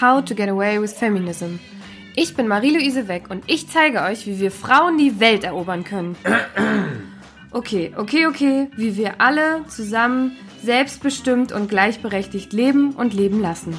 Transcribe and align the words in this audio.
How 0.00 0.22
to 0.24 0.34
Get 0.34 0.48
Away 0.48 0.80
with 0.80 0.92
Feminism. 0.92 1.58
Ich 2.14 2.34
bin 2.36 2.48
Marie-Louise 2.48 3.08
Weck 3.08 3.30
und 3.30 3.44
ich 3.46 3.68
zeige 3.68 4.02
euch, 4.02 4.26
wie 4.26 4.38
wir 4.38 4.50
Frauen 4.50 4.98
die 4.98 5.20
Welt 5.20 5.44
erobern 5.44 5.84
können. 5.84 6.16
Okay, 7.52 7.94
okay, 7.96 8.26
okay, 8.26 8.68
wie 8.76 8.98
wir 8.98 9.20
alle 9.22 9.64
zusammen 9.68 10.36
selbstbestimmt 10.62 11.52
und 11.52 11.70
gleichberechtigt 11.70 12.52
leben 12.52 12.90
und 12.90 13.14
leben 13.14 13.40
lassen. 13.40 13.74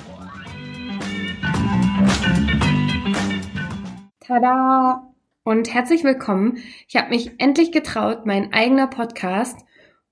Tada! 4.19 5.13
Und 5.43 5.73
herzlich 5.73 6.03
willkommen. 6.03 6.57
Ich 6.87 6.95
habe 6.95 7.09
mich 7.09 7.39
endlich 7.39 7.71
getraut, 7.71 8.25
mein 8.25 8.51
eigener 8.51 8.87
Podcast. 8.87 9.59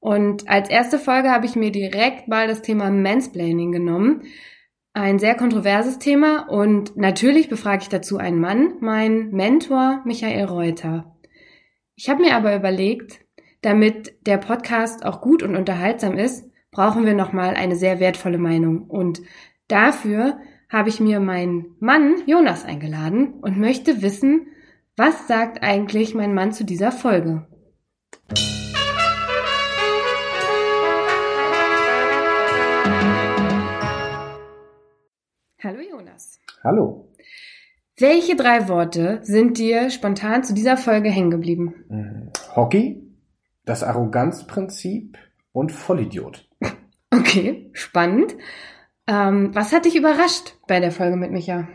Und 0.06 0.48
als 0.48 0.70
erste 0.70 1.00
Folge 1.00 1.32
habe 1.32 1.48
ich 1.48 1.56
mir 1.56 1.72
direkt 1.72 2.28
mal 2.28 2.48
das 2.48 2.62
Thema 2.62 2.92
Mansplaining 2.92 3.72
genommen. 3.72 4.22
Ein 4.94 5.18
sehr 5.18 5.34
kontroverses 5.34 5.98
Thema 5.98 6.48
und 6.48 6.96
natürlich 6.96 7.50
befrage 7.50 7.82
ich 7.82 7.90
dazu 7.90 8.20
einen 8.20 8.40
Mann, 8.40 8.76
mein 8.82 9.32
Mentor 9.32 10.04
Michael 10.06 10.46
Reuter. 10.46 11.18
Ich 11.96 12.08
habe 12.08 12.22
mir 12.22 12.36
aber 12.36 12.56
überlegt, 12.56 13.22
damit 13.64 14.14
der 14.28 14.38
Podcast 14.38 15.04
auch 15.04 15.22
gut 15.22 15.42
und 15.42 15.56
unterhaltsam 15.56 16.20
ist, 16.20 16.48
brauchen 16.70 17.08
wir 17.08 17.16
nochmal 17.16 17.56
eine 17.56 17.76
sehr 17.76 18.00
wertvolle 18.00 18.38
Meinung. 18.38 18.84
Und 18.84 19.24
dafür 19.68 20.38
habe 20.70 20.90
ich 20.90 21.00
mir 21.00 21.20
meinen 21.20 21.78
Mann 21.80 22.22
Jonas 22.28 22.64
eingeladen 22.64 23.40
und 23.42 23.58
möchte 23.58 24.04
wissen, 24.04 24.50
was 24.98 25.28
sagt 25.28 25.64
eigentlich 25.64 26.14
mein 26.14 26.36
Mann 26.36 26.52
zu 26.52 26.64
dieser 26.64 26.92
Folge? 26.92 27.48
Hallo. 36.66 37.14
Welche 37.96 38.36
drei 38.36 38.68
Worte 38.68 39.20
sind 39.22 39.60
dir 39.60 39.92
spontan 39.92 40.44
zu 40.44 40.56
dieser 40.56 40.78
Folge 40.78 41.12
hängen 41.12 41.30
geblieben? 41.30 41.76
Mhm. 41.90 42.32
Hockey, 42.56 43.04
das 43.66 43.84
Arroganzprinzip 43.84 45.18
und 45.54 45.72
Vollidiot. 45.72 46.50
Okay, 47.12 47.70
spannend. 47.72 48.36
Ähm, 49.08 49.52
was 49.54 49.72
hat 49.72 49.86
dich 49.86 49.96
überrascht 49.96 50.58
bei 50.68 50.82
der 50.82 50.92
Folge 50.92 51.16
mit 51.16 51.32
Micha? 51.32 51.70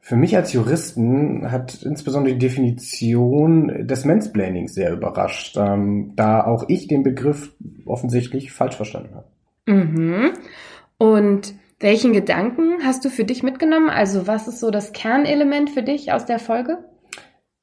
Für 0.00 0.16
mich 0.16 0.36
als 0.36 0.52
Juristen 0.52 1.50
hat 1.50 1.82
insbesondere 1.82 2.34
die 2.34 2.46
Definition 2.46 3.86
des 3.86 4.04
Mansplainings 4.04 4.74
sehr 4.74 4.92
überrascht, 4.92 5.56
ähm, 5.56 6.12
da 6.14 6.44
auch 6.44 6.64
ich 6.68 6.88
den 6.88 7.02
Begriff 7.02 7.54
offensichtlich 7.86 8.52
falsch 8.52 8.76
verstanden 8.76 9.14
habe. 9.14 9.28
Mhm. 9.66 10.32
Und 10.98 11.54
welchen 11.80 12.12
Gedanken 12.12 12.84
hast 12.84 13.04
du 13.04 13.08
für 13.08 13.24
dich 13.24 13.42
mitgenommen? 13.42 13.88
Also 13.88 14.26
was 14.26 14.46
ist 14.46 14.60
so 14.60 14.70
das 14.70 14.92
Kernelement 14.92 15.70
für 15.70 15.82
dich 15.82 16.12
aus 16.12 16.26
der 16.26 16.38
Folge? 16.38 16.78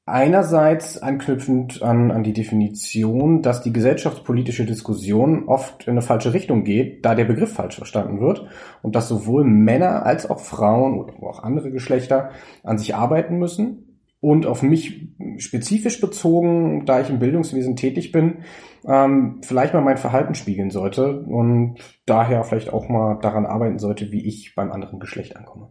Einerseits 0.06 1.00
anknüpfend 1.00 1.82
an, 1.82 2.10
an 2.10 2.22
die 2.24 2.32
Definition, 2.32 3.42
dass 3.42 3.62
die 3.62 3.72
gesellschaftspolitische 3.72 4.64
Diskussion 4.64 5.44
oft 5.46 5.86
in 5.86 5.92
eine 5.92 6.02
falsche 6.02 6.32
Richtung 6.32 6.64
geht, 6.64 7.04
da 7.04 7.14
der 7.14 7.26
Begriff 7.26 7.52
falsch 7.52 7.76
verstanden 7.76 8.20
wird 8.20 8.46
und 8.82 8.96
dass 8.96 9.06
sowohl 9.06 9.44
Männer 9.44 10.06
als 10.06 10.28
auch 10.28 10.40
Frauen 10.40 10.98
oder 10.98 11.12
auch 11.22 11.42
andere 11.42 11.70
Geschlechter 11.70 12.30
an 12.64 12.78
sich 12.78 12.94
arbeiten 12.94 13.38
müssen 13.38 13.87
und 14.20 14.46
auf 14.46 14.62
mich 14.62 15.08
spezifisch 15.36 16.00
bezogen, 16.00 16.84
da 16.86 17.00
ich 17.00 17.10
im 17.10 17.18
Bildungswesen 17.18 17.76
tätig 17.76 18.12
bin, 18.12 18.38
ähm, 18.86 19.40
vielleicht 19.42 19.74
mal 19.74 19.82
mein 19.82 19.96
Verhalten 19.96 20.34
spiegeln 20.34 20.70
sollte 20.70 21.20
und 21.20 21.76
daher 22.06 22.42
vielleicht 22.44 22.72
auch 22.72 22.88
mal 22.88 23.18
daran 23.20 23.46
arbeiten 23.46 23.78
sollte, 23.78 24.10
wie 24.10 24.26
ich 24.26 24.54
beim 24.54 24.72
anderen 24.72 24.98
Geschlecht 24.98 25.36
ankomme. 25.36 25.68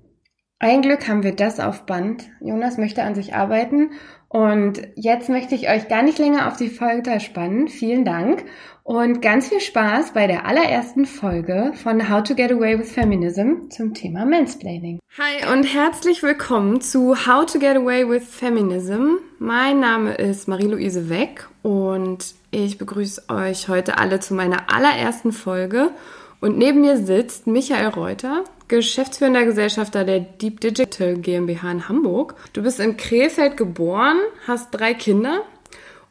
Ein 0.59 0.81
Glück 0.81 1.07
haben 1.07 1.21
wir 1.21 1.35
das 1.35 1.59
auf 1.59 1.85
Band. 1.85 2.31
Jonas 2.41 2.79
möchte 2.79 3.03
an 3.03 3.13
sich 3.13 3.35
arbeiten 3.35 3.91
und 4.29 4.81
jetzt 4.95 5.29
möchte 5.29 5.55
ich 5.55 5.69
euch 5.69 5.87
gar 5.87 6.01
nicht 6.01 6.19
länger 6.19 6.47
auf 6.47 6.57
die 6.57 6.69
Folter 6.69 7.19
spannen. 7.19 7.67
Vielen 7.67 8.03
Dank 8.03 8.43
und 8.83 9.21
ganz 9.21 9.49
viel 9.49 9.59
Spaß 9.59 10.13
bei 10.13 10.27
der 10.27 10.45
allerersten 10.45 11.05
Folge 11.05 11.71
von 11.75 12.09
How 12.09 12.23
to 12.23 12.35
Get 12.35 12.51
Away 12.51 12.79
with 12.79 12.91
Feminism 12.91 13.69
zum 13.69 13.93
Thema 13.93 14.25
Mansplaining. 14.25 14.99
Hi 15.17 15.51
und 15.53 15.63
herzlich 15.63 16.23
willkommen 16.23 16.81
zu 16.81 17.27
How 17.27 17.45
to 17.45 17.59
Get 17.59 17.77
Away 17.77 18.07
with 18.09 18.23
Feminism. 18.23 19.15
Mein 19.39 19.79
Name 19.79 20.13
ist 20.15 20.47
Marie-Louise 20.47 21.09
Weck 21.09 21.47
und 21.63 22.35
ich 22.51 22.77
begrüße 22.77 23.23
euch 23.29 23.67
heute 23.67 23.97
alle 23.97 24.19
zu 24.19 24.33
meiner 24.33 24.73
allerersten 24.73 25.31
Folge. 25.31 25.91
Und 26.39 26.57
neben 26.57 26.81
mir 26.81 26.97
sitzt 26.97 27.47
Michael 27.47 27.87
Reuter, 27.87 28.43
geschäftsführender 28.67 29.45
Gesellschafter 29.45 30.03
der 30.03 30.19
Deep 30.19 30.59
Digital 30.59 31.15
GmbH 31.15 31.71
in 31.71 31.89
Hamburg. 31.89 32.35
Du 32.53 32.61
bist 32.61 32.79
in 32.79 32.97
Krefeld 32.97 33.57
geboren, 33.57 34.17
hast 34.45 34.71
drei 34.71 34.93
Kinder 34.93 35.43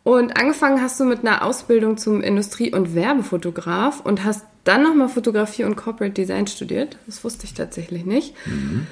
und 0.02 0.38
angefangen 0.38 0.80
hast 0.80 1.00
du 1.00 1.04
mit 1.04 1.20
einer 1.20 1.44
Ausbildung 1.44 1.96
zum 1.98 2.22
Industrie- 2.22 2.72
und 2.72 2.94
Werbefotograf 2.94 4.00
und 4.00 4.24
hast 4.24 4.44
dann 4.64 4.82
nochmal 4.82 5.08
Fotografie 5.08 5.64
und 5.64 5.76
Corporate 5.76 6.14
Design 6.14 6.46
studiert. 6.46 6.96
Das 7.06 7.24
wusste 7.24 7.44
ich 7.44 7.54
tatsächlich 7.54 8.04
nicht. 8.04 8.34
Mhm. 8.46 8.86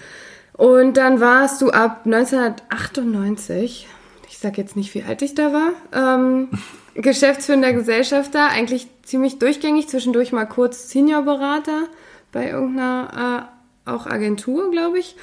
Und 0.52 0.96
dann 0.96 1.20
warst 1.20 1.62
du 1.62 1.70
ab 1.70 2.02
1998, 2.04 3.88
ich 4.28 4.38
sag 4.38 4.58
jetzt 4.58 4.76
nicht, 4.76 4.94
wie 4.94 5.02
alt 5.02 5.22
ich 5.22 5.34
da 5.34 5.52
war, 5.52 5.72
ähm, 5.92 6.48
geschäftsführender 6.94 7.72
Gesellschafter, 7.72 8.48
eigentlich 8.50 8.86
ziemlich 9.02 9.38
durchgängig, 9.38 9.88
zwischendurch 9.88 10.32
mal 10.32 10.46
kurz 10.46 10.90
Seniorberater 10.90 11.88
bei 12.32 12.50
irgendeiner 12.50 13.48
äh, 13.50 13.53
auch 13.84 14.06
Agentur, 14.06 14.70
glaube 14.70 14.98
ich. 14.98 15.16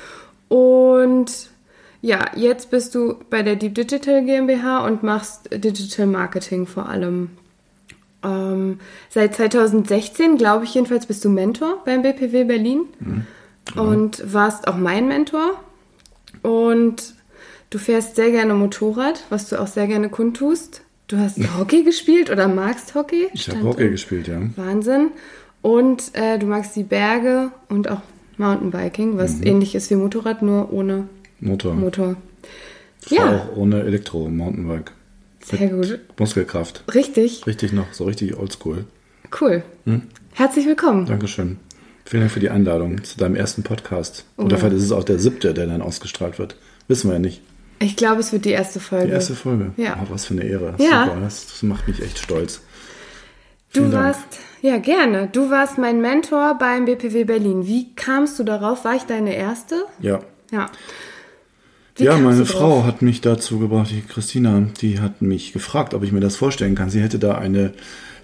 Und 0.47 1.49
ja, 2.01 2.31
jetzt 2.35 2.71
bist 2.71 2.95
du 2.95 3.15
bei 3.29 3.43
der 3.43 3.55
Deep 3.55 3.75
Digital 3.75 4.25
GmbH 4.25 4.85
und 4.85 5.03
machst 5.03 5.49
Digital 5.51 6.07
Marketing 6.07 6.65
vor 6.65 6.89
allem. 6.89 7.29
Ähm, 8.23 8.79
seit 9.09 9.35
2016, 9.35 10.37
glaube 10.37 10.65
ich 10.65 10.73
jedenfalls, 10.73 11.05
bist 11.05 11.23
du 11.25 11.29
Mentor 11.29 11.83
beim 11.85 12.01
BPW 12.01 12.43
Berlin 12.43 12.85
mhm. 12.99 13.25
und 13.79 14.33
warst 14.33 14.67
auch 14.67 14.77
mein 14.77 15.07
Mentor. 15.07 15.59
Und 16.41 17.15
du 17.69 17.77
fährst 17.77 18.15
sehr 18.15 18.31
gerne 18.31 18.53
Motorrad, 18.53 19.23
was 19.29 19.49
du 19.49 19.59
auch 19.59 19.67
sehr 19.67 19.87
gerne 19.87 20.09
kundtust. 20.09 20.81
Du 21.07 21.17
hast 21.17 21.37
Hockey 21.57 21.83
gespielt 21.83 22.29
oder 22.29 22.47
magst 22.47 22.95
Hockey? 22.95 23.29
Ich 23.33 23.47
habe 23.49 23.63
Hockey 23.63 23.89
gespielt, 23.89 24.27
ja. 24.27 24.39
Wahnsinn. 24.55 25.11
Und 25.61 26.13
äh, 26.13 26.39
du 26.39 26.47
magst 26.47 26.75
die 26.75 26.83
Berge 26.83 27.51
und 27.69 27.89
auch 27.89 28.01
Mountainbiking, 28.37 29.17
was 29.17 29.37
mhm. 29.37 29.47
ähnlich 29.47 29.75
ist 29.75 29.89
wie 29.89 29.95
Motorrad, 29.95 30.41
nur 30.41 30.71
ohne 30.71 31.07
Motor. 31.39 31.73
Motor. 31.73 32.15
Ja. 33.09 33.37
Auch 33.37 33.57
ohne 33.57 33.83
Elektro-Mountainbike. 33.83 34.91
Sehr 35.43 35.69
gut. 35.69 35.99
Muskelkraft. 36.19 36.83
Richtig. 36.93 37.45
Richtig 37.47 37.73
noch, 37.73 37.93
so 37.93 38.05
richtig 38.05 38.37
oldschool. 38.37 38.85
Cool. 39.39 39.63
Hm? 39.85 40.03
Herzlich 40.33 40.65
willkommen. 40.67 41.05
Dankeschön. 41.05 41.57
Vielen 42.05 42.21
Dank 42.23 42.31
für 42.31 42.39
die 42.39 42.49
Einladung 42.49 43.03
zu 43.03 43.17
deinem 43.17 43.35
ersten 43.35 43.63
Podcast. 43.63 44.25
Oh. 44.37 44.43
Oder 44.43 44.57
vielleicht 44.57 44.75
ist 44.75 44.83
es 44.83 44.91
auch 44.91 45.03
der 45.03 45.19
siebte, 45.19 45.53
der 45.53 45.67
dann 45.67 45.81
ausgestrahlt 45.81 46.39
wird. 46.39 46.57
Wissen 46.87 47.09
wir 47.09 47.13
ja 47.13 47.19
nicht. 47.19 47.41
Ich 47.79 47.95
glaube, 47.95 48.19
es 48.19 48.31
wird 48.31 48.45
die 48.45 48.51
erste 48.51 48.79
Folge. 48.79 49.07
Die 49.07 49.13
erste 49.13 49.33
Folge. 49.33 49.71
Ja. 49.77 49.97
Oh, 50.01 50.07
was 50.11 50.25
für 50.25 50.35
eine 50.35 50.43
Ehre. 50.43 50.75
Ja. 50.77 51.05
Super. 51.05 51.19
Das 51.21 51.63
macht 51.63 51.87
mich 51.87 52.01
echt 52.01 52.19
stolz. 52.19 52.61
Vielen 53.71 53.91
du 53.91 53.97
warst, 53.97 54.19
Dank. 54.19 54.43
ja 54.61 54.77
gerne, 54.77 55.29
du 55.31 55.49
warst 55.49 55.77
mein 55.77 56.01
Mentor 56.01 56.57
beim 56.57 56.85
BPW 56.85 57.23
Berlin. 57.23 57.65
Wie 57.65 57.93
kamst 57.95 58.37
du 58.37 58.43
darauf? 58.43 58.83
War 58.83 58.95
ich 58.95 59.03
deine 59.03 59.33
erste? 59.33 59.85
Ja. 60.01 60.19
Ja. 60.51 60.69
Wie 61.95 62.03
ja, 62.03 62.17
meine 62.17 62.45
Frau 62.45 62.83
hat 62.83 63.01
mich 63.01 63.21
dazu 63.21 63.59
gebracht, 63.59 63.91
die 63.91 64.01
Christina, 64.01 64.67
die 64.81 64.99
hat 64.99 65.21
mich 65.21 65.53
gefragt, 65.53 65.93
ob 65.93 66.03
ich 66.03 66.11
mir 66.11 66.19
das 66.19 66.35
vorstellen 66.35 66.75
kann. 66.75 66.89
Sie 66.89 67.01
hätte 67.01 67.19
da 67.19 67.37
eine 67.37 67.73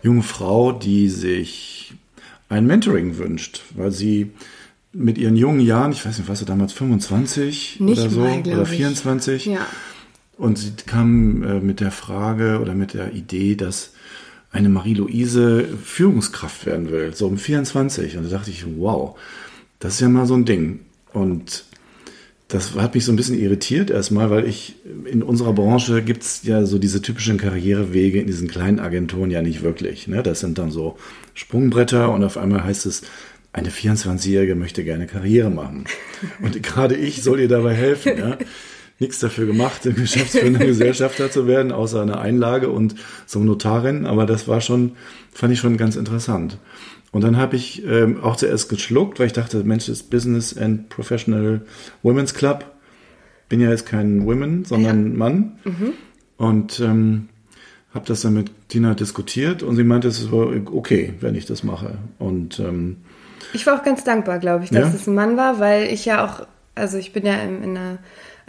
junge 0.04 0.24
Frau, 0.24 0.72
die 0.72 1.10
sich 1.10 1.94
ein 2.50 2.66
Mentoring 2.66 3.18
wünscht, 3.18 3.64
weil 3.76 3.92
sie 3.92 4.32
mit 4.94 5.18
ihren 5.18 5.36
jungen 5.36 5.60
Jahren, 5.60 5.92
ich 5.92 6.06
weiß 6.06 6.18
nicht, 6.18 6.30
was 6.30 6.40
sie 6.40 6.46
damals 6.46 6.74
25 6.74 7.80
nicht 7.80 8.02
oder 8.02 8.10
so 8.10 8.20
mal, 8.22 8.42
oder 8.42 8.66
24. 8.66 9.46
Ja. 9.46 9.66
Und 10.38 10.58
sie 10.58 10.72
kam 10.86 11.44
äh, 11.44 11.60
mit 11.60 11.80
der 11.80 11.92
Frage 11.92 12.60
oder 12.62 12.74
mit 12.74 12.94
der 12.94 13.14
Idee, 13.14 13.56
dass 13.56 13.94
eine 14.52 14.70
Marie-Louise 14.70 15.66
Führungskraft 15.84 16.66
werden 16.66 16.92
will, 16.92 17.14
so 17.14 17.28
um 17.28 17.38
24. 17.38 18.18
Und 18.18 18.24
da 18.24 18.38
dachte 18.38 18.50
ich, 18.50 18.66
wow, 18.78 19.18
das 19.80 19.96
ist 19.96 20.00
ja 20.02 20.10
mal 20.10 20.26
so 20.26 20.36
ein 20.36 20.46
Ding. 20.46 20.80
Und 21.14 21.66
das 22.48 22.76
hat 22.76 22.96
mich 22.96 23.04
so 23.04 23.12
ein 23.12 23.18
bisschen 23.18 23.38
irritiert 23.38 23.90
erstmal, 23.90 24.30
weil 24.30 24.48
ich 24.48 24.76
in 25.06 25.22
unserer 25.22 25.52
Branche 25.52 26.02
gibt 26.02 26.24
es 26.24 26.44
ja 26.44 26.66
so 26.66 26.80
diese 26.80 27.02
typischen 27.02 27.38
Karrierewege 27.38 28.22
in 28.22 28.28
diesen 28.28 28.48
kleinen 28.48 28.80
Agenturen 28.80 29.32
ja 29.32 29.42
nicht 29.42 29.64
wirklich. 29.64 30.08
Ne? 30.08 30.24
Das 30.24 30.40
sind 30.40 30.58
dann 30.58 30.72
so 30.72 30.98
Sprungbretter 31.34 32.12
und 32.12 32.24
auf 32.24 32.38
einmal 32.38 32.64
heißt 32.64 32.86
es, 32.86 33.02
eine 33.52 33.70
24-Jährige 33.70 34.56
möchte 34.56 34.84
gerne 34.84 35.08
Karriere 35.08 35.50
machen. 35.50 35.86
Und 36.42 36.62
gerade 36.64 36.96
ich 36.96 37.22
soll 37.22 37.40
ihr 37.40 37.48
dabei 37.48 37.74
helfen. 37.74 38.18
Ja? 38.18 38.38
Nichts 39.00 39.20
dafür 39.20 39.46
gemacht, 39.46 39.82
geschäftsführender 39.84 40.66
Gesellschafter 40.66 41.30
zu 41.30 41.48
werden, 41.48 41.72
außer 41.72 42.02
eine 42.02 42.20
Einlage 42.20 42.70
und 42.70 42.96
zum 43.26 43.46
Notarin. 43.46 44.06
Aber 44.06 44.26
das 44.26 44.48
war 44.48 44.62
schon, 44.62 44.94
fand 45.32 45.54
ich 45.54 45.60
schon 45.60 45.78
ganz 45.78 45.96
interessant. 45.96 46.58
Und 47.12 47.24
dann 47.24 47.38
habe 47.38 47.56
ich 47.56 47.86
ähm, 47.86 48.22
auch 48.22 48.36
zuerst 48.36 48.70
geschluckt, 48.70 49.20
weil 49.20 49.28
ich 49.28 49.34
dachte, 49.34 49.64
Mensch, 49.64 49.86
das 49.88 50.04
Business 50.04 50.58
and 50.58 50.90
Professional 50.90 51.62
Women's 52.04 52.34
Club. 52.34 52.66
Bin 53.50 53.62
ja 53.62 53.70
jetzt 53.70 53.86
kein 53.86 54.26
Women, 54.26 54.66
sondern 54.66 55.12
ja. 55.12 55.18
Mann. 55.18 55.60
Mhm. 55.64 55.94
Und 56.36 56.80
ähm, 56.82 57.30
habe 57.94 58.06
das 58.06 58.22
dann 58.22 58.34
mit 58.34 58.52
Tina 58.68 58.94
diskutiert 58.94 59.64
und 59.64 59.76
sie 59.78 59.84
meinte, 59.84 60.10
es 60.10 60.20
ist 60.20 60.32
okay, 60.32 61.14
wenn 61.22 61.36
ich 61.36 61.46
das 61.46 61.64
mache. 61.64 61.98
Und 62.20 62.60
ähm, 62.60 62.98
ich 63.54 63.66
war 63.66 63.80
auch 63.80 63.84
ganz 63.84 64.04
dankbar, 64.04 64.40
glaube 64.40 64.66
ich, 64.66 64.70
dass 64.70 64.90
ja? 64.90 64.94
es 64.94 65.08
ein 65.08 65.16
Mann 65.16 65.38
war, 65.38 65.60
weil 65.60 65.88
ich 65.88 66.06
ja 66.06 66.26
auch, 66.26 66.46
also 66.76 66.98
ich 66.98 67.14
bin 67.14 67.26
ja 67.26 67.36
in, 67.36 67.64
in 67.64 67.74
der 67.76 68.00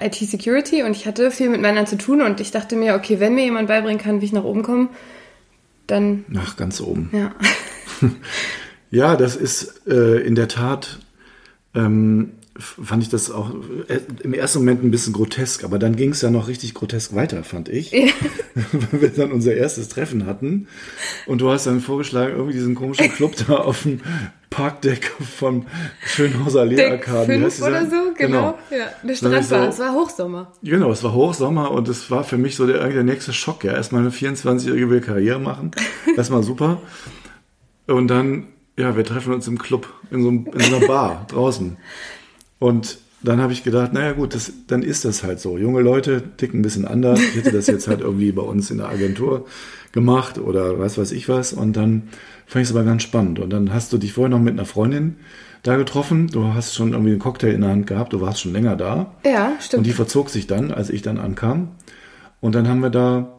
IT-Security 0.00 0.82
und 0.82 0.92
ich 0.92 1.06
hatte 1.06 1.30
viel 1.30 1.48
mit 1.48 1.60
Männern 1.60 1.86
zu 1.86 1.98
tun 1.98 2.22
und 2.22 2.40
ich 2.40 2.50
dachte 2.50 2.76
mir, 2.76 2.94
okay, 2.94 3.20
wenn 3.20 3.34
mir 3.34 3.44
jemand 3.44 3.68
beibringen 3.68 4.00
kann, 4.00 4.20
wie 4.20 4.26
ich 4.26 4.32
nach 4.32 4.44
oben 4.44 4.62
komme, 4.62 4.88
dann. 5.86 6.24
Ach, 6.36 6.56
ganz 6.56 6.80
oben. 6.80 7.10
Ja. 7.12 7.34
ja, 8.90 9.16
das 9.16 9.36
ist 9.36 9.86
äh, 9.86 10.20
in 10.20 10.34
der 10.34 10.48
Tat 10.48 11.00
ähm, 11.74 12.32
fand 12.58 13.04
ich 13.04 13.08
das 13.08 13.30
auch 13.30 13.50
äh, 13.88 14.00
im 14.22 14.34
ersten 14.34 14.58
Moment 14.58 14.82
ein 14.82 14.90
bisschen 14.90 15.12
grotesk, 15.12 15.62
aber 15.62 15.78
dann 15.78 15.94
ging 15.94 16.10
es 16.10 16.22
ja 16.22 16.30
noch 16.30 16.48
richtig 16.48 16.74
grotesk 16.74 17.14
weiter, 17.14 17.44
fand 17.44 17.68
ich. 17.68 17.92
Ja. 17.92 18.06
Weil 18.90 19.00
wir 19.00 19.08
dann 19.10 19.32
unser 19.32 19.54
erstes 19.54 19.88
Treffen 19.88 20.26
hatten 20.26 20.66
und 21.26 21.40
du 21.40 21.50
hast 21.50 21.66
dann 21.66 21.80
vorgeschlagen, 21.80 22.32
irgendwie 22.32 22.54
diesen 22.54 22.74
komischen 22.74 23.10
Club 23.10 23.34
da 23.46 23.54
auf 23.58 23.82
dem 23.82 24.00
Parkdeck 24.50 25.12
vom 25.36 25.66
Schönhauser 26.04 26.64
Lehrarkaden. 26.64 27.42
Fünf 27.42 27.62
oder 27.62 27.84
so, 27.84 27.96
genau. 28.16 28.16
genau. 28.16 28.58
Ja, 28.70 28.86
der 29.02 29.14
Strand 29.14 29.50
war, 29.50 29.68
es 29.68 29.78
war 29.78 29.94
Hochsommer. 29.94 30.52
Genau, 30.62 30.90
es 30.90 31.04
war 31.04 31.12
Hochsommer 31.12 31.70
und 31.70 31.88
es 31.88 32.10
war 32.10 32.24
für 32.24 32.38
mich 32.38 32.56
so 32.56 32.66
der, 32.66 32.88
der 32.88 33.04
nächste 33.04 33.32
Schock. 33.32 33.62
Ja, 33.62 33.72
erstmal 33.72 34.02
eine 34.02 34.10
24-Jährige 34.10 34.90
will 34.90 35.00
Karriere 35.00 35.38
machen, 35.38 35.70
erstmal 36.16 36.42
super. 36.42 36.80
Und 37.86 38.08
dann, 38.08 38.48
ja, 38.76 38.96
wir 38.96 39.04
treffen 39.04 39.32
uns 39.32 39.46
im 39.46 39.58
Club, 39.58 39.92
in 40.10 40.22
so, 40.22 40.28
in 40.28 40.60
so 40.60 40.76
einer 40.76 40.86
Bar 40.86 41.26
draußen. 41.28 41.76
Und 42.58 42.98
dann 43.22 43.40
habe 43.40 43.52
ich 43.52 43.64
gedacht, 43.64 43.92
naja 43.92 44.12
gut, 44.12 44.34
das, 44.34 44.52
dann 44.68 44.82
ist 44.82 45.04
das 45.04 45.24
halt 45.24 45.40
so. 45.40 45.58
Junge 45.58 45.80
Leute 45.80 46.22
ticken 46.36 46.60
ein 46.60 46.62
bisschen 46.62 46.84
anders. 46.84 47.20
Ich 47.20 47.36
hätte 47.36 47.52
das 47.52 47.66
jetzt 47.66 47.88
halt 47.88 48.00
irgendwie 48.00 48.30
bei 48.30 48.42
uns 48.42 48.70
in 48.70 48.78
der 48.78 48.88
Agentur 48.88 49.46
gemacht 49.92 50.38
oder 50.38 50.78
was 50.78 50.98
weiß 50.98 51.12
ich 51.12 51.28
was. 51.28 51.52
Und 51.52 51.76
dann 51.76 52.08
fand 52.46 52.62
ich 52.62 52.70
es 52.70 52.76
aber 52.76 52.84
ganz 52.84 53.02
spannend. 53.02 53.40
Und 53.40 53.50
dann 53.50 53.72
hast 53.72 53.92
du 53.92 53.98
dich 53.98 54.12
vorher 54.12 54.30
noch 54.30 54.40
mit 54.40 54.52
einer 54.52 54.64
Freundin 54.64 55.16
da 55.64 55.76
getroffen. 55.76 56.28
Du 56.28 56.54
hast 56.54 56.74
schon 56.74 56.92
irgendwie 56.92 57.10
einen 57.10 57.18
Cocktail 57.18 57.52
in 57.52 57.62
der 57.62 57.70
Hand 57.70 57.86
gehabt. 57.88 58.12
Du 58.12 58.20
warst 58.20 58.40
schon 58.40 58.52
länger 58.52 58.76
da. 58.76 59.14
Ja, 59.24 59.52
stimmt. 59.60 59.78
Und 59.78 59.86
die 59.86 59.92
verzog 59.92 60.30
sich 60.30 60.46
dann, 60.46 60.70
als 60.70 60.88
ich 60.88 61.02
dann 61.02 61.18
ankam. 61.18 61.72
Und 62.40 62.54
dann 62.54 62.68
haben 62.68 62.80
wir 62.80 62.90
da 62.90 63.38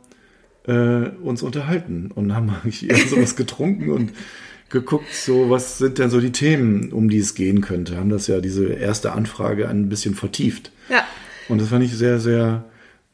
äh, 0.68 1.10
uns 1.24 1.42
unterhalten 1.42 2.12
und 2.14 2.36
haben 2.36 2.50
eigentlich 2.64 2.90
eher 2.90 2.98
sowas 2.98 3.38
getrunken 3.38 3.92
und 3.92 4.12
geguckt, 4.70 5.14
so 5.14 5.50
was 5.50 5.78
sind 5.78 5.98
denn 5.98 6.10
so 6.10 6.20
die 6.20 6.32
Themen, 6.32 6.92
um 6.92 7.10
die 7.10 7.20
es 7.20 7.36
gehen 7.36 7.62
könnte. 7.62 7.98
Haben 7.98 8.10
das 8.10 8.28
ja 8.28 8.40
diese 8.40 8.68
erste 8.68 9.12
Anfrage 9.14 9.68
ein 9.68 9.90
bisschen 9.90 10.16
vertieft. 10.16 10.72
Ja. 10.90 11.04
Und 11.48 11.62
das 11.62 11.70
fand 11.70 11.84
ich 11.84 11.96
sehr, 11.96 12.20
sehr 12.20 12.66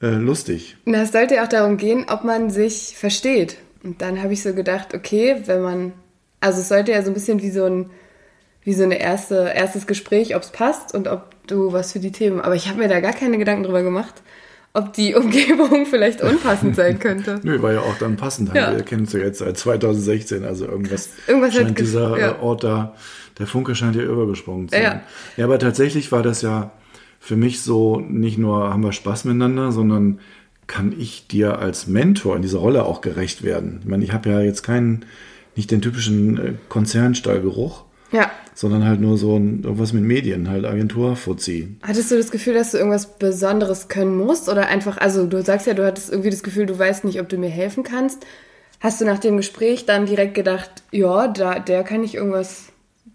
äh, 0.01 0.07
lustig. 0.07 0.77
Na, 0.85 1.03
es 1.03 1.11
sollte 1.11 1.35
ja 1.35 1.43
auch 1.43 1.49
darum 1.49 1.77
gehen, 1.77 2.05
ob 2.09 2.23
man 2.23 2.49
sich 2.49 2.95
versteht. 2.97 3.57
Und 3.83 4.01
dann 4.01 4.21
habe 4.21 4.33
ich 4.33 4.41
so 4.41 4.53
gedacht, 4.53 4.93
okay, 4.93 5.37
wenn 5.45 5.61
man, 5.61 5.93
also 6.41 6.59
es 6.59 6.69
sollte 6.69 6.91
ja 6.91 7.01
so 7.01 7.11
ein 7.11 7.13
bisschen 7.13 7.41
wie 7.41 7.51
so 7.51 7.65
ein, 7.65 7.89
wie 8.63 8.73
so 8.73 8.83
eine 8.83 8.99
erste, 8.99 9.51
erstes 9.55 9.87
Gespräch, 9.87 10.35
ob 10.35 10.41
es 10.41 10.49
passt 10.49 10.93
und 10.93 11.07
ob 11.07 11.35
du 11.47 11.71
was 11.71 11.91
für 11.91 11.99
die 11.99 12.11
Themen. 12.11 12.41
Aber 12.41 12.55
ich 12.55 12.67
habe 12.67 12.79
mir 12.79 12.87
da 12.87 12.99
gar 12.99 13.13
keine 13.13 13.37
Gedanken 13.37 13.63
drüber 13.63 13.83
gemacht 13.83 14.23
ob 14.75 14.93
die 14.93 15.15
Umgebung 15.15 15.85
vielleicht 15.89 16.21
unpassend 16.21 16.75
sein 16.75 16.99
könnte. 16.99 17.39
Nö, 17.43 17.61
war 17.61 17.73
ja 17.73 17.79
auch 17.79 17.97
dann 17.97 18.17
passend. 18.17 18.53
Ja. 18.53 18.75
Wir 18.75 18.83
kennen 18.83 19.05
es 19.05 19.13
ja 19.13 19.19
jetzt 19.19 19.39
seit 19.39 19.57
2016, 19.57 20.43
also 20.43 20.65
irgendwas, 20.65 21.09
irgendwas 21.27 21.53
scheint 21.53 21.79
dieser 21.79 22.19
ja. 22.19 22.39
Ort 22.39 22.63
da, 22.63 22.95
der 23.39 23.47
Funke 23.47 23.73
scheint 23.73 23.95
ja 23.95 24.03
übergesprungen 24.03 24.67
zu 24.67 24.75
sein. 24.75 24.83
Ja. 24.83 25.01
ja, 25.37 25.45
aber 25.45 25.59
tatsächlich 25.59 26.11
war 26.11 26.23
das 26.23 26.41
ja 26.41 26.71
für 27.19 27.37
mich 27.37 27.61
so, 27.61 27.99
nicht 27.99 28.37
nur 28.37 28.69
haben 28.69 28.83
wir 28.83 28.91
Spaß 28.91 29.25
miteinander, 29.25 29.71
sondern 29.71 30.19
kann 30.67 30.93
ich 30.97 31.27
dir 31.27 31.59
als 31.59 31.87
Mentor 31.87 32.35
in 32.35 32.41
dieser 32.41 32.59
Rolle 32.59 32.85
auch 32.85 33.01
gerecht 33.01 33.43
werden? 33.43 33.79
Ich 33.81 33.87
meine, 33.87 34.03
ich 34.03 34.11
habe 34.11 34.29
ja 34.29 34.41
jetzt 34.41 34.63
keinen, 34.63 35.05
nicht 35.55 35.71
den 35.71 35.81
typischen 35.81 36.37
äh, 36.37 36.53
Konzernstallgeruch. 36.69 37.85
Ja 38.15 38.31
sondern 38.55 38.85
halt 38.85 39.01
nur 39.01 39.17
so 39.17 39.37
ein, 39.37 39.63
irgendwas 39.63 39.91
mit 39.91 40.03
Medien, 40.03 40.49
halt 40.49 40.65
Agentur, 40.65 41.17
Fuzzi. 41.17 41.75
Hattest 41.83 42.09
du 42.09 42.15
das 42.15 42.31
Gefühl, 42.31 42.53
dass 42.53 42.71
du 42.71 42.77
irgendwas 42.77 43.19
Besonderes 43.19 43.89
können 43.89 44.15
musst 44.15 44.47
oder 44.47 44.67
einfach, 44.69 44.97
also 44.97 45.27
du 45.27 45.43
sagst 45.43 45.67
ja, 45.67 45.73
du 45.73 45.85
hattest 45.85 46.09
irgendwie 46.09 46.29
das 46.29 46.41
Gefühl, 46.41 46.65
du 46.65 46.79
weißt 46.79 47.03
nicht, 47.03 47.19
ob 47.19 47.27
du 47.27 47.37
mir 47.37 47.49
helfen 47.49 47.83
kannst. 47.83 48.25
Hast 48.79 49.01
du 49.01 49.05
nach 49.05 49.19
dem 49.19 49.37
Gespräch 49.37 49.85
dann 49.85 50.05
direkt 50.05 50.35
gedacht, 50.35 50.83
ja, 50.91 51.27
da, 51.27 51.59
der 51.59 51.83
kann 51.83 52.03
ich 52.03 52.15
irgendwas 52.15 52.67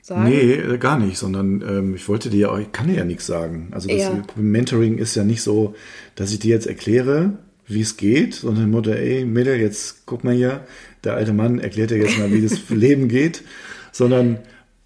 sagen? 0.03 0.29
Nee, 0.29 0.53
äh, 0.53 0.77
gar 0.77 0.99
nicht, 0.99 1.17
sondern 1.17 1.63
ähm, 1.67 1.95
ich 1.95 2.07
wollte 2.07 2.29
dir 2.29 2.41
ja 2.41 2.49
auch, 2.51 2.59
ich 2.59 2.71
kann 2.73 2.89
dir 2.89 2.97
ja 2.97 3.05
nichts 3.05 3.27
sagen. 3.27 3.69
Also 3.71 3.89
das 3.89 3.99
ja. 3.99 4.23
Mentoring 4.37 4.99
ist 4.99 5.15
ja 5.15 5.25
nicht 5.25 5.43
so, 5.43 5.75
dass 6.17 6.33
ich 6.33 6.39
dir 6.41 6.51
jetzt 6.51 6.67
erkläre, 6.67 7.39
wie 7.67 7.81
es 7.81 7.97
geht, 7.97 8.35
sondern 8.35 8.71
Mutter, 8.71 8.97
ey, 8.97 9.25
Mädel, 9.25 9.59
jetzt 9.59 10.05
guck 10.05 10.23
mal 10.23 10.35
hier, 10.35 10.67
der 11.03 11.15
alte 11.15 11.33
Mann 11.33 11.61
erklärt 11.61 11.93
dir 11.93 11.99
jetzt 11.99 12.19
mal, 12.19 12.31
wie 12.31 12.43
das 12.43 12.59
Leben 12.69 13.09
geht, 13.09 13.43
sondern 13.91 14.41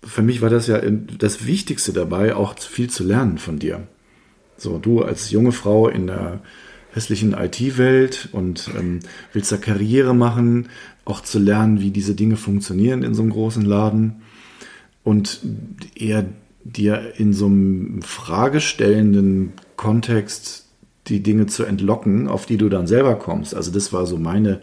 für 0.07 0.23
mich 0.23 0.43
war 0.43 0.51
das 0.51 0.67
ja 0.67 0.81
das 0.81 1.47
Wichtigste 1.47 1.93
dabei, 1.93 2.35
auch 2.35 2.59
viel 2.59 2.91
zu 2.91 3.05
lernen 3.05 3.39
von 3.39 3.59
dir. 3.59 3.87
So, 4.57 4.79
du 4.79 5.03
als 5.03 5.31
junge 5.31 5.53
Frau 5.53 5.89
in 5.89 6.07
der 6.07 6.41
hässlichen 6.93 7.33
IT-Welt 7.33 8.29
und 8.33 8.71
ähm, 8.79 9.01
willst 9.33 9.51
da 9.51 9.57
Karriere 9.57 10.15
machen, 10.15 10.69
auch 11.05 11.21
zu 11.21 11.39
lernen, 11.39 11.81
wie 11.81 11.91
diese 11.91 12.15
Dinge 12.15 12.37
funktionieren 12.37 13.03
in 13.03 13.15
so 13.15 13.23
einem 13.23 13.33
großen 13.33 13.65
Laden 13.65 14.23
und 15.03 15.41
eher 15.95 16.25
dir 16.63 17.13
in 17.17 17.33
so 17.33 17.47
einem 17.47 18.01
fragestellenden 18.03 19.53
Kontext 19.77 20.67
die 21.09 21.23
Dinge 21.23 21.47
zu 21.47 21.65
entlocken, 21.65 22.29
auf 22.29 22.47
die 22.47 22.57
du 22.57 22.69
dann 22.69 22.87
selber 22.87 23.17
kommst. 23.17 23.55
Also 23.55 23.71
das 23.71 23.93
war 23.93 24.07
so 24.07 24.17
meine 24.17 24.61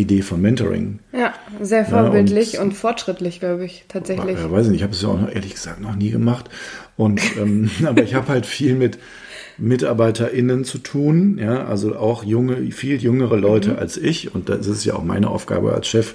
Idee 0.00 0.22
von 0.22 0.40
Mentoring. 0.40 0.98
Ja, 1.12 1.34
sehr 1.60 1.84
vorbildlich 1.84 2.54
ja, 2.54 2.60
und, 2.60 2.68
und, 2.68 2.74
fortschrittlich, 2.74 3.40
glaube 3.40 3.64
ich, 3.64 3.84
tatsächlich. 3.88 4.38
Ja, 4.38 4.50
weiß 4.50 4.66
ich 4.66 4.72
nicht, 4.72 4.80
ich 4.80 4.82
habe 4.82 4.92
es 4.92 5.02
ja 5.02 5.08
auch 5.08 5.20
noch, 5.20 5.34
ehrlich 5.34 5.54
gesagt 5.54 5.80
noch 5.80 5.96
nie 5.96 6.10
gemacht. 6.10 6.48
Und 6.96 7.20
ähm, 7.38 7.70
aber 7.84 8.02
ich 8.02 8.14
habe 8.14 8.28
halt 8.28 8.46
viel 8.46 8.74
mit 8.74 8.98
MitarbeiterInnen 9.58 10.64
zu 10.64 10.78
tun, 10.78 11.38
ja, 11.38 11.66
also 11.66 11.96
auch 11.96 12.24
junge, 12.24 12.72
viel 12.72 12.96
jüngere 12.96 13.36
Leute 13.36 13.72
mhm. 13.72 13.78
als 13.78 13.96
ich. 13.96 14.34
Und 14.34 14.48
das 14.48 14.66
ist 14.66 14.84
ja 14.84 14.94
auch 14.94 15.04
meine 15.04 15.28
Aufgabe 15.28 15.72
als 15.72 15.86
Chef, 15.86 16.14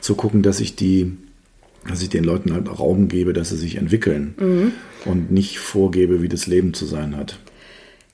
zu 0.00 0.14
gucken, 0.14 0.42
dass 0.42 0.60
ich 0.60 0.76
die, 0.76 1.16
dass 1.88 2.02
ich 2.02 2.08
den 2.08 2.24
Leuten 2.24 2.52
halt 2.52 2.68
Raum 2.78 3.08
gebe, 3.08 3.32
dass 3.32 3.50
sie 3.50 3.56
sich 3.56 3.76
entwickeln 3.76 4.34
mhm. 4.38 4.72
und 5.04 5.30
nicht 5.30 5.58
vorgebe, 5.58 6.22
wie 6.22 6.28
das 6.28 6.46
Leben 6.46 6.74
zu 6.74 6.86
sein 6.86 7.16
hat. 7.16 7.38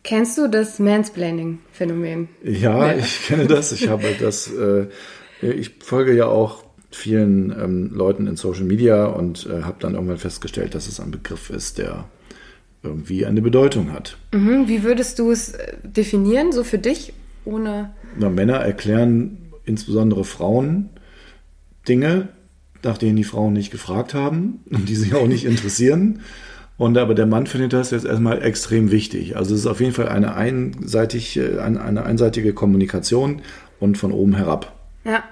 Kennst 0.05 0.37
du 0.37 0.49
das 0.49 0.79
Mansplaining-Phänomen? 0.79 2.29
Ja, 2.45 2.93
ja, 2.93 2.97
ich 2.97 3.27
kenne 3.27 3.47
das. 3.47 3.73
Ich 3.73 3.89
habe 3.89 4.15
das, 4.21 4.53
äh, 4.53 4.87
ich 5.41 5.73
folge 5.83 6.15
ja 6.15 6.27
auch 6.27 6.63
vielen 6.91 7.51
ähm, 7.51 7.91
Leuten 7.93 8.27
in 8.27 8.37
Social 8.37 8.65
Media 8.65 9.07
und 9.07 9.47
äh, 9.47 9.63
habe 9.63 9.79
dann 9.81 9.95
irgendwann 9.95 10.19
festgestellt, 10.19 10.75
dass 10.75 10.87
es 10.87 11.01
ein 11.01 11.11
Begriff 11.11 11.51
ist, 11.51 11.79
der 11.79 12.05
irgendwie 12.83 13.25
eine 13.25 13.41
Bedeutung 13.41 13.93
hat. 13.93 14.19
Mhm. 14.33 14.69
Wie 14.69 14.85
würdest 14.85 15.19
du 15.19 15.31
es 15.31 15.55
äh, 15.55 15.73
definieren, 15.83 16.53
so 16.53 16.65
für 16.65 16.79
dich, 16.79 17.15
ohne. 17.47 17.95
Na, 18.19 18.29
Männer 18.29 18.57
erklären 18.57 19.39
insbesondere 19.65 20.25
Frauen 20.25 20.91
Dinge, 21.89 22.29
nach 22.83 22.99
denen 22.99 23.17
die 23.17 23.25
Frauen 23.25 23.55
nicht 23.55 23.71
gefragt 23.71 24.13
haben 24.13 24.61
und 24.71 24.89
die 24.89 24.97
sich 24.97 25.15
auch 25.15 25.27
nicht 25.27 25.45
interessieren. 25.47 26.21
Und 26.77 26.99
aber 26.99 27.15
der 27.15 27.27
Mann 27.27 27.47
findet 27.47 27.73
das 27.73 27.93
jetzt 27.93 28.05
erstmal 28.05 28.43
extrem 28.43 28.91
wichtig. 28.91 29.37
Also 29.37 29.55
es 29.55 29.61
ist 29.61 29.67
auf 29.67 29.81
jeden 29.81 29.93
Fall 29.93 30.09
eine, 30.09 30.35
einseitig, 30.35 31.37
äh, 31.37 31.59
eine, 31.61 31.83
eine 31.83 32.05
einseitige 32.05 32.53
Kommunikation 32.53 33.43
und 33.79 33.97
von 33.97 34.13
oben 34.13 34.35
herab. 34.35 34.73
Ja. 35.05 35.23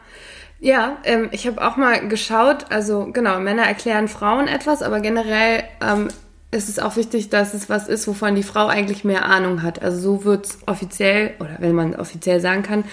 Ja, 0.61 0.99
ähm, 1.03 1.29
ich 1.33 1.49
habe 1.49 1.61
auch 1.67 1.77
mal 1.77 2.07
geschaut, 2.07 2.67
also 2.71 3.09
genau, 3.13 3.41
Männer 3.41 3.65
erklären 3.65 4.07
Frauen 4.07 4.47
etwas, 4.47 4.83
aber 4.83 5.01
generell 5.01 5.65
ähm, 5.85 6.07
ist 6.53 6.69
es 6.69 6.79
auch 6.79 6.95
wichtig, 6.95 7.31
dass 7.31 7.53
es 7.53 7.69
was 7.69 7.89
ist, 7.89 8.07
wovon 8.07 8.37
die 8.37 8.45
Frau 8.45 8.69
eigentlich 8.69 9.03
mehr 9.03 9.25
Ahnung 9.25 9.65
hat. 9.65 9.83
Also 9.83 9.99
so 9.99 10.25
wird 10.25 10.47
es 10.47 10.59
offiziell, 10.67 11.33
oder 11.41 11.57
wenn 11.59 11.75
man 11.75 11.97
offiziell 11.97 12.41
sagen 12.41 12.63
kann, 12.63 12.85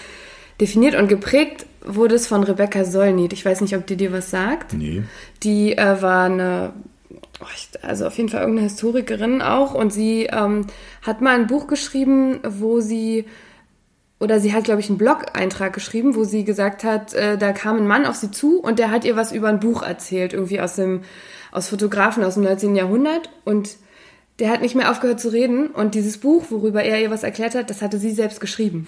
definiert 0.60 0.96
und 0.96 1.10
geprägt 1.10 1.68
wurde 1.86 2.16
es 2.16 2.26
von 2.26 2.44
Rebecca 2.44 2.86
Solnit. 2.86 3.34
Ich 3.34 3.46
weiß 3.46 3.62
nicht, 3.62 3.76
ob 3.76 3.86
die 3.86 3.98
dir 3.98 4.12
was 4.12 4.32
sagt. 4.32 4.74
Nee. 4.74 5.04
Die 5.44 5.78
äh, 5.78 6.02
war 6.02 6.26
eine 6.26 6.74
also 7.82 8.06
auf 8.06 8.18
jeden 8.18 8.30
Fall 8.30 8.42
irgendeine 8.42 8.68
Historikerin 8.68 9.42
auch 9.42 9.74
und 9.74 9.92
sie 9.92 10.26
ähm, 10.32 10.68
hat 11.02 11.22
mal 11.22 11.36
ein 11.36 11.48
Buch 11.48 11.68
geschrieben, 11.68 12.40
wo 12.44 12.80
sie 12.80 13.26
oder 14.20 14.40
sie 14.40 14.54
hat, 14.54 14.66
glaube 14.66 14.82
ich, 14.82 14.90
einen 14.90 14.98
Blog-Eintrag 14.98 15.74
geschrieben, 15.74 16.16
wo 16.16 16.26
sie 16.26 16.44
gesagt 16.44 16.84
hat, 16.84 17.14
äh, 17.14 17.38
da 17.38 17.54
kam 17.54 17.78
ein 17.78 17.88
Mann 17.88 18.06
auf 18.06 18.16
sie 18.16 18.32
zu 18.32 18.60
und 18.60 18.78
der 18.78 18.92
hat 18.92 19.06
ihr 19.06 19.16
was 19.16 19.32
über 19.32 19.48
ein 19.48 19.62
Buch 19.62 19.82
erzählt, 19.82 20.34
irgendwie 20.34 20.60
aus 20.60 20.76
dem, 20.76 21.04
aus 21.52 21.70
Fotografen 21.70 22.24
aus 22.24 22.34
dem 22.34 22.44
19. 22.44 22.76
Jahrhundert. 22.76 23.30
Und 23.46 23.78
der 24.40 24.50
hat 24.50 24.62
nicht 24.62 24.76
mehr 24.76 24.92
aufgehört 24.92 25.22
zu 25.22 25.30
reden 25.30 25.68
und 25.68 25.96
dieses 25.96 26.18
Buch, 26.18 26.46
worüber 26.50 26.84
er 26.84 27.02
ihr 27.02 27.12
was 27.12 27.24
erklärt 27.24 27.56
hat, 27.56 27.70
das 27.70 27.82
hatte 27.82 27.98
sie 27.98 28.12
selbst 28.12 28.42
geschrieben. 28.42 28.88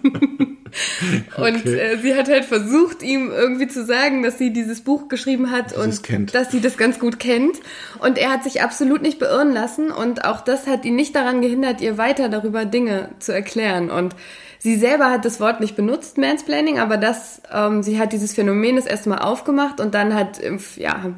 Und 1.36 1.56
okay. 1.56 1.78
äh, 1.78 1.98
sie 1.98 2.14
hat 2.14 2.28
halt 2.28 2.44
versucht, 2.44 3.02
ihm 3.02 3.30
irgendwie 3.30 3.68
zu 3.68 3.84
sagen, 3.84 4.22
dass 4.22 4.38
sie 4.38 4.52
dieses 4.52 4.80
Buch 4.80 5.08
geschrieben 5.08 5.50
hat 5.50 5.72
dass 5.72 6.00
und 6.00 6.34
dass 6.34 6.50
sie 6.50 6.60
das 6.60 6.76
ganz 6.76 6.98
gut 6.98 7.18
kennt. 7.18 7.56
Und 7.98 8.18
er 8.18 8.30
hat 8.30 8.44
sich 8.44 8.62
absolut 8.62 9.02
nicht 9.02 9.18
beirren 9.18 9.52
lassen 9.52 9.90
und 9.90 10.24
auch 10.24 10.40
das 10.40 10.66
hat 10.66 10.84
ihn 10.84 10.96
nicht 10.96 11.14
daran 11.14 11.40
gehindert, 11.40 11.80
ihr 11.80 11.98
weiter 11.98 12.28
darüber 12.28 12.64
Dinge 12.64 13.10
zu 13.18 13.32
erklären. 13.32 13.90
Und 13.90 14.14
sie 14.58 14.76
selber 14.76 15.10
hat 15.10 15.24
das 15.24 15.40
Wort 15.40 15.60
nicht 15.60 15.76
benutzt, 15.76 16.18
Mansplaining, 16.18 16.78
aber 16.78 16.96
das, 16.96 17.42
ähm, 17.52 17.82
sie 17.82 17.98
hat 17.98 18.12
dieses 18.12 18.34
Phänomen 18.34 18.76
das 18.76 18.86
erstmal 18.86 19.18
aufgemacht 19.18 19.80
und 19.80 19.94
dann 19.94 20.14
hat, 20.14 20.40
ja, 20.76 21.14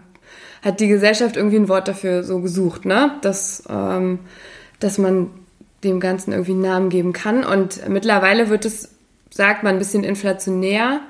hat 0.62 0.80
die 0.80 0.88
Gesellschaft 0.88 1.36
irgendwie 1.36 1.56
ein 1.56 1.68
Wort 1.68 1.88
dafür 1.88 2.22
so 2.22 2.40
gesucht, 2.40 2.84
ne? 2.84 3.18
Dass, 3.22 3.62
ähm, 3.68 4.20
dass 4.78 4.98
man 4.98 5.30
dem 5.84 6.00
Ganzen 6.00 6.32
irgendwie 6.32 6.52
einen 6.52 6.60
Namen 6.60 6.88
geben 6.90 7.12
kann. 7.12 7.44
Und 7.44 7.88
mittlerweile 7.88 8.48
wird 8.50 8.64
es 8.64 8.90
sagt 9.30 9.62
man, 9.62 9.74
ein 9.74 9.78
bisschen 9.78 10.04
inflationär 10.04 11.00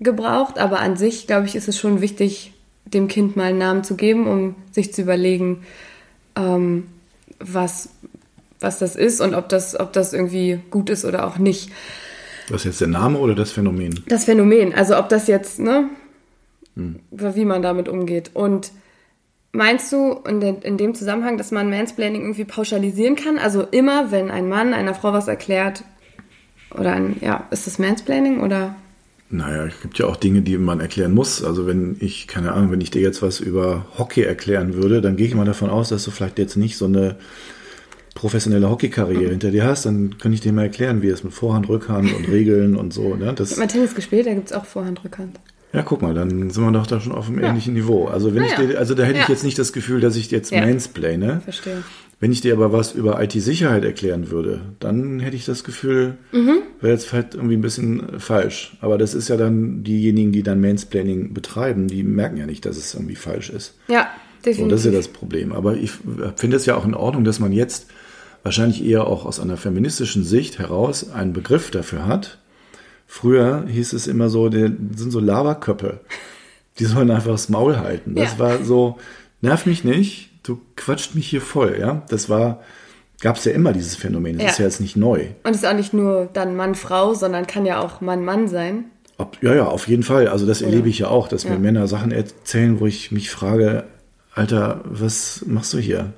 gebraucht, 0.00 0.58
aber 0.58 0.80
an 0.80 0.96
sich, 0.96 1.26
glaube 1.26 1.46
ich, 1.46 1.56
ist 1.56 1.68
es 1.68 1.78
schon 1.78 2.00
wichtig, 2.00 2.52
dem 2.84 3.08
Kind 3.08 3.36
mal 3.36 3.44
einen 3.44 3.58
Namen 3.58 3.84
zu 3.84 3.96
geben, 3.96 4.26
um 4.26 4.54
sich 4.70 4.92
zu 4.92 5.02
überlegen, 5.02 5.64
ähm, 6.36 6.86
was, 7.40 7.88
was 8.60 8.78
das 8.78 8.94
ist 8.96 9.20
und 9.20 9.34
ob 9.34 9.48
das, 9.48 9.78
ob 9.78 9.92
das 9.92 10.12
irgendwie 10.12 10.60
gut 10.70 10.90
ist 10.90 11.04
oder 11.04 11.26
auch 11.26 11.38
nicht. 11.38 11.70
Was 12.48 12.60
ist 12.60 12.64
jetzt 12.64 12.80
der 12.82 12.88
Name 12.88 13.18
oder 13.18 13.34
das 13.34 13.50
Phänomen? 13.50 14.04
Das 14.08 14.24
Phänomen, 14.24 14.72
also 14.74 14.96
ob 14.98 15.08
das 15.08 15.26
jetzt, 15.26 15.58
ne, 15.58 15.88
hm. 16.76 17.00
wie 17.10 17.44
man 17.44 17.62
damit 17.62 17.88
umgeht. 17.88 18.30
Und 18.34 18.70
meinst 19.52 19.92
du 19.92 20.20
in, 20.28 20.40
de, 20.40 20.54
in 20.62 20.76
dem 20.76 20.94
Zusammenhang, 20.94 21.38
dass 21.38 21.50
man 21.50 21.70
Mansplaining 21.70 22.22
irgendwie 22.22 22.44
pauschalisieren 22.44 23.16
kann? 23.16 23.38
Also 23.38 23.62
immer, 23.62 24.12
wenn 24.12 24.30
ein 24.30 24.48
Mann 24.48 24.74
einer 24.74 24.94
Frau 24.94 25.12
was 25.12 25.26
erklärt, 25.26 25.82
oder 26.78 26.92
ein, 26.92 27.16
ja, 27.20 27.46
ist 27.50 27.66
das 27.66 27.78
Mansplaining 27.78 28.40
oder? 28.40 28.74
Naja, 29.28 29.66
es 29.66 29.80
gibt 29.80 29.98
ja 29.98 30.06
auch 30.06 30.16
Dinge, 30.16 30.42
die 30.42 30.56
man 30.56 30.78
erklären 30.80 31.12
muss. 31.12 31.42
Also 31.42 31.66
wenn 31.66 31.96
ich, 31.98 32.28
keine 32.28 32.52
Ahnung, 32.52 32.70
wenn 32.70 32.80
ich 32.80 32.92
dir 32.92 33.02
jetzt 33.02 33.22
was 33.22 33.40
über 33.40 33.86
Hockey 33.98 34.22
erklären 34.22 34.74
würde, 34.74 35.00
dann 35.00 35.16
gehe 35.16 35.26
ich 35.26 35.34
mal 35.34 35.44
davon 35.44 35.68
aus, 35.68 35.88
dass 35.88 36.04
du 36.04 36.12
vielleicht 36.12 36.38
jetzt 36.38 36.56
nicht 36.56 36.76
so 36.76 36.84
eine 36.84 37.16
professionelle 38.14 38.70
Hockeykarriere 38.70 39.24
mhm. 39.24 39.30
hinter 39.30 39.50
dir 39.50 39.64
hast, 39.64 39.84
dann 39.84 40.18
könnte 40.18 40.34
ich 40.34 40.40
dir 40.40 40.52
mal 40.52 40.62
erklären, 40.62 41.02
wie 41.02 41.08
es 41.08 41.22
mit 41.22 41.34
Vorhand, 41.34 41.68
Rückhand 41.68 42.12
und 42.14 42.28
Regeln 42.28 42.76
und 42.76 42.92
so. 42.92 43.14
Ne? 43.14 43.32
Das, 43.34 43.50
ich 43.50 43.56
habe 43.56 43.66
mal 43.66 43.72
Tennis 43.72 43.94
gespielt, 43.94 44.26
da 44.26 44.34
gibt 44.34 44.46
es 44.46 44.52
auch 44.52 44.64
Vorhand, 44.64 45.04
Rückhand. 45.04 45.38
Ja, 45.72 45.82
guck 45.82 46.00
mal, 46.00 46.14
dann 46.14 46.48
sind 46.50 46.64
wir 46.64 46.72
doch 46.72 46.86
da 46.86 47.00
schon 47.00 47.12
auf 47.12 47.28
einem 47.28 47.40
ja. 47.40 47.48
ähnlichen 47.48 47.74
Niveau. 47.74 48.06
Also 48.06 48.34
wenn 48.34 48.42
naja. 48.42 48.62
ich 48.62 48.68
dir, 48.70 48.78
also 48.78 48.94
da 48.94 49.02
hätte 49.02 49.18
ja. 49.18 49.22
ich 49.24 49.28
jetzt 49.28 49.44
nicht 49.44 49.58
das 49.58 49.72
Gefühl, 49.72 50.00
dass 50.00 50.16
ich 50.16 50.30
jetzt 50.30 50.50
ja. 50.50 50.64
mansplaine. 50.64 51.42
Verstehe. 51.44 51.82
Wenn 52.18 52.32
ich 52.32 52.40
dir 52.40 52.54
aber 52.54 52.72
was 52.72 52.92
über 52.92 53.22
IT-Sicherheit 53.22 53.84
erklären 53.84 54.30
würde, 54.30 54.60
dann 54.80 55.20
hätte 55.20 55.36
ich 55.36 55.44
das 55.44 55.64
Gefühl, 55.64 56.16
mhm. 56.32 56.62
wäre 56.80 56.94
jetzt 56.94 57.06
vielleicht 57.06 57.34
irgendwie 57.34 57.56
ein 57.56 57.62
bisschen 57.62 58.18
falsch. 58.18 58.76
Aber 58.80 58.96
das 58.96 59.12
ist 59.12 59.28
ja 59.28 59.36
dann 59.36 59.84
diejenigen, 59.84 60.32
die 60.32 60.42
dann 60.42 60.62
Mansplaining 60.62 61.34
betreiben, 61.34 61.88
die 61.88 62.02
merken 62.02 62.38
ja 62.38 62.46
nicht, 62.46 62.64
dass 62.64 62.78
es 62.78 62.94
irgendwie 62.94 63.16
falsch 63.16 63.50
ist. 63.50 63.74
Ja, 63.88 64.08
definitiv. 64.38 64.64
So, 64.64 64.68
das 64.70 64.80
ist 64.80 64.86
ja 64.86 64.92
das 64.92 65.08
Problem. 65.08 65.52
Aber 65.52 65.76
ich 65.76 65.92
finde 66.36 66.56
es 66.56 66.64
ja 66.64 66.76
auch 66.76 66.86
in 66.86 66.94
Ordnung, 66.94 67.24
dass 67.24 67.38
man 67.38 67.52
jetzt 67.52 67.88
wahrscheinlich 68.42 68.82
eher 68.82 69.06
auch 69.06 69.26
aus 69.26 69.38
einer 69.38 69.58
feministischen 69.58 70.24
Sicht 70.24 70.58
heraus 70.58 71.10
einen 71.10 71.34
Begriff 71.34 71.70
dafür 71.70 72.06
hat. 72.06 72.38
Früher 73.06 73.66
hieß 73.68 73.92
es 73.92 74.06
immer 74.06 74.30
so, 74.30 74.48
die 74.48 74.72
sind 74.96 75.10
so 75.10 75.20
Lavaköppe. 75.20 76.00
Die 76.78 76.84
sollen 76.84 77.10
einfach 77.10 77.32
das 77.32 77.50
Maul 77.50 77.76
halten. 77.76 78.14
Das 78.14 78.32
ja. 78.32 78.38
war 78.38 78.64
so, 78.64 78.98
nerv 79.40 79.66
mich 79.66 79.84
nicht, 79.84 80.30
du 80.46 80.60
quatscht 80.76 81.14
mich 81.14 81.28
hier 81.28 81.40
voll, 81.40 81.76
ja. 81.78 82.02
Das 82.08 82.28
war, 82.28 82.62
gab 83.20 83.36
es 83.36 83.44
ja 83.44 83.52
immer 83.52 83.72
dieses 83.72 83.96
Phänomen. 83.96 84.36
Das 84.38 84.44
ja. 84.44 84.50
ist 84.50 84.58
ja 84.58 84.64
jetzt 84.64 84.80
nicht 84.80 84.96
neu. 84.96 85.26
Und 85.44 85.50
es 85.50 85.58
ist 85.58 85.66
auch 85.66 85.74
nicht 85.74 85.92
nur 85.92 86.28
dann 86.32 86.56
Mann-Frau, 86.56 87.14
sondern 87.14 87.46
kann 87.46 87.66
ja 87.66 87.80
auch 87.80 88.00
Mann-Mann 88.00 88.48
sein. 88.48 88.86
Ob, 89.18 89.42
ja, 89.42 89.54
ja, 89.54 89.66
auf 89.66 89.88
jeden 89.88 90.02
Fall. 90.02 90.28
Also 90.28 90.46
das 90.46 90.60
erlebe 90.60 90.88
ich 90.88 90.98
ja 90.98 91.08
auch, 91.08 91.28
dass 91.28 91.44
ja. 91.44 91.50
mir 91.50 91.58
Männer 91.58 91.86
Sachen 91.86 92.12
erzählen, 92.12 92.80
wo 92.80 92.86
ich 92.86 93.12
mich 93.12 93.30
frage, 93.30 93.84
Alter, 94.34 94.82
was 94.84 95.42
machst 95.46 95.72
du 95.72 95.78
hier? 95.78 96.12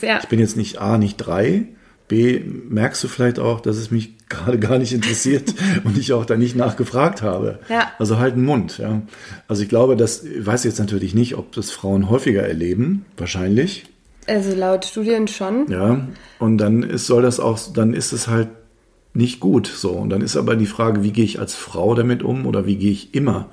Ja. 0.00 0.18
Ich 0.22 0.28
bin 0.28 0.40
jetzt 0.40 0.56
nicht 0.56 0.80
A, 0.80 0.96
nicht 0.98 1.16
drei. 1.18 1.66
B, 2.08 2.40
merkst 2.68 3.04
du 3.04 3.08
vielleicht 3.08 3.38
auch, 3.38 3.60
dass 3.60 3.76
es 3.76 3.90
mich 3.90 4.16
gerade 4.28 4.58
gar 4.58 4.78
nicht 4.78 4.92
interessiert 4.92 5.54
und 5.84 5.96
ich 5.96 6.12
auch 6.12 6.24
da 6.24 6.36
nicht 6.36 6.56
nachgefragt 6.56 7.22
habe. 7.22 7.60
Ja. 7.68 7.92
Also 7.98 8.18
halt 8.18 8.34
einen 8.34 8.44
Mund, 8.44 8.78
ja. 8.78 9.02
Also 9.46 9.62
ich 9.62 9.68
glaube, 9.68 9.96
das 9.96 10.24
ich 10.24 10.44
weiß 10.44 10.64
jetzt 10.64 10.78
natürlich 10.78 11.14
nicht, 11.14 11.36
ob 11.36 11.52
das 11.52 11.70
Frauen 11.70 12.10
häufiger 12.10 12.42
erleben, 12.42 13.04
wahrscheinlich. 13.16 13.86
Also 14.26 14.54
laut 14.54 14.84
Studien 14.84 15.28
schon. 15.28 15.70
Ja. 15.70 16.06
Und 16.38 16.58
dann 16.58 16.82
ist, 16.82 17.06
soll 17.06 17.22
das 17.22 17.40
auch, 17.40 17.58
dann 17.72 17.94
ist 17.94 18.12
es 18.12 18.28
halt 18.28 18.48
nicht 19.14 19.40
gut 19.40 19.66
so. 19.66 19.90
Und 19.92 20.10
dann 20.10 20.20
ist 20.20 20.36
aber 20.36 20.56
die 20.56 20.66
Frage, 20.66 21.02
wie 21.02 21.12
gehe 21.12 21.24
ich 21.24 21.40
als 21.40 21.54
Frau 21.54 21.94
damit 21.94 22.22
um 22.22 22.46
oder 22.46 22.66
wie 22.66 22.76
gehe 22.76 22.92
ich 22.92 23.14
immer 23.14 23.48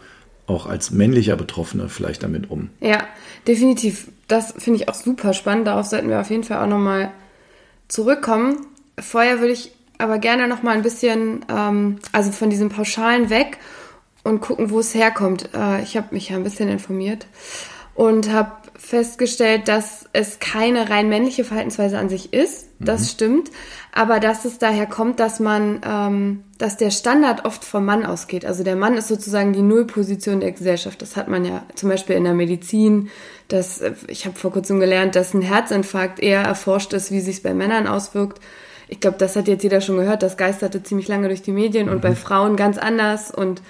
auch 0.47 0.67
als 0.67 0.91
männlicher 0.91 1.35
Betroffener 1.35 1.89
vielleicht 1.89 2.23
damit 2.23 2.49
um? 2.49 2.69
Ja, 2.81 3.03
definitiv. 3.47 4.09
Das 4.27 4.53
finde 4.57 4.81
ich 4.81 4.89
auch 4.89 4.93
super 4.93 5.33
spannend. 5.33 5.67
Darauf 5.67 5.87
sollten 5.87 6.09
wir 6.09 6.19
auf 6.19 6.29
jeden 6.29 6.43
Fall 6.43 6.63
auch 6.63 6.69
nochmal 6.69 7.11
zurückkommen. 7.87 8.65
Vorher 8.99 9.39
würde 9.39 9.53
ich 9.53 9.71
aber 9.97 10.17
gerne 10.19 10.47
noch 10.47 10.63
mal 10.63 10.75
ein 10.75 10.81
bisschen, 10.81 11.45
ähm, 11.49 11.99
also 12.11 12.31
von 12.31 12.49
diesem 12.49 12.69
Pauschalen 12.69 13.29
weg 13.29 13.57
und 14.23 14.41
gucken, 14.41 14.69
wo 14.69 14.79
es 14.79 14.93
herkommt. 14.93 15.49
Äh, 15.53 15.81
ich 15.83 15.95
habe 15.97 16.07
mich 16.11 16.29
ja 16.29 16.35
ein 16.35 16.43
bisschen 16.43 16.69
informiert 16.69 17.27
und 17.93 18.31
habe 18.31 18.51
festgestellt, 18.85 19.67
dass 19.67 20.05
es 20.13 20.39
keine 20.39 20.89
rein 20.89 21.09
männliche 21.09 21.43
Verhaltensweise 21.43 21.97
an 21.97 22.07
sich 22.07 22.33
ist. 22.33 22.67
Das 22.79 23.01
mhm. 23.01 23.05
stimmt. 23.05 23.51
Aber 23.91 24.19
dass 24.19 24.45
es 24.45 24.59
daher 24.59 24.85
kommt, 24.85 25.19
dass 25.19 25.39
man, 25.39 25.81
ähm, 25.85 26.43
dass 26.57 26.77
der 26.77 26.91
Standard 26.91 27.45
oft 27.45 27.65
vom 27.65 27.85
Mann 27.85 28.05
ausgeht. 28.05 28.45
Also 28.45 28.63
der 28.63 28.75
Mann 28.75 28.95
ist 28.95 29.07
sozusagen 29.07 29.53
die 29.53 29.61
Nullposition 29.61 30.39
der 30.39 30.51
Gesellschaft. 30.51 31.01
Das 31.01 31.15
hat 31.15 31.27
man 31.27 31.45
ja 31.45 31.63
zum 31.75 31.89
Beispiel 31.89 32.15
in 32.15 32.25
der 32.25 32.33
Medizin. 32.33 33.09
Dass, 33.47 33.81
ich 34.07 34.25
habe 34.25 34.37
vor 34.37 34.51
kurzem 34.51 34.79
gelernt, 34.79 35.15
dass 35.15 35.33
ein 35.33 35.41
Herzinfarkt 35.41 36.19
eher 36.19 36.41
erforscht 36.41 36.93
ist, 36.93 37.11
wie 37.11 37.21
sich 37.21 37.37
es 37.37 37.43
bei 37.43 37.53
Männern 37.53 37.87
auswirkt. 37.87 38.39
Ich 38.87 38.99
glaube, 38.99 39.17
das 39.17 39.35
hat 39.35 39.47
jetzt 39.47 39.63
jeder 39.63 39.81
schon 39.81 39.97
gehört. 39.97 40.21
Das 40.21 40.37
geisterte 40.37 40.83
ziemlich 40.83 41.07
lange 41.07 41.27
durch 41.27 41.41
die 41.41 41.51
Medien 41.51 41.87
mhm. 41.87 41.93
und 41.93 42.01
bei 42.01 42.11
mhm. 42.11 42.17
Frauen 42.17 42.55
ganz 42.55 42.77
anders. 42.77 43.31
Und 43.31 43.61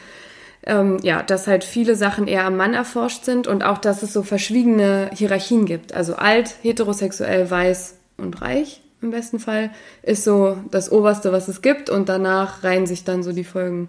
ähm, 0.66 0.98
ja, 1.02 1.22
dass 1.22 1.48
halt 1.48 1.64
viele 1.64 1.96
Sachen 1.96 2.28
eher 2.28 2.46
am 2.46 2.58
Mann 2.58 2.74
erforscht 2.74 3.24
sind 3.24 3.48
und 3.48 3.64
auch, 3.64 3.78
dass 3.78 4.04
es 4.04 4.14
so 4.14 4.24
verschwiegene 4.24 5.12
Hierarchien 5.14 5.66
gibt. 5.66 5.94
Also 5.94 6.16
alt, 6.16 6.56
heterosexuell, 6.62 7.50
weiß 7.50 7.96
und 8.18 8.42
reich 8.42 8.82
im 9.02 9.12
besten 9.12 9.40
Fall 9.40 9.72
ist 10.02 10.24
so 10.24 10.58
das 10.72 10.92
Oberste, 10.92 11.32
was 11.32 11.48
es 11.48 11.62
gibt 11.62 11.90
und 11.90 12.10
danach 12.10 12.64
reihen 12.64 12.86
sich 12.86 13.04
dann 13.04 13.24
so 13.24 13.32
die 13.32 13.44
Folgen 13.44 13.88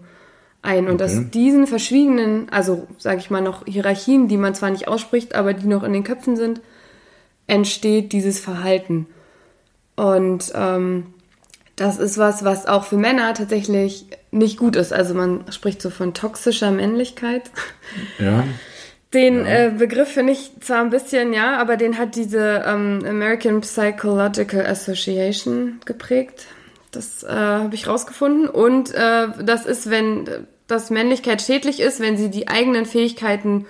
ein. 0.63 0.87
Und 0.87 1.01
okay. 1.01 1.05
dass 1.05 1.31
diesen 1.31 1.67
verschwiegenen, 1.67 2.49
also 2.51 2.87
sage 2.99 3.19
ich 3.19 3.31
mal 3.31 3.43
noch 3.43 3.65
Hierarchien, 3.67 4.29
die 4.29 4.37
man 4.37 4.55
zwar 4.55 4.71
nicht 4.71 4.89
ausspricht, 4.89 5.35
aber 5.35 5.55
die 5.55 5.67
noch 5.67 5.83
in 5.83 5.93
den 5.93 6.05
Köpfen 6.05 6.37
sind, 6.37 6.61
entsteht 7.47 8.13
dieses 8.13 8.39
Verhalten. 8.39 9.07
Und 9.97 10.53
ähm, 10.55 11.15
das 11.77 11.99
ist 11.99 12.17
was, 12.17 12.43
was 12.43 12.67
auch 12.67 12.85
für 12.85 12.97
Männer 12.97 13.35
tatsächlich 13.35 14.07
nicht 14.31 14.57
gut 14.57 14.77
ist. 14.77 14.93
Also 14.93 15.15
man 15.15 15.45
spricht 15.51 15.83
so 15.83 15.91
von 15.91 16.15
toxischer 16.15 16.71
Männlichkeit. 16.71 17.51
Ja. 18.19 18.45
Den 19.15 19.45
ja. 19.45 19.67
äh, 19.67 19.71
Begriff 19.71 20.09
finde 20.09 20.33
ich 20.33 20.51
zwar 20.61 20.81
ein 20.81 20.91
bisschen, 20.91 21.33
ja, 21.33 21.59
aber 21.59 21.77
den 21.77 21.97
hat 21.99 22.17
diese 22.17 22.65
ähm, 22.67 23.05
American 23.07 23.61
Psychological 23.61 24.67
Association 24.67 25.81
geprägt. 25.85 26.47
Das 26.91 27.23
äh, 27.23 27.29
habe 27.29 27.75
ich 27.75 27.87
rausgefunden. 27.87 28.49
Und 28.49 28.93
äh, 28.95 29.29
das 29.45 29.67
ist, 29.67 29.91
wenn 29.91 30.29
das 30.67 30.91
Männlichkeit 30.91 31.43
schädlich 31.43 31.81
ist, 31.81 32.01
wenn 32.01 32.17
sie 32.17 32.31
die 32.31 32.49
eigenen 32.49 32.87
Fähigkeiten 32.87 33.67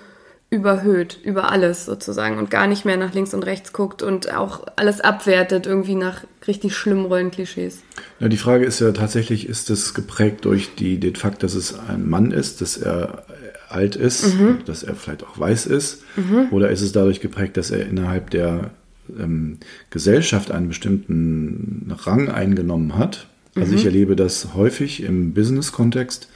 überhöht, 0.49 1.19
über 1.23 1.51
alles 1.51 1.85
sozusagen 1.85 2.37
und 2.37 2.49
gar 2.49 2.67
nicht 2.67 2.85
mehr 2.85 2.95
nach 2.95 3.13
links 3.13 3.33
und 3.33 3.43
rechts 3.43 3.73
guckt 3.73 4.01
und 4.01 4.33
auch 4.33 4.65
alles 4.77 5.01
abwertet, 5.01 5.65
irgendwie 5.65 5.95
nach 5.95 6.23
richtig 6.47 6.75
schlimmen 6.75 7.05
Rollenklischees. 7.05 7.83
Ja, 8.21 8.29
die 8.29 8.37
Frage 8.37 8.65
ist 8.65 8.79
ja 8.79 8.91
tatsächlich, 8.93 9.49
ist 9.49 9.69
es 9.69 9.93
geprägt 9.93 10.45
durch 10.45 10.75
die, 10.75 10.99
den 10.99 11.17
Fakt, 11.17 11.43
dass 11.43 11.53
es 11.53 11.77
ein 11.77 12.09
Mann 12.09 12.31
ist, 12.31 12.61
dass 12.61 12.77
er 12.77 13.25
alt 13.67 13.97
ist, 13.97 14.35
mhm. 14.35 14.59
dass 14.65 14.83
er 14.83 14.95
vielleicht 14.95 15.25
auch 15.25 15.37
weiß 15.37 15.65
ist, 15.65 16.03
mhm. 16.15 16.47
oder 16.51 16.69
ist 16.69 16.81
es 16.81 16.93
dadurch 16.93 17.19
geprägt, 17.19 17.57
dass 17.57 17.69
er 17.71 17.85
innerhalb 17.85 18.29
der 18.29 18.71
ähm, 19.19 19.57
Gesellschaft 19.89 20.51
einen 20.51 20.69
bestimmten 20.69 21.93
Rang 22.05 22.29
eingenommen 22.29 22.97
hat? 22.97 23.27
Also 23.55 23.73
mhm. 23.73 23.77
ich 23.79 23.85
erlebe 23.85 24.15
das 24.15 24.53
häufig 24.53 25.03
im 25.03 25.33
Business-Kontext, 25.33 26.29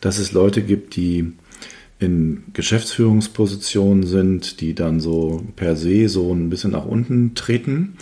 dass 0.00 0.18
es 0.18 0.30
Leute 0.30 0.62
gibt, 0.62 0.94
die 0.94 1.32
in 1.98 2.44
Geschäftsführungspositionen 2.52 4.06
sind, 4.06 4.60
die 4.60 4.74
dann 4.74 5.00
so 5.00 5.42
per 5.56 5.76
se 5.76 6.08
so 6.08 6.32
ein 6.32 6.48
bisschen 6.48 6.70
nach 6.70 6.84
unten 6.84 7.34
treten 7.34 7.94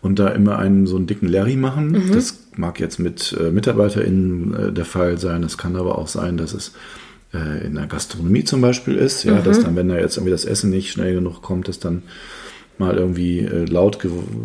und 0.00 0.18
da 0.18 0.28
immer 0.28 0.58
einen 0.58 0.86
so 0.86 0.96
einen 0.96 1.06
dicken 1.06 1.28
Larry 1.28 1.56
machen. 1.56 1.90
Mhm. 1.90 2.12
Das 2.12 2.38
mag 2.56 2.78
jetzt 2.80 2.98
mit 2.98 3.36
äh, 3.40 3.50
MitarbeiterInnen 3.50 4.54
äh, 4.54 4.72
der 4.72 4.84
Fall 4.84 5.18
sein. 5.18 5.42
Es 5.42 5.58
kann 5.58 5.76
aber 5.76 5.98
auch 5.98 6.08
sein, 6.08 6.36
dass 6.36 6.54
es 6.54 6.72
äh, 7.34 7.66
in 7.66 7.74
der 7.74 7.86
Gastronomie 7.86 8.44
zum 8.44 8.60
Beispiel 8.60 8.96
ist, 8.96 9.24
ja, 9.24 9.36
mhm. 9.36 9.44
dass 9.44 9.60
dann, 9.60 9.74
wenn 9.76 9.88
da 9.88 9.98
jetzt 9.98 10.16
irgendwie 10.16 10.32
das 10.32 10.44
Essen 10.44 10.70
nicht 10.70 10.92
schnell 10.92 11.14
genug 11.14 11.42
kommt, 11.42 11.68
dass 11.68 11.78
dann 11.78 12.02
mal 12.78 12.96
irgendwie 12.96 13.40
äh, 13.40 13.64
laut, 13.64 13.98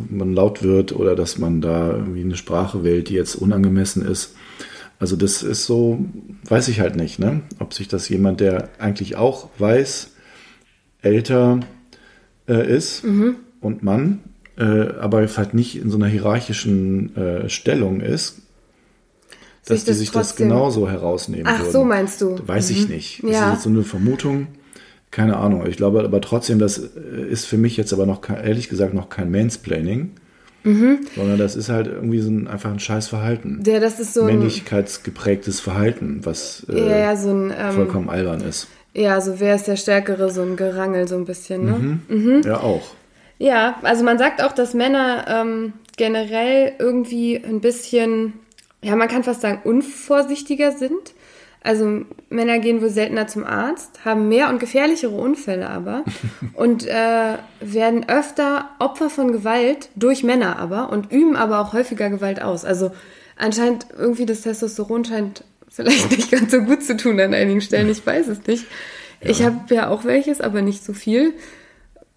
man 0.09 0.33
laut 0.33 0.63
wird 0.63 0.95
oder 0.95 1.15
dass 1.15 1.37
man 1.37 1.61
da 1.61 1.91
irgendwie 1.91 2.21
eine 2.21 2.35
Sprache 2.35 2.83
wählt, 2.83 3.09
die 3.09 3.15
jetzt 3.15 3.35
unangemessen 3.35 4.05
ist. 4.05 4.35
Also 4.99 5.15
das 5.15 5.43
ist 5.43 5.65
so, 5.65 5.99
weiß 6.45 6.69
ich 6.69 6.79
halt 6.79 6.95
nicht, 6.95 7.19
ne? 7.19 7.41
Ob 7.59 7.73
sich 7.73 7.87
das 7.87 8.09
jemand, 8.09 8.39
der 8.39 8.69
eigentlich 8.79 9.15
auch 9.15 9.49
weiß, 9.59 10.11
älter 11.01 11.59
äh, 12.47 12.75
ist 12.75 13.03
mhm. 13.03 13.35
und 13.61 13.83
Mann, 13.83 14.19
äh, 14.57 14.63
aber 14.99 15.27
halt 15.27 15.53
nicht 15.53 15.79
in 15.79 15.91
so 15.91 15.97
einer 15.97 16.07
hierarchischen 16.07 17.15
äh, 17.15 17.49
Stellung 17.49 18.01
ist, 18.01 18.41
dass 19.65 19.83
die 19.83 19.93
sich 19.93 20.11
das 20.11 20.35
genauso 20.35 20.89
herausnehmen 20.89 21.45
Ach, 21.47 21.59
würden. 21.59 21.71
so 21.71 21.83
meinst 21.83 22.21
du? 22.21 22.39
Weiß 22.45 22.69
mhm. 22.69 22.75
ich 22.75 22.89
nicht. 22.89 23.23
Das 23.23 23.31
ja. 23.31 23.47
ist 23.47 23.53
jetzt 23.55 23.63
so 23.63 23.69
eine 23.69 23.83
Vermutung. 23.83 24.47
Keine 25.11 25.37
Ahnung. 25.37 25.65
Ich 25.67 25.77
glaube 25.77 26.03
aber 26.03 26.21
trotzdem, 26.21 26.59
das 26.59 26.77
ist 26.77 27.45
für 27.45 27.57
mich 27.57 27.77
jetzt 27.77 27.93
aber 27.93 28.05
noch, 28.05 28.27
ehrlich 28.29 28.69
gesagt, 28.69 28.93
noch 28.93 29.09
kein 29.09 29.31
Mansplaining. 29.31 30.11
Mhm. 30.63 30.99
Sondern 31.15 31.37
das 31.37 31.55
ist 31.55 31.69
halt 31.69 31.87
irgendwie 31.87 32.19
so 32.19 32.29
ein, 32.29 32.47
einfach 32.47 32.71
ein 32.71 32.79
scheiß 32.79 33.07
Verhalten. 33.07 33.63
Ja, 33.65 33.79
das 33.79 33.99
ist 33.99 34.13
so 34.13 34.21
ein 34.21 34.27
Männlichkeitsgeprägtes 34.27 35.59
Verhalten, 35.59 36.21
was 36.23 36.65
äh, 36.69 36.89
ja, 36.89 36.97
ja, 36.97 37.15
so 37.15 37.29
ein, 37.31 37.53
ähm, 37.57 37.71
vollkommen 37.71 38.09
albern 38.09 38.41
ist. 38.41 38.67
Ja, 38.93 39.21
so 39.21 39.39
wer 39.39 39.55
ist 39.55 39.67
der 39.67 39.75
Stärkere, 39.75 40.31
so 40.31 40.41
ein 40.41 40.55
Gerangel 40.55 41.07
so 41.07 41.15
ein 41.15 41.25
bisschen, 41.25 41.65
ne? 41.65 41.71
Mhm. 41.79 42.01
Mhm. 42.07 42.41
Ja, 42.45 42.59
auch. 42.61 42.95
Ja, 43.39 43.75
also 43.83 44.03
man 44.03 44.17
sagt 44.17 44.41
auch, 44.41 44.51
dass 44.51 44.73
Männer 44.73 45.25
ähm, 45.27 45.73
generell 45.95 46.73
irgendwie 46.79 47.37
ein 47.37 47.61
bisschen, 47.61 48.33
ja, 48.81 48.95
man 48.95 49.07
kann 49.07 49.23
fast 49.23 49.41
sagen, 49.41 49.61
unvorsichtiger 49.63 50.71
sind. 50.71 51.13
Also 51.67 52.05
Männer 52.29 52.59
gehen 52.59 52.81
wohl 52.81 52.89
seltener 52.89 53.27
zum 53.27 53.43
Arzt, 53.43 54.05
haben 54.05 54.29
mehr 54.29 54.47
und 54.47 54.59
gefährlichere 54.59 55.13
Unfälle 55.13 55.69
aber 55.69 56.05
und 56.53 56.87
äh, 56.87 57.37
werden 57.59 58.07
öfter 58.07 58.69
Opfer 58.79 59.09
von 59.09 59.33
Gewalt 59.33 59.89
durch 59.97 60.23
Männer 60.23 60.59
aber 60.59 60.89
und 60.93 61.11
üben 61.11 61.35
aber 61.35 61.59
auch 61.59 61.73
häufiger 61.73 62.09
Gewalt 62.09 62.41
aus. 62.41 62.63
Also 62.63 62.91
anscheinend 63.35 63.87
irgendwie 63.97 64.25
das 64.25 64.43
Testosteron 64.43 65.03
scheint 65.03 65.43
vielleicht 65.67 66.09
nicht 66.11 66.31
ganz 66.31 66.51
so 66.51 66.59
gut 66.61 66.83
zu 66.83 66.95
tun 66.95 67.19
an 67.19 67.33
einigen 67.33 67.59
Stellen. 67.59 67.89
Ich 67.89 68.05
weiß 68.05 68.29
es 68.29 68.47
nicht. 68.47 68.65
Ja. 69.21 69.29
Ich 69.29 69.43
habe 69.43 69.75
ja 69.75 69.89
auch 69.89 70.05
welches, 70.05 70.39
aber 70.39 70.61
nicht 70.61 70.85
so 70.85 70.93
viel. 70.93 71.33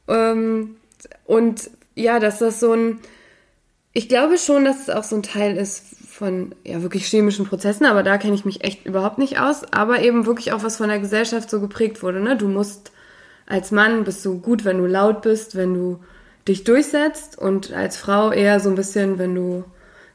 Ähm, 0.06 0.76
und 1.24 1.70
ja, 1.96 2.20
dass 2.20 2.38
das 2.38 2.60
so 2.60 2.72
ein, 2.72 3.00
ich 3.94 4.08
glaube 4.08 4.38
schon, 4.38 4.64
dass 4.64 4.82
es 4.82 4.90
auch 4.90 5.02
so 5.02 5.16
ein 5.16 5.24
Teil 5.24 5.56
ist 5.56 5.99
von 6.20 6.54
ja 6.66 6.82
wirklich 6.82 7.06
chemischen 7.06 7.46
Prozessen, 7.46 7.86
aber 7.86 8.02
da 8.02 8.18
kenne 8.18 8.34
ich 8.34 8.44
mich 8.44 8.62
echt 8.62 8.84
überhaupt 8.84 9.16
nicht 9.16 9.40
aus. 9.40 9.64
Aber 9.72 10.02
eben 10.02 10.26
wirklich 10.26 10.52
auch 10.52 10.62
was 10.62 10.76
von 10.76 10.88
der 10.88 10.98
Gesellschaft 10.98 11.48
so 11.48 11.62
geprägt 11.62 12.02
wurde. 12.02 12.20
Ne? 12.20 12.36
Du 12.36 12.46
musst 12.46 12.92
als 13.46 13.70
Mann 13.72 14.04
bist 14.04 14.24
du 14.26 14.38
gut, 14.38 14.66
wenn 14.66 14.76
du 14.76 14.86
laut 14.86 15.22
bist, 15.22 15.56
wenn 15.56 15.72
du 15.72 15.98
dich 16.46 16.62
durchsetzt 16.64 17.38
und 17.38 17.72
als 17.72 17.96
Frau 17.96 18.32
eher 18.32 18.60
so 18.60 18.68
ein 18.68 18.74
bisschen, 18.74 19.18
wenn 19.18 19.34
du 19.34 19.64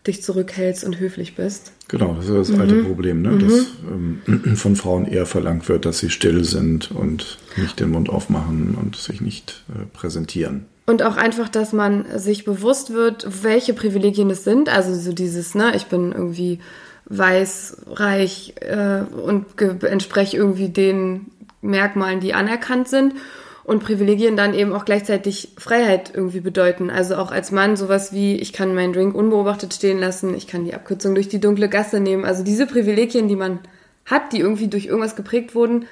dich 0.05 0.21
zurückhältst 0.21 0.83
und 0.83 0.99
höflich 0.99 1.35
bist. 1.35 1.71
Genau, 1.87 2.13
das 2.13 2.25
ist 2.25 2.35
das 2.35 2.49
mhm. 2.49 2.61
alte 2.61 2.83
Problem, 2.83 3.23
ne? 3.23 3.31
Mhm. 3.31 3.39
dass 3.39 3.65
ähm, 3.91 4.55
von 4.55 4.75
Frauen 4.75 5.05
eher 5.07 5.25
verlangt 5.25 5.67
wird, 5.67 5.85
dass 5.85 5.97
sie 5.97 6.11
still 6.11 6.43
sind 6.43 6.91
und 6.91 7.39
nicht 7.57 7.79
den 7.79 7.89
Mund 7.89 8.09
aufmachen 8.09 8.77
und 8.79 8.95
sich 8.95 9.21
nicht 9.21 9.63
äh, 9.69 9.85
präsentieren. 9.91 10.65
Und 10.85 11.01
auch 11.01 11.17
einfach, 11.17 11.49
dass 11.49 11.73
man 11.73 12.05
sich 12.17 12.45
bewusst 12.45 12.93
wird, 12.93 13.43
welche 13.43 13.73
Privilegien 13.73 14.29
es 14.29 14.43
sind. 14.43 14.69
Also 14.69 14.93
so 14.93 15.13
dieses, 15.13 15.55
ne, 15.55 15.75
ich 15.75 15.87
bin 15.87 16.11
irgendwie 16.11 16.59
weiß, 17.05 17.77
reich 17.87 18.53
äh, 18.61 19.01
und 19.15 19.59
entspreche 19.83 20.37
irgendwie 20.37 20.69
den 20.69 21.27
Merkmalen, 21.61 22.19
die 22.19 22.33
anerkannt 22.33 22.87
sind. 22.87 23.15
Und 23.63 23.83
Privilegien 23.83 24.37
dann 24.37 24.53
eben 24.53 24.73
auch 24.73 24.85
gleichzeitig 24.85 25.53
Freiheit 25.57 26.11
irgendwie 26.13 26.39
bedeuten. 26.39 26.91
Also 26.91 27.15
auch 27.15 27.31
als 27.31 27.51
Mann 27.51 27.75
sowas 27.75 28.13
wie, 28.13 28.35
ich 28.35 28.53
kann 28.53 28.75
meinen 28.75 28.93
Drink 28.93 29.15
unbeobachtet 29.15 29.73
stehen 29.73 29.97
lassen, 29.97 30.35
ich 30.35 30.45
kann 30.45 30.65
die 30.65 30.75
Abkürzung 30.75 31.15
durch 31.15 31.29
die 31.29 31.39
dunkle 31.39 31.67
Gasse 31.67 31.99
nehmen. 31.99 32.25
Also 32.25 32.43
diese 32.43 32.67
Privilegien, 32.67 33.27
die 33.27 33.35
man 33.35 33.57
hat, 34.05 34.33
die 34.33 34.39
irgendwie 34.39 34.67
durch 34.67 34.85
irgendwas 34.85 35.15
geprägt 35.15 35.55
wurden, 35.55 35.87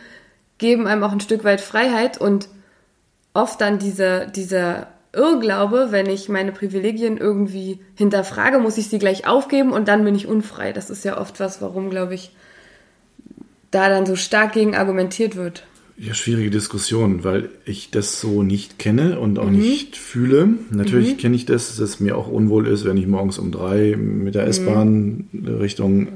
geben 0.59 0.85
einem 0.85 1.03
auch 1.03 1.11
ein 1.11 1.19
Stück 1.19 1.43
weit 1.43 1.61
Freiheit 1.61 2.21
und 2.21 2.47
oft 3.33 3.61
dann 3.61 3.79
dieser, 3.79 4.25
dieser 4.25 4.87
Irrglaube, 5.13 5.87
wenn 5.91 6.07
ich 6.07 6.27
meine 6.27 6.51
Privilegien 6.51 7.17
irgendwie 7.17 7.79
hinterfrage, 7.95 8.59
muss 8.59 8.77
ich 8.77 8.87
sie 8.87 8.99
gleich 8.99 9.27
aufgeben 9.27 9.71
und 9.71 9.87
dann 9.87 10.03
bin 10.03 10.15
ich 10.15 10.27
unfrei. 10.27 10.73
Das 10.73 10.89
ist 10.89 11.05
ja 11.05 11.19
oft 11.19 11.39
was, 11.39 11.61
warum, 11.61 11.89
glaube 11.89 12.15
ich, 12.15 12.31
da 13.69 13.89
dann 13.89 14.05
so 14.05 14.15
stark 14.15 14.53
gegen 14.53 14.75
argumentiert 14.75 15.35
wird. 15.35 15.65
Ja, 15.95 16.15
schwierige 16.15 16.49
Diskussion, 16.49 17.23
weil 17.23 17.49
ich 17.65 17.91
das 17.91 18.19
so 18.19 18.41
nicht 18.41 18.79
kenne 18.79 19.19
und 19.19 19.37
auch 19.37 19.49
mhm. 19.49 19.59
nicht 19.59 19.95
fühle. 19.95 20.49
Natürlich 20.71 21.13
mhm. 21.13 21.17
kenne 21.17 21.35
ich 21.35 21.45
das, 21.45 21.67
dass 21.67 21.79
es 21.79 21.99
mir 21.99 22.17
auch 22.17 22.27
unwohl 22.27 22.67
ist, 22.67 22.83
wenn 22.83 22.97
ich 22.97 23.05
morgens 23.05 23.37
um 23.37 23.51
drei 23.51 23.95
mit 23.95 24.33
der 24.33 24.47
S-Bahn 24.47 25.27
mhm. 25.31 25.47
Richtung 25.47 26.07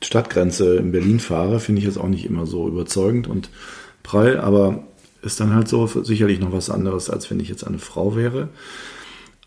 Stadtgrenze 0.00 0.76
in 0.76 0.92
Berlin 0.92 1.18
fahre. 1.18 1.58
Finde 1.58 1.80
ich 1.80 1.86
jetzt 1.86 1.98
auch 1.98 2.08
nicht 2.08 2.26
immer 2.26 2.46
so 2.46 2.68
überzeugend 2.68 3.26
und 3.26 3.50
prall, 4.04 4.38
aber 4.38 4.84
ist 5.22 5.40
dann 5.40 5.54
halt 5.54 5.68
so 5.68 5.86
sicherlich 5.86 6.40
noch 6.40 6.52
was 6.52 6.70
anderes, 6.70 7.10
als 7.10 7.30
wenn 7.30 7.40
ich 7.40 7.48
jetzt 7.48 7.66
eine 7.66 7.78
Frau 7.78 8.16
wäre. 8.16 8.48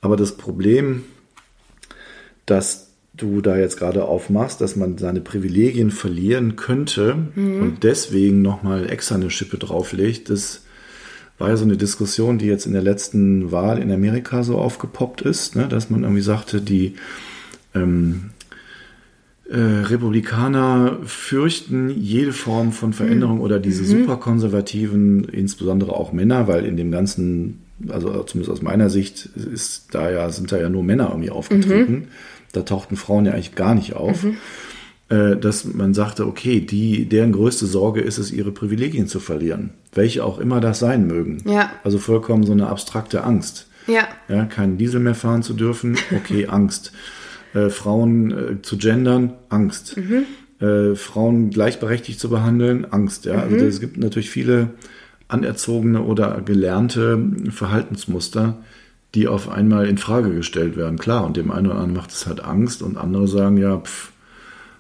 Aber 0.01 0.17
das 0.17 0.35
Problem, 0.37 1.03
dass 2.45 2.89
du 3.13 3.41
da 3.41 3.57
jetzt 3.57 3.77
gerade 3.77 4.05
aufmachst, 4.05 4.61
dass 4.61 4.75
man 4.75 4.97
seine 4.97 5.21
Privilegien 5.21 5.91
verlieren 5.91 6.55
könnte 6.55 7.15
mhm. 7.35 7.61
und 7.61 7.83
deswegen 7.83 8.41
nochmal 8.41 8.89
extra 8.89 9.15
eine 9.15 9.29
Schippe 9.29 9.57
drauflegt, 9.57 10.29
das 10.29 10.63
war 11.37 11.49
ja 11.49 11.57
so 11.57 11.63
eine 11.63 11.77
Diskussion, 11.77 12.37
die 12.37 12.45
jetzt 12.45 12.65
in 12.65 12.73
der 12.73 12.83
letzten 12.83 13.51
Wahl 13.51 13.79
in 13.79 13.91
Amerika 13.91 14.43
so 14.43 14.57
aufgepoppt 14.57 15.21
ist, 15.21 15.55
ne? 15.55 15.67
dass 15.67 15.89
man 15.89 16.03
irgendwie 16.03 16.21
sagte, 16.21 16.61
die 16.61 16.95
ähm, 17.73 18.29
äh, 19.51 19.85
Republikaner 19.85 20.99
fürchten 21.03 21.89
jede 21.89 22.31
Form 22.31 22.71
von 22.71 22.93
Veränderung 22.93 23.37
mhm. 23.37 23.41
oder 23.41 23.59
diese 23.59 23.83
mhm. 23.83 24.01
superkonservativen, 24.01 25.25
insbesondere 25.25 25.91
auch 25.93 26.13
Männer, 26.13 26.47
weil 26.47 26.65
in 26.65 26.77
dem 26.77 26.89
ganzen, 26.89 27.59
also 27.89 28.23
zumindest 28.23 28.51
aus 28.51 28.61
meiner 28.61 28.89
Sicht, 28.89 29.25
ist 29.35 29.93
da 29.93 30.09
ja, 30.09 30.29
sind 30.29 30.53
da 30.53 30.57
ja 30.57 30.69
nur 30.69 30.83
Männer 30.83 31.09
irgendwie 31.09 31.31
aufgetreten. 31.31 31.91
Mhm. 31.93 32.07
Da 32.53 32.61
tauchten 32.61 32.95
Frauen 32.95 33.25
ja 33.25 33.33
eigentlich 33.33 33.55
gar 33.55 33.75
nicht 33.75 33.93
auf. 33.93 34.23
Mhm. 34.23 34.37
Äh, 35.09 35.35
dass 35.35 35.65
man 35.65 35.93
sagte, 35.93 36.27
okay, 36.27 36.61
die, 36.61 37.09
deren 37.09 37.33
größte 37.33 37.65
Sorge 37.65 37.99
ist 37.99 38.19
es, 38.19 38.31
ihre 38.31 38.51
Privilegien 38.51 39.07
zu 39.07 39.19
verlieren. 39.19 39.71
Welche 39.93 40.23
auch 40.23 40.39
immer 40.39 40.61
das 40.61 40.79
sein 40.79 41.07
mögen. 41.07 41.43
Ja. 41.45 41.71
Also 41.83 41.97
vollkommen 41.97 42.45
so 42.45 42.53
eine 42.53 42.67
abstrakte 42.67 43.25
Angst. 43.25 43.67
Ja. 43.87 44.07
Ja, 44.29 44.45
keinen 44.45 44.77
Diesel 44.77 45.01
mehr 45.01 45.15
fahren 45.15 45.43
zu 45.43 45.53
dürfen, 45.53 45.97
okay, 46.15 46.47
Angst 46.49 46.93
äh, 47.53 47.69
Frauen 47.69 48.31
äh, 48.31 48.61
zu 48.61 48.77
gendern, 48.77 49.33
Angst. 49.49 49.97
Mhm. 49.97 50.25
Äh, 50.65 50.95
Frauen 50.95 51.49
gleichberechtigt 51.49 52.19
zu 52.19 52.29
behandeln, 52.29 52.85
Angst. 52.91 53.25
Ja? 53.25 53.35
Also 53.35 53.47
mhm. 53.47 53.53
Also 53.55 53.65
es 53.65 53.79
gibt 53.79 53.97
natürlich 53.97 54.29
viele 54.29 54.69
anerzogene 55.27 56.01
oder 56.01 56.41
gelernte 56.41 57.19
Verhaltensmuster, 57.49 58.57
die 59.15 59.27
auf 59.27 59.49
einmal 59.49 59.87
in 59.87 59.97
Frage 59.97 60.33
gestellt 60.33 60.77
werden. 60.77 60.97
Klar, 60.97 61.25
und 61.25 61.37
dem 61.37 61.51
einen 61.51 61.67
oder 61.67 61.75
anderen 61.75 61.93
macht 61.93 62.11
es 62.11 62.27
halt 62.27 62.43
Angst 62.43 62.81
und 62.81 62.97
andere 62.97 63.27
sagen, 63.27 63.57
ja, 63.57 63.81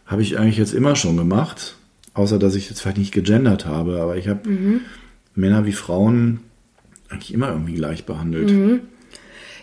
habe 0.05 0.21
ich 0.21 0.37
eigentlich 0.37 0.57
jetzt 0.57 0.73
immer 0.73 0.95
schon 0.95 1.17
gemacht, 1.17 1.75
außer 2.13 2.37
dass 2.37 2.55
ich 2.55 2.69
jetzt 2.69 2.81
vielleicht 2.81 2.97
nicht 2.97 3.13
gegendert 3.13 3.65
habe, 3.65 4.01
aber 4.01 4.17
ich 4.17 4.27
habe 4.27 4.49
mhm. 4.49 4.81
Männer 5.35 5.65
wie 5.65 5.71
Frauen 5.71 6.41
eigentlich 7.09 7.33
immer 7.33 7.49
irgendwie 7.49 7.73
gleich 7.73 8.05
behandelt. 8.05 8.51
Mhm. 8.51 8.79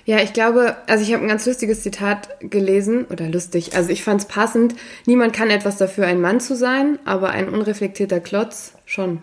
Ja, 0.08 0.22
ich 0.22 0.32
glaube, 0.32 0.74
also 0.86 1.04
ich 1.04 1.12
habe 1.12 1.22
ein 1.22 1.28
ganz 1.28 1.44
lustiges 1.44 1.82
Zitat 1.82 2.30
gelesen, 2.40 3.04
oder 3.10 3.28
lustig, 3.28 3.76
also 3.76 3.90
ich 3.90 4.02
fand 4.02 4.22
es 4.22 4.26
passend. 4.26 4.74
Niemand 5.04 5.34
kann 5.34 5.50
etwas 5.50 5.76
dafür, 5.76 6.06
ein 6.06 6.22
Mann 6.22 6.40
zu 6.40 6.56
sein, 6.56 6.98
aber 7.04 7.28
ein 7.28 7.50
unreflektierter 7.50 8.18
Klotz 8.18 8.72
schon. 8.86 9.20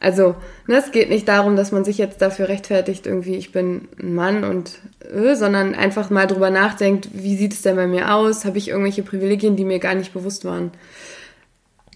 Also, 0.00 0.34
ne, 0.66 0.76
es 0.76 0.90
geht 0.90 1.10
nicht 1.10 1.28
darum, 1.28 1.54
dass 1.54 1.70
man 1.70 1.84
sich 1.84 1.98
jetzt 1.98 2.22
dafür 2.22 2.48
rechtfertigt, 2.48 3.06
irgendwie, 3.06 3.34
ich 3.34 3.52
bin 3.52 3.88
ein 4.00 4.14
Mann 4.14 4.44
und, 4.44 4.78
äh, 5.00 5.34
sondern 5.34 5.74
einfach 5.74 6.08
mal 6.08 6.26
drüber 6.26 6.48
nachdenkt, 6.48 7.10
wie 7.12 7.36
sieht 7.36 7.52
es 7.52 7.60
denn 7.60 7.76
bei 7.76 7.86
mir 7.86 8.14
aus? 8.14 8.46
Habe 8.46 8.56
ich 8.56 8.68
irgendwelche 8.68 9.02
Privilegien, 9.02 9.56
die 9.56 9.66
mir 9.66 9.80
gar 9.80 9.94
nicht 9.94 10.14
bewusst 10.14 10.46
waren? 10.46 10.70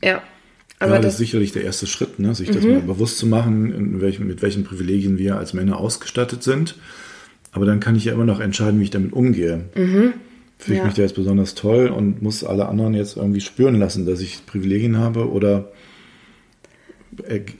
Ja. 0.05 0.23
Aber 0.79 0.91
ja, 0.91 0.97
das, 0.97 1.05
das 1.07 1.15
ist 1.15 1.21
sicherlich 1.21 1.53
der 1.53 1.65
erste 1.65 1.87
Schritt, 1.87 2.19
ne? 2.19 2.35
sich 2.35 2.51
das 2.51 2.65
mhm. 2.65 2.73
mal 2.73 2.81
bewusst 2.83 3.17
zu 3.17 3.27
machen, 3.27 3.99
welchen, 4.03 4.27
mit 4.27 4.43
welchen 4.43 4.65
Privilegien 4.65 5.17
wir 5.17 5.39
als 5.39 5.55
Männer 5.55 5.79
ausgestattet 5.79 6.43
sind 6.43 6.75
aber 7.57 7.67
dann 7.67 7.81
kann 7.81 7.97
ich 7.97 8.05
ja 8.05 8.13
immer 8.13 8.27
noch 8.27 8.39
entscheiden, 8.39 8.79
wie 8.79 8.85
ich 8.85 8.91
damit 8.91 9.13
umgehe. 9.13 9.65
Mhm. 9.75 10.13
Fühle 10.59 10.77
ich 10.77 10.79
ja. 10.79 10.85
mich 10.85 10.95
da 10.95 11.03
jetzt 11.03 11.15
besonders 11.15 11.55
toll 11.55 11.89
und 11.89 12.23
muss 12.23 12.45
alle 12.45 12.67
anderen 12.67 12.95
jetzt 12.95 13.17
irgendwie 13.17 13.41
spüren 13.41 13.79
lassen, 13.79 14.07
dass 14.07 14.21
ich 14.21 14.47
Privilegien 14.47 14.99
habe 14.99 15.31
oder 15.31 15.73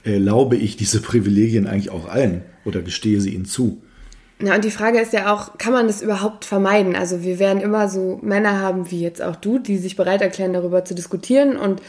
erlaube 0.03 0.55
ich 0.55 0.77
diese 0.77 1.01
Privilegien 1.01 1.67
eigentlich 1.67 1.89
auch 1.89 2.07
allen 2.07 2.43
oder 2.63 2.81
gestehe 2.81 3.19
sie 3.21 3.33
ihnen 3.33 3.45
zu? 3.45 3.81
Ja, 4.39 4.53
und 4.53 4.63
die 4.63 4.71
Frage 4.71 4.99
ist 4.99 5.13
ja 5.13 5.33
auch, 5.33 5.57
kann 5.57 5.73
man 5.73 5.87
das 5.87 6.03
überhaupt 6.03 6.45
vermeiden? 6.45 6.95
Also 6.95 7.23
wir 7.23 7.39
werden 7.39 7.61
immer 7.61 7.89
so 7.89 8.19
Männer 8.21 8.61
haben 8.61 8.91
wie 8.91 9.01
jetzt 9.01 9.21
auch 9.21 9.35
du, 9.35 9.57
die 9.57 9.77
sich 9.77 9.95
bereit 9.95 10.21
erklären, 10.21 10.53
darüber 10.53 10.85
zu 10.85 10.93
diskutieren. 10.93 11.57
Und 11.57 11.81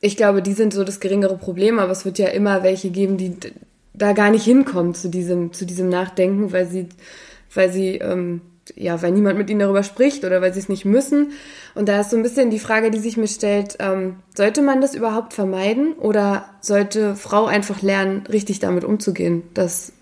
ich 0.00 0.16
glaube, 0.16 0.42
die 0.42 0.52
sind 0.52 0.72
so 0.72 0.84
das 0.84 1.00
geringere 1.00 1.36
Problem, 1.36 1.80
aber 1.80 1.90
es 1.90 2.04
wird 2.04 2.18
ja 2.18 2.28
immer 2.28 2.62
welche 2.62 2.90
geben, 2.90 3.16
die 3.16 3.36
da 3.94 4.12
gar 4.12 4.30
nicht 4.30 4.44
hinkommt 4.44 4.96
zu 4.96 5.08
diesem, 5.08 5.52
zu 5.52 5.66
diesem 5.66 5.88
Nachdenken, 5.88 6.52
weil 6.52 6.66
sie, 6.66 6.88
weil 7.54 7.72
sie, 7.72 7.96
ähm, 7.96 8.40
ja, 8.74 9.02
weil 9.02 9.12
niemand 9.12 9.38
mit 9.38 9.50
ihnen 9.50 9.60
darüber 9.60 9.82
spricht 9.82 10.24
oder 10.24 10.40
weil 10.40 10.54
sie 10.54 10.60
es 10.60 10.68
nicht 10.68 10.84
müssen. 10.84 11.32
Und 11.74 11.88
da 11.88 12.00
ist 12.00 12.10
so 12.10 12.16
ein 12.16 12.22
bisschen 12.22 12.50
die 12.50 12.58
Frage, 12.58 12.90
die 12.90 12.98
sich 12.98 13.16
mir 13.16 13.28
stellt, 13.28 13.76
ähm, 13.80 14.16
sollte 14.34 14.62
man 14.62 14.80
das 14.80 14.94
überhaupt 14.94 15.34
vermeiden 15.34 15.94
oder 15.94 16.46
sollte 16.60 17.16
Frau 17.16 17.46
einfach 17.46 17.82
lernen, 17.82 18.24
richtig 18.32 18.60
damit 18.60 18.84
umzugehen, 18.84 19.42
dass 19.54 19.92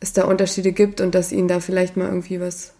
es 0.00 0.12
da 0.12 0.24
Unterschiede 0.24 0.72
gibt 0.72 1.00
und 1.00 1.14
dass 1.14 1.32
ihnen 1.32 1.48
da 1.48 1.60
vielleicht 1.60 1.96
mal 1.96 2.08
irgendwie 2.08 2.40
was 2.40 2.72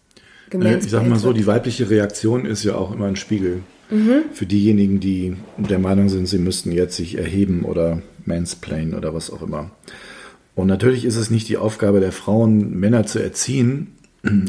gemerkt 0.51 0.85
Ich 0.85 0.91
sag 0.91 1.07
mal 1.07 1.19
so, 1.19 1.33
die 1.33 1.47
weibliche 1.47 1.91
Reaktion 1.91 2.47
ist 2.47 2.65
ja 2.65 2.77
auch 2.77 2.93
immer 2.93 3.07
ein 3.07 3.17
Spiegel. 3.17 3.63
Mhm. 3.91 4.25
Für 4.33 4.47
diejenigen, 4.47 5.01
die 5.01 5.37
der 5.59 5.79
Meinung 5.79 6.09
sind, 6.09 6.27
sie 6.27 6.39
müssten 6.39 6.73
jetzt 6.73 6.97
sich 6.97 7.19
erheben 7.19 7.63
oder 7.65 8.01
mansplain 8.25 8.95
oder 8.95 9.15
was 9.15 9.31
auch 9.31 9.43
immer. 9.43 9.71
Und 10.55 10.67
natürlich 10.67 11.05
ist 11.05 11.17
es 11.17 11.31
nicht 11.31 11.49
die 11.49 11.57
Aufgabe 11.57 12.01
der 12.01 12.13
Frauen, 12.13 12.79
Männer 12.79 13.07
zu 13.07 13.19
erziehen, 13.19 13.93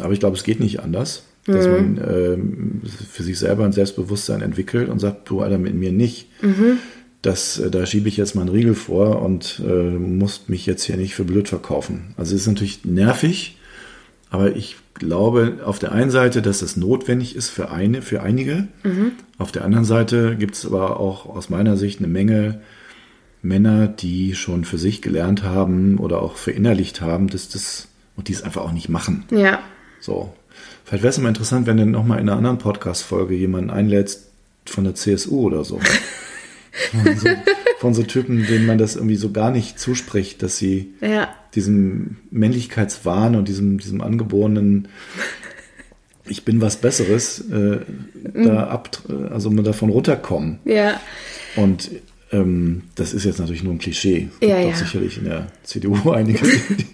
aber 0.02 0.14
ich 0.14 0.20
glaube, 0.20 0.36
es 0.36 0.44
geht 0.44 0.60
nicht 0.60 0.82
anders, 0.82 1.24
dass 1.46 1.66
mhm. 1.66 1.72
man 1.72 1.98
äh, 1.98 2.90
für 3.12 3.24
sich 3.24 3.40
selber 3.40 3.66
ein 3.66 3.72
Selbstbewusstsein 3.72 4.42
entwickelt 4.42 4.90
und 4.90 5.00
sagt, 5.00 5.30
du 5.30 5.42
Alter, 5.42 5.58
mit 5.58 5.76
mir 5.76 5.92
nicht. 5.92 6.28
Mhm. 6.42 6.78
Das, 7.22 7.58
äh, 7.60 7.72
da 7.72 7.86
schiebe 7.86 8.10
ich 8.10 8.18
jetzt 8.18 8.36
mal 8.36 8.42
einen 8.42 8.52
Riegel 8.52 8.76
vor 8.76 9.22
und 9.22 9.62
äh, 9.66 9.72
muss 9.72 10.44
mich 10.48 10.66
jetzt 10.66 10.84
hier 10.84 10.98
nicht 10.98 11.16
für 11.16 11.24
blöd 11.24 11.50
verkaufen. 11.50 12.14
Also 12.18 12.36
es 12.36 12.42
ist 12.42 12.48
natürlich 12.48 12.86
nervig, 12.86 13.58
aber 14.30 14.56
ich 14.56 14.76
glaube 14.94 15.60
auf 15.66 15.80
der 15.80 15.92
einen 15.92 16.12
Seite, 16.12 16.42
dass 16.42 16.60
das 16.60 16.78
notwendig 16.78 17.36
ist 17.36 17.50
für 17.50 17.72
eine, 17.72 18.02
für 18.02 18.22
einige. 18.22 18.68
Mhm. 18.84 19.14
Auf 19.38 19.52
der 19.52 19.66
anderen 19.66 19.86
Seite 19.86 20.36
gibt 20.38 20.56
es 20.56 20.66
aber 20.66 21.00
auch 21.00 21.26
aus 21.26 21.50
meiner 21.50 21.78
Sicht 21.78 22.00
eine 22.00 22.08
Menge 22.08 22.62
Männer, 23.44 23.88
die 23.88 24.36
schon 24.36 24.66
für 24.66 24.78
sich 24.78 25.02
gelernt 25.02 25.44
haben 25.44 26.00
oder 26.00 26.22
auch 26.22 26.38
verinnerlicht 26.38 27.02
haben, 27.02 27.28
dass 27.28 27.50
das 27.50 27.88
und 28.16 28.28
die 28.28 28.34
es 28.34 28.42
einfach 28.42 28.62
auch 28.62 28.72
nicht 28.72 28.90
machen. 28.90 29.26
Ja. 29.32 29.60
So. 30.00 30.34
Vielleicht 30.86 31.04
wäre 31.04 31.12
es 31.12 31.18
mal 31.18 31.30
interessant, 31.30 31.68
wenn 31.68 31.78
du 31.78 31.86
nochmal 31.86 32.20
in 32.20 32.30
einer 32.30 32.38
anderen 32.38 32.58
Podcast-Folge 32.58 33.36
jemanden 33.36 33.70
einlädst 33.70 34.30
von 34.66 34.84
der 34.84 34.96
CSU 34.96 35.42
oder 35.42 35.64
so. 35.64 35.80
von, 36.92 37.18
so 37.18 37.30
von 37.80 37.94
so 37.94 38.04
Typen, 38.04 38.46
denen 38.48 38.66
man 38.66 38.78
das 38.78 38.96
irgendwie 38.96 39.16
so 39.16 39.32
gar 39.32 39.52
nicht 39.52 39.80
zuspricht, 39.80 40.42
dass 40.42 40.58
sie 40.58 40.94
ja. 41.02 41.30
diesem 41.54 42.18
Männlichkeitswahn 42.32 43.36
und 43.36 43.48
diesem, 43.48 43.78
diesem 43.78 44.02
angeborenen 44.02 44.88
ich 46.26 46.46
bin 46.46 46.62
was 46.62 46.78
Besseres, 46.78 47.42
äh, 47.52 47.54
mhm. 47.54 47.84
da 48.34 48.68
ab, 48.68 48.98
also 49.30 49.50
davon 49.50 49.90
runterkommen. 49.90 50.60
Ja. 50.64 51.02
Und 51.56 51.92
das 52.96 53.14
ist 53.14 53.26
jetzt 53.26 53.40
natürlich 53.40 53.64
nur 53.64 53.74
ein 53.74 53.80
Klischee. 53.80 54.30
Es 54.40 54.48
ja, 54.48 54.58
gibt 54.58 54.72
ja. 54.72 54.76
sicherlich 54.78 55.18
in 55.18 55.26
der 55.26 55.48
CDU 55.64 56.12
einige, 56.12 56.40
die, 56.46 56.86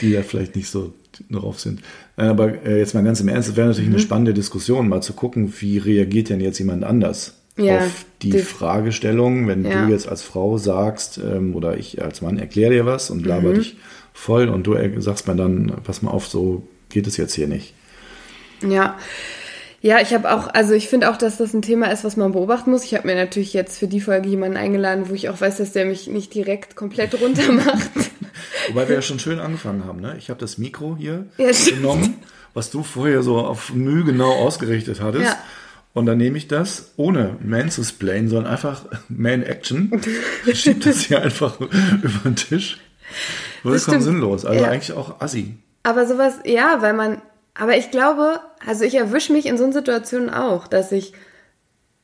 die 0.00 0.12
da 0.12 0.22
vielleicht 0.22 0.56
nicht 0.56 0.68
so 0.68 0.94
drauf 1.30 1.60
sind. 1.60 1.82
Aber 2.16 2.64
äh, 2.64 2.78
jetzt 2.78 2.94
mal 2.94 3.04
ganz 3.04 3.20
im 3.20 3.28
Ernst, 3.28 3.50
es 3.50 3.56
wäre 3.56 3.68
natürlich 3.68 3.88
mhm. 3.88 3.96
eine 3.96 4.02
spannende 4.02 4.34
Diskussion, 4.34 4.88
mal 4.88 5.02
zu 5.02 5.12
gucken, 5.12 5.52
wie 5.60 5.78
reagiert 5.78 6.30
denn 6.30 6.40
jetzt 6.40 6.58
jemand 6.58 6.84
anders 6.84 7.34
ja, 7.56 7.78
auf 7.78 8.04
die, 8.22 8.30
die 8.30 8.38
Fragestellung, 8.38 9.46
wenn 9.46 9.64
ja. 9.64 9.84
du 9.84 9.92
jetzt 9.92 10.08
als 10.08 10.22
Frau 10.22 10.56
sagst 10.56 11.18
ähm, 11.18 11.54
oder 11.54 11.76
ich 11.76 12.02
als 12.02 12.22
Mann 12.22 12.38
erkläre 12.38 12.72
dir 12.72 12.86
was 12.86 13.10
und 13.10 13.26
laber 13.26 13.50
mhm. 13.50 13.54
dich 13.56 13.76
voll 14.12 14.48
und 14.48 14.66
du 14.66 14.76
sagst 15.00 15.28
mir 15.28 15.36
dann, 15.36 15.72
pass 15.84 16.02
mal 16.02 16.10
auf, 16.10 16.26
so 16.26 16.66
geht 16.88 17.06
es 17.06 17.16
jetzt 17.16 17.34
hier 17.34 17.48
nicht. 17.48 17.74
Ja, 18.66 18.98
ja, 19.82 20.00
ich 20.00 20.12
habe 20.12 20.30
auch, 20.30 20.48
also 20.48 20.74
ich 20.74 20.88
finde 20.88 21.10
auch, 21.10 21.16
dass 21.16 21.38
das 21.38 21.54
ein 21.54 21.62
Thema 21.62 21.86
ist, 21.86 22.04
was 22.04 22.16
man 22.16 22.32
beobachten 22.32 22.70
muss. 22.70 22.84
Ich 22.84 22.94
habe 22.94 23.06
mir 23.06 23.14
natürlich 23.14 23.54
jetzt 23.54 23.78
für 23.78 23.88
die 23.88 24.00
Folge 24.00 24.28
jemanden 24.28 24.58
eingeladen, 24.58 25.08
wo 25.08 25.14
ich 25.14 25.30
auch 25.30 25.40
weiß, 25.40 25.56
dass 25.56 25.72
der 25.72 25.86
mich 25.86 26.06
nicht 26.06 26.34
direkt 26.34 26.76
komplett 26.76 27.18
runter 27.20 27.50
macht. 27.50 27.90
Wobei 28.68 28.88
wir 28.88 28.96
ja 28.96 29.02
schon 29.02 29.18
schön 29.18 29.38
angefangen 29.38 29.86
haben, 29.86 30.00
ne? 30.00 30.16
Ich 30.18 30.28
habe 30.28 30.38
das 30.38 30.58
Mikro 30.58 30.96
hier 30.98 31.24
ja, 31.38 31.50
genommen, 31.50 32.16
was 32.52 32.70
du 32.70 32.82
vorher 32.82 33.22
so 33.22 33.38
auf 33.38 33.72
Mühe 33.72 34.04
genau 34.04 34.30
ausgerichtet 34.32 35.00
hattest. 35.00 35.24
Ja. 35.24 35.38
Und 35.92 36.06
dann 36.06 36.18
nehme 36.18 36.36
ich 36.36 36.46
das 36.46 36.92
ohne 36.96 37.36
Man 37.42 37.70
zu 37.70 37.82
splain, 37.82 38.28
sondern 38.28 38.52
einfach 38.52 38.84
Man 39.08 39.42
Action. 39.42 40.00
Schieb 40.52 40.84
das 40.84 41.00
hier 41.00 41.22
einfach 41.22 41.58
über 41.58 42.20
den 42.24 42.36
Tisch. 42.36 42.78
Vollkommen 43.62 44.02
sinnlos. 44.02 44.44
Also 44.44 44.62
ja. 44.62 44.70
eigentlich 44.70 44.92
auch 44.92 45.20
assi. 45.20 45.56
Aber 45.82 46.06
sowas, 46.06 46.34
ja, 46.44 46.76
weil 46.80 46.92
man, 46.92 47.22
aber 47.54 47.76
ich 47.76 47.90
glaube, 47.90 48.40
also 48.66 48.84
ich 48.84 48.94
erwische 48.94 49.32
mich 49.32 49.46
in 49.46 49.58
so 49.58 49.70
Situationen 49.70 50.30
auch, 50.30 50.66
dass 50.66 50.92
ich 50.92 51.12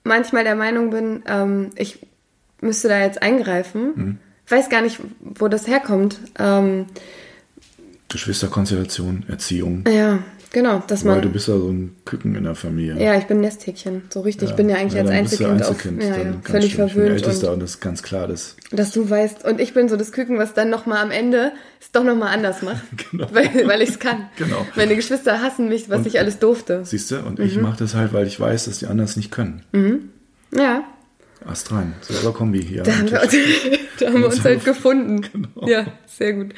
manchmal 0.04 0.44
der 0.44 0.54
Meinung 0.54 0.90
bin, 0.90 1.22
ähm, 1.26 1.70
ich 1.76 2.06
müsste 2.60 2.88
da 2.88 3.00
jetzt 3.00 3.22
eingreifen. 3.22 3.92
Mhm. 3.94 4.18
Weiß 4.48 4.68
gar 4.68 4.82
nicht, 4.82 5.00
wo 5.20 5.48
das 5.48 5.66
herkommt. 5.66 6.18
Ähm, 6.38 6.86
Geschwisterkonstellation, 8.08 9.24
Erziehung. 9.28 9.84
Ja, 9.88 10.20
Genau, 10.52 10.82
dass 10.86 11.04
man. 11.04 11.16
Weil 11.16 11.22
du 11.22 11.30
bist 11.30 11.48
ja 11.48 11.56
so 11.58 11.68
ein 11.68 11.96
Küken 12.04 12.34
in 12.34 12.44
der 12.44 12.54
Familie. 12.54 13.02
Ja, 13.02 13.16
ich 13.16 13.26
bin 13.26 13.40
Nesthäkchen, 13.40 14.02
so 14.10 14.20
richtig. 14.20 14.48
Ja. 14.48 14.52
Ich 14.52 14.56
bin 14.56 14.68
ja 14.68 14.76
eigentlich 14.76 14.94
ja, 14.94 15.02
als 15.02 15.10
Einzelkind, 15.10 15.62
Einzelkind 15.62 16.02
auf, 16.02 16.08
ja, 16.08 16.16
ja, 16.16 16.34
völlig 16.42 16.72
schön. 16.72 16.88
verwöhnt. 16.88 17.16
Ich 17.16 17.22
bin 17.22 17.30
Ältester 17.30 17.48
und, 17.48 17.54
und 17.54 17.60
das 17.60 17.70
ist 17.70 17.80
ganz 17.80 18.02
klar, 18.02 18.28
dass. 18.28 18.56
Dass 18.70 18.92
du 18.92 19.08
weißt, 19.08 19.44
und 19.44 19.60
ich 19.60 19.74
bin 19.74 19.88
so 19.88 19.96
das 19.96 20.12
Küken, 20.12 20.38
was 20.38 20.54
dann 20.54 20.70
nochmal 20.70 21.02
am 21.02 21.10
Ende 21.10 21.52
es 21.80 21.92
doch 21.92 22.04
nochmal 22.04 22.34
anders 22.34 22.62
macht. 22.62 22.82
genau. 23.10 23.28
Weil, 23.32 23.66
weil 23.66 23.82
ich 23.82 23.90
es 23.90 23.98
kann. 23.98 24.28
genau. 24.36 24.66
Meine 24.76 24.96
Geschwister 24.96 25.42
hassen 25.42 25.68
mich, 25.68 25.90
was 25.90 25.98
und, 25.98 26.06
ich 26.06 26.18
alles 26.18 26.38
durfte. 26.38 26.84
Siehst 26.84 27.10
du, 27.10 27.20
und 27.20 27.38
mhm. 27.38 27.44
ich 27.44 27.60
mache 27.60 27.78
das 27.78 27.94
halt, 27.94 28.12
weil 28.12 28.26
ich 28.26 28.38
weiß, 28.38 28.66
dass 28.66 28.78
die 28.78 28.86
anderen 28.86 29.08
es 29.08 29.16
nicht 29.16 29.30
können. 29.30 29.62
Mhm. 29.72 30.10
Ja. 30.56 30.84
Ast 31.44 31.70
rein. 31.70 31.94
Selber 32.00 32.32
Kombi 32.32 32.62
hier. 32.62 32.82
Da 32.82 32.96
haben 32.96 33.10
wir, 33.10 33.20
da 34.00 34.06
haben 34.06 34.20
wir 34.20 34.26
uns 34.26 34.42
halt 34.42 34.64
gefunden. 34.64 35.20
Genau. 35.20 35.68
Ja, 35.68 35.86
sehr 36.06 36.32
gut. 36.32 36.54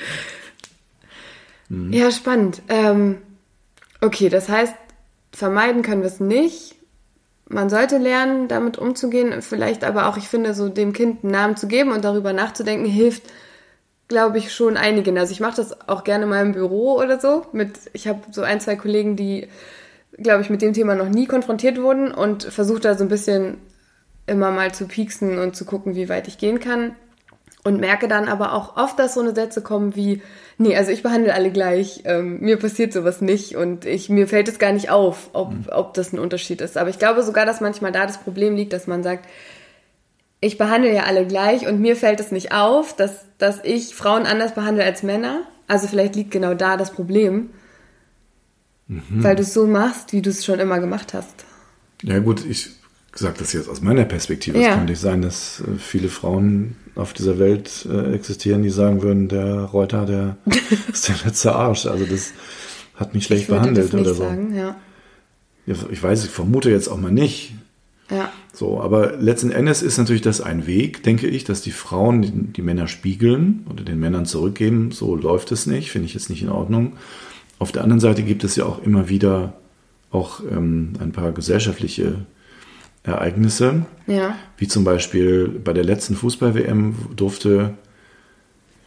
Mhm. 1.69 1.93
Ja, 1.93 2.11
spannend. 2.11 2.63
Ähm, 2.69 3.19
Okay, 4.01 4.29
das 4.29 4.49
heißt, 4.49 4.75
vermeiden 5.33 5.83
können 5.83 6.03
wir 6.03 6.09
es 6.09 6.21
nicht. 6.21 6.77
Man 7.49 7.71
sollte 7.71 7.99
lernen, 7.99 8.47
damit 8.47 8.79
umzugehen, 8.79 9.41
vielleicht 9.41 9.83
aber 9.83 10.07
auch, 10.09 10.17
ich 10.17 10.29
finde, 10.29 10.55
so 10.55 10.69
dem 10.69 10.93
Kind 10.93 11.25
einen 11.25 11.33
Namen 11.33 11.57
zu 11.57 11.67
geben 11.67 11.93
und 11.93 12.05
darüber 12.05 12.33
nachzudenken, 12.33 12.87
hilft, 12.87 13.23
glaube 14.07 14.39
ich, 14.39 14.53
schon 14.53 14.77
einigen. 14.77 15.19
Also 15.19 15.33
ich 15.33 15.41
mache 15.41 15.57
das 15.57 15.89
auch 15.89 16.05
gerne 16.05 16.27
mal 16.27 16.45
im 16.45 16.53
Büro 16.53 16.99
oder 16.99 17.19
so. 17.19 17.47
Mit, 17.53 17.79
ich 17.95 18.07
habe 18.07 18.21
so 18.31 18.43
ein, 18.43 18.61
zwei 18.61 18.77
Kollegen, 18.77 19.17
die, 19.17 19.49
glaube 20.19 20.43
ich, 20.43 20.51
mit 20.51 20.63
dem 20.63 20.75
Thema 20.75 20.95
noch 20.95 21.09
nie 21.09 21.27
konfrontiert 21.27 21.81
wurden 21.81 22.13
und 22.13 22.45
versuche 22.45 22.81
da 22.81 22.95
so 22.95 23.05
ein 23.05 23.09
bisschen 23.09 23.59
immer 24.27 24.51
mal 24.51 24.73
zu 24.75 24.87
pieksen 24.87 25.39
und 25.39 25.57
zu 25.57 25.65
gucken, 25.65 25.95
wie 25.95 26.09
weit 26.09 26.29
ich 26.29 26.39
gehen 26.39 26.61
kann. 26.61 26.95
Und 27.65 27.81
merke 27.81 28.09
dann 28.09 28.29
aber 28.29 28.53
auch 28.53 28.77
oft, 28.77 28.99
dass 28.99 29.15
so 29.15 29.21
eine 29.21 29.35
Sätze 29.35 29.63
kommen 29.63 29.97
wie, 29.97 30.23
nee, 30.59 30.77
also 30.77 30.91
ich 30.91 31.03
behandle 31.03 31.35
alle 31.35 31.51
gleich, 31.51 32.03
ähm, 32.05 32.41
mir 32.41 32.59
passiert 32.59 32.93
sowas 32.93 33.21
nicht 33.21 33.57
und 33.57 33.85
ich, 33.87 34.09
mir 34.09 34.29
fällt 34.29 34.49
es 34.49 34.59
gar 34.59 34.73
nicht 34.73 34.91
auf, 34.91 35.31
ob, 35.33 35.53
mhm. 35.53 35.67
ob 35.71 35.95
das 35.95 36.13
ein 36.13 36.19
Unterschied 36.19 36.61
ist. 36.61 36.77
Aber 36.77 36.91
ich 36.91 36.99
glaube 36.99 37.23
sogar, 37.23 37.47
dass 37.47 37.61
manchmal 37.61 37.93
da 37.93 38.07
das 38.07 38.19
Problem 38.19 38.57
liegt, 38.57 38.73
dass 38.73 38.87
man 38.87 39.03
sagt, 39.03 39.27
ich 40.41 40.59
behandle 40.59 40.93
ja 40.95 41.05
alle 41.05 41.27
gleich 41.27 41.67
und 41.67 41.81
mir 41.81 41.97
fällt 41.97 42.21
es 42.21 42.31
nicht 42.31 42.53
auf, 42.53 42.95
dass, 42.95 43.25
dass 43.39 43.65
ich 43.65 43.95
Frauen 43.95 44.25
anders 44.25 44.55
behandle 44.55 44.85
als 44.85 45.03
Männer. 45.03 45.43
Also 45.67 45.89
vielleicht 45.89 46.17
liegt 46.17 46.31
genau 46.31 46.55
da 46.55 46.77
das 46.77 46.93
Problem, 46.93 47.51
mhm. 48.87 49.03
weil 49.09 49.37
du 49.37 49.43
es 49.43 49.53
so 49.53 49.67
machst, 49.67 50.13
wie 50.13 50.23
du 50.23 50.31
es 50.31 50.45
schon 50.45 50.61
immer 50.61 50.79
gemacht 50.79 51.15
hast. 51.15 51.45
Ja 52.03 52.21
gut, 52.21 52.45
ich 52.45 52.71
sage 53.15 53.37
das 53.39 53.53
jetzt 53.53 53.69
aus 53.69 53.81
meiner 53.81 54.05
Perspektive. 54.05 54.59
Ja. 54.59 54.71
Es 54.71 54.75
kann 54.75 54.85
nicht 54.87 55.01
sein, 55.01 55.23
dass 55.23 55.61
äh, 55.61 55.79
viele 55.79 56.09
Frauen 56.09 56.77
auf 56.95 57.13
dieser 57.13 57.39
Welt 57.39 57.87
äh, 57.91 58.13
existieren, 58.15 58.63
die 58.63 58.71
sagen 58.71 59.03
würden, 59.03 59.29
der 59.29 59.65
Reuter, 59.65 60.05
der 60.05 60.37
ist 60.93 61.09
der 61.09 61.17
letzte 61.25 61.55
Arsch. 61.55 61.87
Also 61.87 62.05
das 62.05 62.33
hat 62.95 63.15
mich 63.15 63.25
schlecht 63.25 63.49
behandelt 63.49 63.95
oder 63.95 64.15
so. 64.15 64.25
Sagen, 64.25 64.55
ja. 64.55 64.77
Ich 65.67 66.03
weiß, 66.03 66.25
ich 66.25 66.31
vermute 66.31 66.71
jetzt 66.71 66.89
auch 66.89 66.97
mal 66.97 67.13
nicht. 67.13 67.53
Ja. 68.11 68.33
So, 68.55 68.81
aber 68.81 69.17
letzten 69.17 69.51
Endes 69.51 69.83
ist 69.83 69.99
natürlich 69.99 70.23
das 70.23 70.41
ein 70.41 70.67
Weg, 70.67 71.03
denke 71.03 71.27
ich, 71.27 71.45
dass 71.45 71.61
die 71.61 71.73
Frauen 71.73 72.23
die, 72.23 72.33
die 72.33 72.63
Männer 72.63 72.89
spiegeln 72.89 73.67
oder 73.71 73.85
den 73.85 74.01
Männern 74.01 74.25
zurückgeben. 74.25 74.93
So 74.93 75.15
läuft 75.15 75.53
es 75.53 75.67
nicht, 75.67 75.91
finde 75.91 76.07
ich 76.07 76.15
jetzt 76.15 76.31
nicht 76.31 76.43
in 76.43 76.49
Ordnung. 76.49 76.95
Auf 77.59 77.71
der 77.71 77.83
anderen 77.83 78.01
Seite 78.01 78.23
gibt 78.23 78.45
es 78.45 78.57
ja 78.57 78.65
auch 78.65 78.83
immer 78.83 79.09
wieder 79.09 79.55
auch 80.11 80.41
ähm, 80.51 80.95
ein 81.01 81.13
paar 81.13 81.33
gesellschaftliche 81.33 82.25
Ereignisse. 83.03 83.87
Ja. 84.07 84.37
Wie 84.57 84.69
zum 84.69 84.85
Beispiel 84.85 85.49
bei 85.49 85.73
der 85.73 85.85
letzten 85.85 86.15
Fußball-WM 86.15 86.95
durfte, 87.17 87.75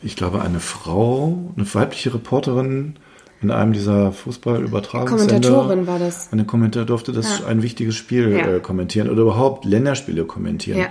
ich 0.02 0.15
glaube, 0.15 0.41
eine 0.41 0.60
Frau, 0.60 1.54
eine 1.56 1.74
weibliche 1.74 2.13
Reporterin 2.13 2.95
in 3.41 3.50
einem 3.50 3.74
dieser 3.74 4.12
Fußballübertragungssender. 4.12 5.34
Kommentatorin 5.34 5.88
war 5.88 5.97
das. 5.97 6.32
Eine 6.32 6.45
Kommentator 6.45 6.86
durfte 6.86 7.12
das 7.12 7.39
ja. 7.39 7.47
ein 7.47 7.63
wichtiges 7.63 7.95
Spiel 7.95 8.32
ja. 8.32 8.56
äh, 8.56 8.60
kommentieren 8.60 9.10
oder 9.10 9.24
überhaupt 9.24 9.65
Länderspiele 9.65 10.26
kommentieren. 10.26 10.88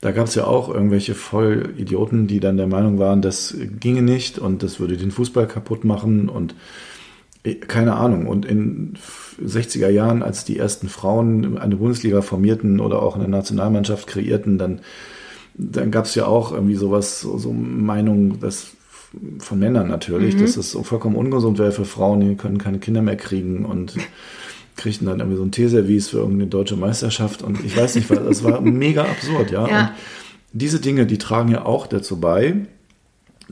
Da 0.00 0.10
gab 0.10 0.26
es 0.26 0.34
ja 0.34 0.44
auch 0.44 0.68
irgendwelche 0.68 1.14
Vollidioten, 1.14 2.26
die 2.26 2.40
dann 2.40 2.56
der 2.56 2.66
Meinung 2.66 2.98
waren, 2.98 3.22
das 3.22 3.56
ginge 3.78 4.02
nicht 4.02 4.38
und 4.40 4.64
das 4.64 4.80
würde 4.80 4.96
den 4.96 5.12
Fußball 5.12 5.46
kaputt 5.46 5.84
machen 5.84 6.28
und 6.28 6.56
keine 7.66 7.94
Ahnung. 7.94 8.26
Und 8.26 8.46
in 8.46 8.94
60er 9.44 9.88
Jahren, 9.88 10.22
als 10.22 10.44
die 10.44 10.58
ersten 10.58 10.88
Frauen 10.88 11.58
eine 11.58 11.76
Bundesliga 11.76 12.22
formierten 12.22 12.80
oder 12.80 13.02
auch 13.02 13.16
eine 13.16 13.28
Nationalmannschaft 13.28 14.06
kreierten, 14.06 14.58
dann, 14.58 14.80
dann 15.54 15.90
gab 15.90 16.04
es 16.04 16.14
ja 16.14 16.26
auch 16.26 16.52
irgendwie 16.52 16.76
sowas, 16.76 17.20
so, 17.20 17.38
so 17.38 17.52
Meinungen, 17.52 18.40
dass 18.40 18.72
von 19.38 19.58
Männern 19.58 19.88
natürlich, 19.88 20.36
mhm. 20.36 20.40
dass 20.40 20.56
es 20.56 20.70
so 20.70 20.82
vollkommen 20.82 21.16
ungesund 21.16 21.58
wäre 21.58 21.72
für 21.72 21.84
Frauen, 21.84 22.20
die 22.20 22.34
können 22.36 22.58
keine 22.58 22.78
Kinder 22.78 23.02
mehr 23.02 23.16
kriegen 23.16 23.64
und 23.64 23.94
kriegten 24.76 25.06
dann 25.06 25.18
irgendwie 25.18 25.36
so 25.36 25.44
ein 25.44 25.52
Teeservice 25.52 26.08
für 26.08 26.18
irgendeine 26.18 26.46
deutsche 26.48 26.76
Meisterschaft 26.76 27.42
und 27.42 27.62
ich 27.62 27.76
weiß 27.76 27.94
nicht, 27.94 28.10
das 28.10 28.42
war 28.42 28.60
mega 28.62 29.02
absurd, 29.02 29.50
ja. 29.50 29.68
ja. 29.68 29.80
Und 29.80 29.90
diese 30.52 30.80
Dinge, 30.80 31.04
die 31.06 31.18
tragen 31.18 31.50
ja 31.50 31.66
auch 31.66 31.86
dazu 31.86 32.20
bei, 32.20 32.54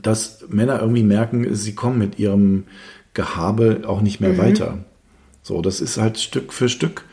dass 0.01 0.45
Männer 0.49 0.79
irgendwie 0.81 1.03
merken, 1.03 1.53
sie 1.53 1.75
kommen 1.75 1.99
mit 1.99 2.17
ihrem 2.17 2.63
Gehabe 3.13 3.81
auch 3.85 4.01
nicht 4.01 4.21
mehr 4.21 4.33
mhm. 4.33 4.37
weiter. 4.37 4.77
So, 5.43 5.61
das 5.61 5.81
ist 5.81 5.97
halt 5.97 6.19
Stück 6.19 6.53
für 6.53 6.69
Stück. 6.69 7.05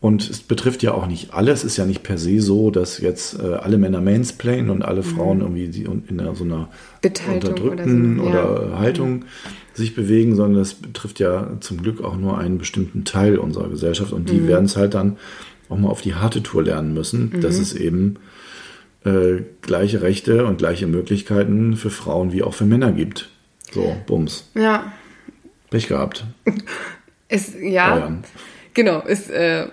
Und 0.00 0.30
es 0.30 0.40
betrifft 0.40 0.84
ja 0.84 0.94
auch 0.94 1.08
nicht 1.08 1.34
alle. 1.34 1.50
Es 1.50 1.64
ist 1.64 1.76
ja 1.76 1.84
nicht 1.84 2.04
per 2.04 2.18
se 2.18 2.40
so, 2.40 2.70
dass 2.70 3.00
jetzt 3.00 3.40
äh, 3.40 3.54
alle 3.54 3.78
Männer 3.78 4.00
mansplainen 4.00 4.70
und 4.70 4.82
alle 4.82 5.00
mhm. 5.00 5.06
Frauen 5.06 5.40
irgendwie 5.40 5.68
die 5.68 5.82
in 5.82 6.20
so 6.34 6.44
einer 6.44 6.68
Beteiligung 7.02 7.50
unterdrückten 7.50 8.20
oder, 8.20 8.46
so. 8.46 8.62
oder 8.66 8.78
Haltung 8.78 9.10
mhm. 9.10 9.24
sich 9.74 9.96
bewegen, 9.96 10.36
sondern 10.36 10.62
es 10.62 10.74
betrifft 10.74 11.18
ja 11.18 11.48
zum 11.58 11.82
Glück 11.82 12.02
auch 12.04 12.16
nur 12.16 12.38
einen 12.38 12.58
bestimmten 12.58 13.04
Teil 13.04 13.38
unserer 13.38 13.68
Gesellschaft. 13.68 14.12
Und 14.12 14.30
die 14.30 14.40
mhm. 14.40 14.46
werden 14.46 14.66
es 14.66 14.76
halt 14.76 14.94
dann 14.94 15.16
auch 15.68 15.76
mal 15.76 15.88
auf 15.88 16.00
die 16.00 16.14
harte 16.14 16.44
Tour 16.44 16.62
lernen 16.62 16.94
müssen, 16.94 17.40
dass 17.40 17.56
mhm. 17.56 17.62
es 17.62 17.74
eben 17.74 18.16
äh, 19.04 19.42
gleiche 19.62 20.02
Rechte 20.02 20.46
und 20.46 20.58
gleiche 20.58 20.86
Möglichkeiten 20.86 21.76
für 21.76 21.90
Frauen 21.90 22.32
wie 22.32 22.44
auch 22.44 22.54
für 22.54 22.66
Männer 22.66 22.92
gibt. 22.92 23.30
So, 23.72 23.96
Bums. 24.06 24.48
Ja. 24.54 24.92
Pech 25.70 25.88
gehabt. 25.88 26.24
Ist, 27.28 27.56
ja. 27.56 27.94
Bayern. 27.94 28.24
Genau, 28.72 29.00
ist, 29.00 29.28
äh, 29.28 29.66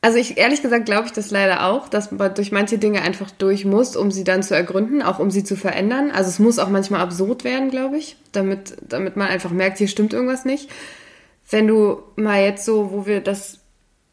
also 0.00 0.18
ich 0.18 0.36
ehrlich 0.36 0.62
gesagt 0.62 0.84
glaube 0.84 1.06
ich 1.06 1.12
das 1.12 1.30
leider 1.30 1.64
auch, 1.64 1.88
dass 1.88 2.10
man 2.10 2.34
durch 2.34 2.50
manche 2.50 2.76
Dinge 2.76 3.02
einfach 3.02 3.30
durch 3.30 3.64
muss, 3.64 3.96
um 3.96 4.10
sie 4.10 4.24
dann 4.24 4.42
zu 4.42 4.54
ergründen, 4.54 5.00
auch 5.00 5.20
um 5.20 5.30
sie 5.30 5.44
zu 5.44 5.56
verändern. 5.56 6.10
Also 6.10 6.28
es 6.28 6.38
muss 6.40 6.58
auch 6.58 6.68
manchmal 6.68 7.00
absurd 7.00 7.44
werden, 7.44 7.70
glaube 7.70 7.98
ich, 7.98 8.16
damit, 8.32 8.76
damit 8.82 9.16
man 9.16 9.28
einfach 9.28 9.52
merkt, 9.52 9.78
hier 9.78 9.88
stimmt 9.88 10.12
irgendwas 10.12 10.44
nicht. 10.44 10.68
Wenn 11.48 11.68
du 11.68 12.02
mal 12.16 12.42
jetzt 12.42 12.64
so, 12.64 12.90
wo 12.90 13.06
wir 13.06 13.20
das 13.20 13.60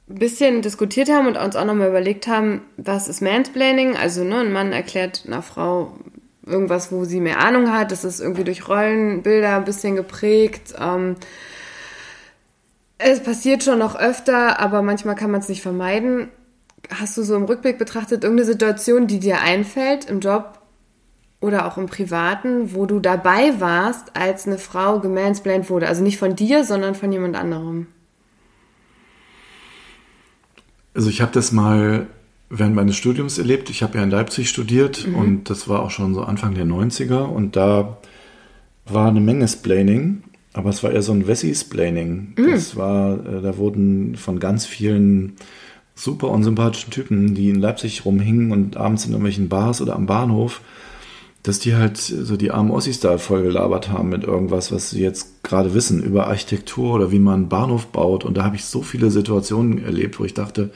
ein 0.09 0.19
bisschen 0.19 0.61
diskutiert 0.61 1.09
haben 1.09 1.27
und 1.27 1.37
uns 1.37 1.55
auch 1.55 1.65
nochmal 1.65 1.89
überlegt 1.89 2.27
haben, 2.27 2.61
was 2.77 3.07
ist 3.07 3.21
Mansplaining? 3.21 3.97
Also 3.97 4.23
ne, 4.23 4.41
ein 4.41 4.53
Mann 4.53 4.73
erklärt 4.73 5.23
einer 5.25 5.41
Frau 5.41 5.97
irgendwas, 6.49 6.91
wo 6.91 7.05
sie 7.05 7.21
mehr 7.21 7.39
Ahnung 7.39 7.71
hat. 7.71 7.91
Das 7.91 8.03
ist 8.03 8.19
irgendwie 8.19 8.43
durch 8.43 8.67
Rollenbilder 8.67 9.55
ein 9.55 9.65
bisschen 9.65 9.95
geprägt. 9.95 10.73
Ähm, 10.79 11.15
es 12.97 13.23
passiert 13.23 13.63
schon 13.63 13.79
noch 13.79 13.95
öfter, 13.95 14.59
aber 14.59 14.81
manchmal 14.81 15.15
kann 15.15 15.31
man 15.31 15.39
es 15.39 15.49
nicht 15.49 15.61
vermeiden. 15.61 16.29
Hast 16.93 17.17
du 17.17 17.23
so 17.23 17.35
im 17.35 17.45
Rückblick 17.45 17.77
betrachtet 17.77 18.23
irgendeine 18.23 18.45
Situation, 18.45 19.07
die 19.07 19.19
dir 19.19 19.41
einfällt 19.41 20.09
im 20.09 20.19
Job 20.19 20.59
oder 21.39 21.65
auch 21.65 21.77
im 21.77 21.85
Privaten, 21.85 22.73
wo 22.73 22.85
du 22.85 22.99
dabei 22.99 23.59
warst, 23.59 24.17
als 24.17 24.47
eine 24.47 24.57
Frau 24.57 24.99
gemansplained 24.99 25.69
wurde? 25.69 25.87
Also 25.87 26.03
nicht 26.03 26.17
von 26.17 26.35
dir, 26.35 26.65
sondern 26.65 26.95
von 26.95 27.11
jemand 27.11 27.37
anderem. 27.37 27.87
Also 30.93 31.09
ich 31.09 31.21
habe 31.21 31.31
das 31.31 31.51
mal 31.51 32.07
während 32.49 32.75
meines 32.75 32.95
Studiums 32.95 33.37
erlebt. 33.37 33.69
Ich 33.69 33.83
habe 33.83 33.97
ja 33.97 34.03
in 34.03 34.09
Leipzig 34.09 34.49
studiert 34.49 35.07
mhm. 35.07 35.15
und 35.15 35.49
das 35.49 35.67
war 35.67 35.81
auch 35.81 35.91
schon 35.91 36.13
so 36.13 36.21
Anfang 36.23 36.55
der 36.55 36.65
90er 36.65 37.23
und 37.23 37.55
da 37.55 37.97
war 38.85 39.07
eine 39.07 39.21
Menge 39.21 39.47
Splaining 39.47 40.23
aber 40.53 40.69
es 40.69 40.83
war 40.83 40.91
eher 40.91 41.01
so 41.01 41.11
ein 41.11 41.27
Wessi-Splaining. 41.27 42.33
Mm. 42.35 42.51
Das 42.51 42.75
war, 42.75 43.13
äh, 43.25 43.41
da 43.41 43.57
wurden 43.57 44.15
von 44.15 44.39
ganz 44.39 44.65
vielen 44.65 45.35
super 45.95 46.29
unsympathischen 46.29 46.91
Typen, 46.91 47.35
die 47.35 47.49
in 47.49 47.59
Leipzig 47.59 48.05
rumhingen 48.05 48.51
und 48.51 48.77
abends 48.77 49.05
in 49.05 49.11
irgendwelchen 49.11 49.49
Bars 49.49 49.81
oder 49.81 49.95
am 49.95 50.05
Bahnhof, 50.05 50.61
dass 51.43 51.59
die 51.59 51.75
halt 51.75 51.97
so 51.97 52.35
die 52.35 52.51
armen 52.51 52.71
Ossis 52.71 52.99
da 52.99 53.17
voll 53.17 53.43
gelabert 53.43 53.89
haben 53.89 54.09
mit 54.09 54.23
irgendwas, 54.23 54.71
was 54.71 54.89
sie 54.89 55.01
jetzt 55.01 55.43
gerade 55.43 55.73
wissen 55.73 56.01
über 56.01 56.27
Architektur 56.27 56.95
oder 56.95 57.11
wie 57.11 57.19
man 57.19 57.33
einen 57.35 57.49
Bahnhof 57.49 57.87
baut. 57.87 58.25
Und 58.25 58.37
da 58.37 58.43
habe 58.43 58.55
ich 58.55 58.65
so 58.65 58.81
viele 58.81 59.11
Situationen 59.11 59.83
erlebt, 59.83 60.19
wo 60.19 60.25
ich 60.25 60.33
dachte, 60.33 60.71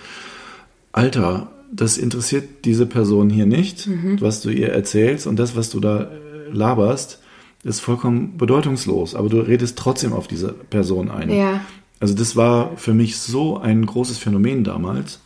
Alter, 0.91 1.52
das 1.75 1.97
interessiert 1.97 2.65
diese 2.65 2.85
Person 2.85 3.29
hier 3.29 3.45
nicht, 3.45 3.87
mhm. 3.87 4.21
was 4.21 4.41
du 4.41 4.49
ihr 4.49 4.69
erzählst 4.69 5.27
und 5.27 5.37
das, 5.37 5.55
was 5.55 5.69
du 5.69 5.79
da 5.79 6.03
äh, 6.03 6.07
laberst, 6.51 7.19
ist 7.63 7.79
vollkommen 7.79 8.37
bedeutungslos, 8.37 9.15
aber 9.15 9.29
du 9.29 9.39
redest 9.39 9.77
trotzdem 9.77 10.13
auf 10.13 10.27
diese 10.27 10.49
Person 10.53 11.09
ein. 11.09 11.29
Ja. 11.29 11.61
Also 11.99 12.13
das 12.13 12.35
war 12.35 12.75
für 12.77 12.93
mich 12.93 13.17
so 13.17 13.57
ein 13.57 13.85
großes 13.85 14.17
Phänomen 14.17 14.63
damals. 14.63 15.21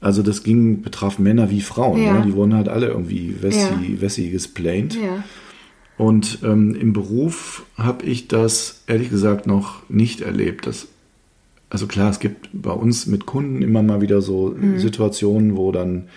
Also 0.00 0.22
das 0.22 0.42
ging, 0.42 0.82
betraf 0.82 1.18
Männer 1.18 1.50
wie 1.50 1.62
Frauen. 1.62 2.02
Ja. 2.02 2.18
Ne? 2.18 2.26
Die 2.26 2.34
wurden 2.34 2.54
halt 2.54 2.68
alle 2.68 2.88
irgendwie 2.88 3.36
Wessi, 3.40 3.60
ja. 3.60 4.00
Wessi 4.02 4.28
gesplaint. 4.28 4.94
Ja. 4.94 5.24
Und 5.96 6.40
ähm, 6.42 6.74
im 6.74 6.92
Beruf 6.92 7.64
habe 7.78 8.04
ich 8.04 8.28
das 8.28 8.82
ehrlich 8.86 9.08
gesagt 9.08 9.46
noch 9.46 9.88
nicht 9.88 10.20
erlebt. 10.20 10.66
Das, 10.66 10.88
also 11.70 11.86
klar, 11.86 12.10
es 12.10 12.20
gibt 12.20 12.50
bei 12.52 12.72
uns 12.72 13.06
mit 13.06 13.26
Kunden 13.26 13.62
immer 13.62 13.82
mal 13.82 14.00
wieder 14.00 14.22
so 14.22 14.54
mhm. 14.56 14.78
Situationen, 14.78 15.56
wo 15.56 15.72
dann 15.72 16.08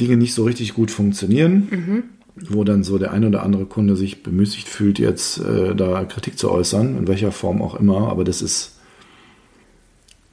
Dinge 0.00 0.16
nicht 0.16 0.34
so 0.34 0.44
richtig 0.44 0.74
gut 0.74 0.90
funktionieren. 0.90 1.68
Mhm 1.70 2.02
wo 2.48 2.64
dann 2.64 2.84
so 2.84 2.98
der 2.98 3.12
ein 3.12 3.24
oder 3.24 3.42
andere 3.42 3.66
Kunde 3.66 3.96
sich 3.96 4.22
bemüßigt 4.22 4.68
fühlt, 4.68 4.98
jetzt 4.98 5.38
äh, 5.38 5.74
da 5.74 6.04
Kritik 6.04 6.38
zu 6.38 6.50
äußern, 6.50 6.96
in 6.96 7.08
welcher 7.08 7.32
Form 7.32 7.62
auch 7.62 7.74
immer. 7.74 8.08
Aber 8.08 8.24
das 8.24 8.42
ist 8.42 8.78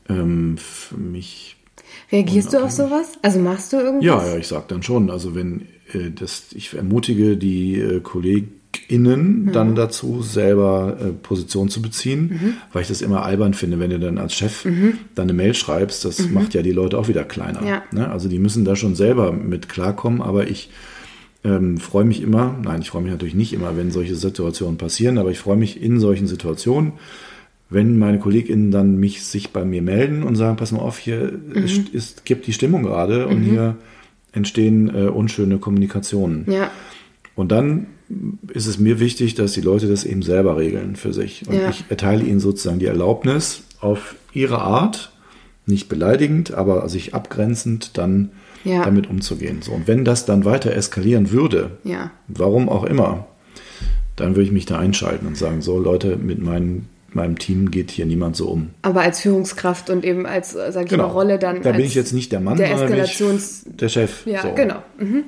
ähm, 0.09 0.57
für 0.57 0.97
mich. 0.97 1.57
Reagierst 2.11 2.53
du 2.53 2.63
auf 2.63 2.71
sowas? 2.71 3.13
Also 3.21 3.39
machst 3.39 3.73
du 3.73 3.77
irgendwas? 3.77 4.05
Ja, 4.05 4.25
ja, 4.25 4.37
ich 4.37 4.47
sag 4.47 4.67
dann 4.67 4.83
schon. 4.83 5.09
Also 5.09 5.35
wenn 5.35 5.61
äh, 5.93 6.11
das, 6.11 6.47
ich 6.51 6.73
ermutige 6.73 7.37
die 7.37 7.79
äh, 7.79 8.01
KollegInnen 8.75 9.45
mhm. 9.45 9.51
dann 9.51 9.75
dazu, 9.75 10.21
selber 10.21 10.97
äh, 10.99 11.11
Position 11.11 11.69
zu 11.69 11.81
beziehen, 11.81 12.21
mhm. 12.21 12.53
weil 12.73 12.81
ich 12.81 12.87
das 12.87 13.01
immer 13.01 13.23
albern 13.23 13.53
finde, 13.53 13.79
wenn 13.79 13.89
du 13.89 13.99
dann 13.99 14.17
als 14.17 14.33
Chef 14.33 14.65
mhm. 14.65 14.99
dann 15.15 15.23
eine 15.23 15.33
Mail 15.33 15.53
schreibst, 15.53 16.05
das 16.05 16.19
mhm. 16.19 16.33
macht 16.33 16.53
ja 16.53 16.61
die 16.61 16.71
Leute 16.71 16.97
auch 16.97 17.07
wieder 17.07 17.23
kleiner. 17.23 17.65
Ja. 17.65 17.83
Ne? 17.91 18.09
Also 18.09 18.29
die 18.29 18.39
müssen 18.39 18.65
da 18.65 18.75
schon 18.75 18.95
selber 18.95 19.31
mit 19.31 19.69
klarkommen, 19.69 20.21
aber 20.21 20.47
ich 20.47 20.69
ähm, 21.43 21.77
freue 21.77 22.05
mich 22.05 22.21
immer, 22.21 22.57
nein, 22.63 22.81
ich 22.81 22.89
freue 22.89 23.01
mich 23.01 23.11
natürlich 23.11 23.35
nicht 23.35 23.53
immer, 23.53 23.77
wenn 23.77 23.91
solche 23.91 24.15
Situationen 24.15 24.77
passieren, 24.77 25.17
aber 25.17 25.31
ich 25.31 25.39
freue 25.39 25.57
mich 25.57 25.81
in 25.81 25.99
solchen 25.99 26.27
Situationen, 26.27 26.93
wenn 27.69 27.97
meine 27.97 28.19
KollegInnen 28.19 28.71
dann 28.71 28.97
mich 28.97 29.23
sich 29.23 29.49
bei 29.49 29.65
mir 29.65 29.81
melden 29.81 30.23
und 30.23 30.35
sagen, 30.35 30.55
pass 30.55 30.71
mal 30.71 30.79
auf, 30.79 30.97
hier 30.97 31.33
mhm. 31.33 31.63
ist, 31.63 31.89
ist, 31.89 32.25
gibt 32.25 32.47
die 32.47 32.53
Stimmung 32.53 32.83
gerade 32.83 33.27
und 33.27 33.41
hier 33.41 33.75
entstehen 34.31 34.93
äh, 34.93 35.07
unschöne 35.07 35.57
Kommunikationen. 35.57 36.45
Ja. 36.51 36.69
Und 37.35 37.51
dann 37.51 37.87
ist 38.53 38.67
es 38.67 38.79
mir 38.79 38.99
wichtig, 38.99 39.35
dass 39.35 39.53
die 39.53 39.61
Leute 39.61 39.87
das 39.87 40.03
eben 40.03 40.21
selber 40.21 40.57
regeln 40.57 40.95
für 40.95 41.13
sich. 41.13 41.47
Und 41.47 41.55
ja. 41.55 41.69
ich 41.69 41.85
erteile 41.89 42.23
ihnen 42.23 42.39
sozusagen 42.39 42.79
die 42.79 42.85
Erlaubnis, 42.85 43.63
auf 43.81 44.15
ihre 44.33 44.59
Art, 44.59 45.11
nicht 45.65 45.89
beleidigend, 45.89 46.53
aber 46.53 46.87
sich 46.89 47.13
abgrenzend, 47.13 47.97
dann 47.97 48.31
ja. 48.63 48.83
damit 48.83 49.09
umzugehen. 49.09 49.61
So, 49.61 49.71
und 49.71 49.87
wenn 49.87 50.05
das 50.05 50.25
dann 50.25 50.45
weiter 50.45 50.73
eskalieren 50.73 51.31
würde, 51.31 51.71
ja. 51.83 52.11
warum 52.27 52.69
auch 52.69 52.83
immer, 52.83 53.27
dann 54.15 54.35
würde 54.35 54.43
ich 54.43 54.51
mich 54.51 54.65
da 54.65 54.77
einschalten 54.77 55.27
und 55.27 55.37
sagen, 55.37 55.61
so 55.61 55.77
Leute, 55.77 56.17
mit 56.17 56.41
meinem, 56.41 56.85
meinem 57.13 57.37
Team 57.37 57.71
geht 57.71 57.91
hier 57.91 58.05
niemand 58.05 58.35
so 58.35 58.47
um. 58.47 58.69
Aber 58.81 59.01
als 59.01 59.21
Führungskraft 59.21 59.89
und 59.89 60.05
eben 60.05 60.25
als, 60.25 60.51
sag 60.51 60.83
ich 60.83 60.89
genau. 60.89 61.07
mal, 61.07 61.13
Rolle 61.13 61.39
dann. 61.39 61.61
Da 61.61 61.71
bin 61.71 61.85
ich 61.85 61.95
jetzt 61.95 62.13
nicht 62.13 62.31
der 62.31 62.39
Mann, 62.39 62.57
der 62.57 62.71
Eskalations 62.71 63.63
der 63.65 63.89
Chef. 63.89 64.25
Ja, 64.25 64.43
so. 64.43 64.53
genau. 64.53 64.81
Mhm. 64.99 65.25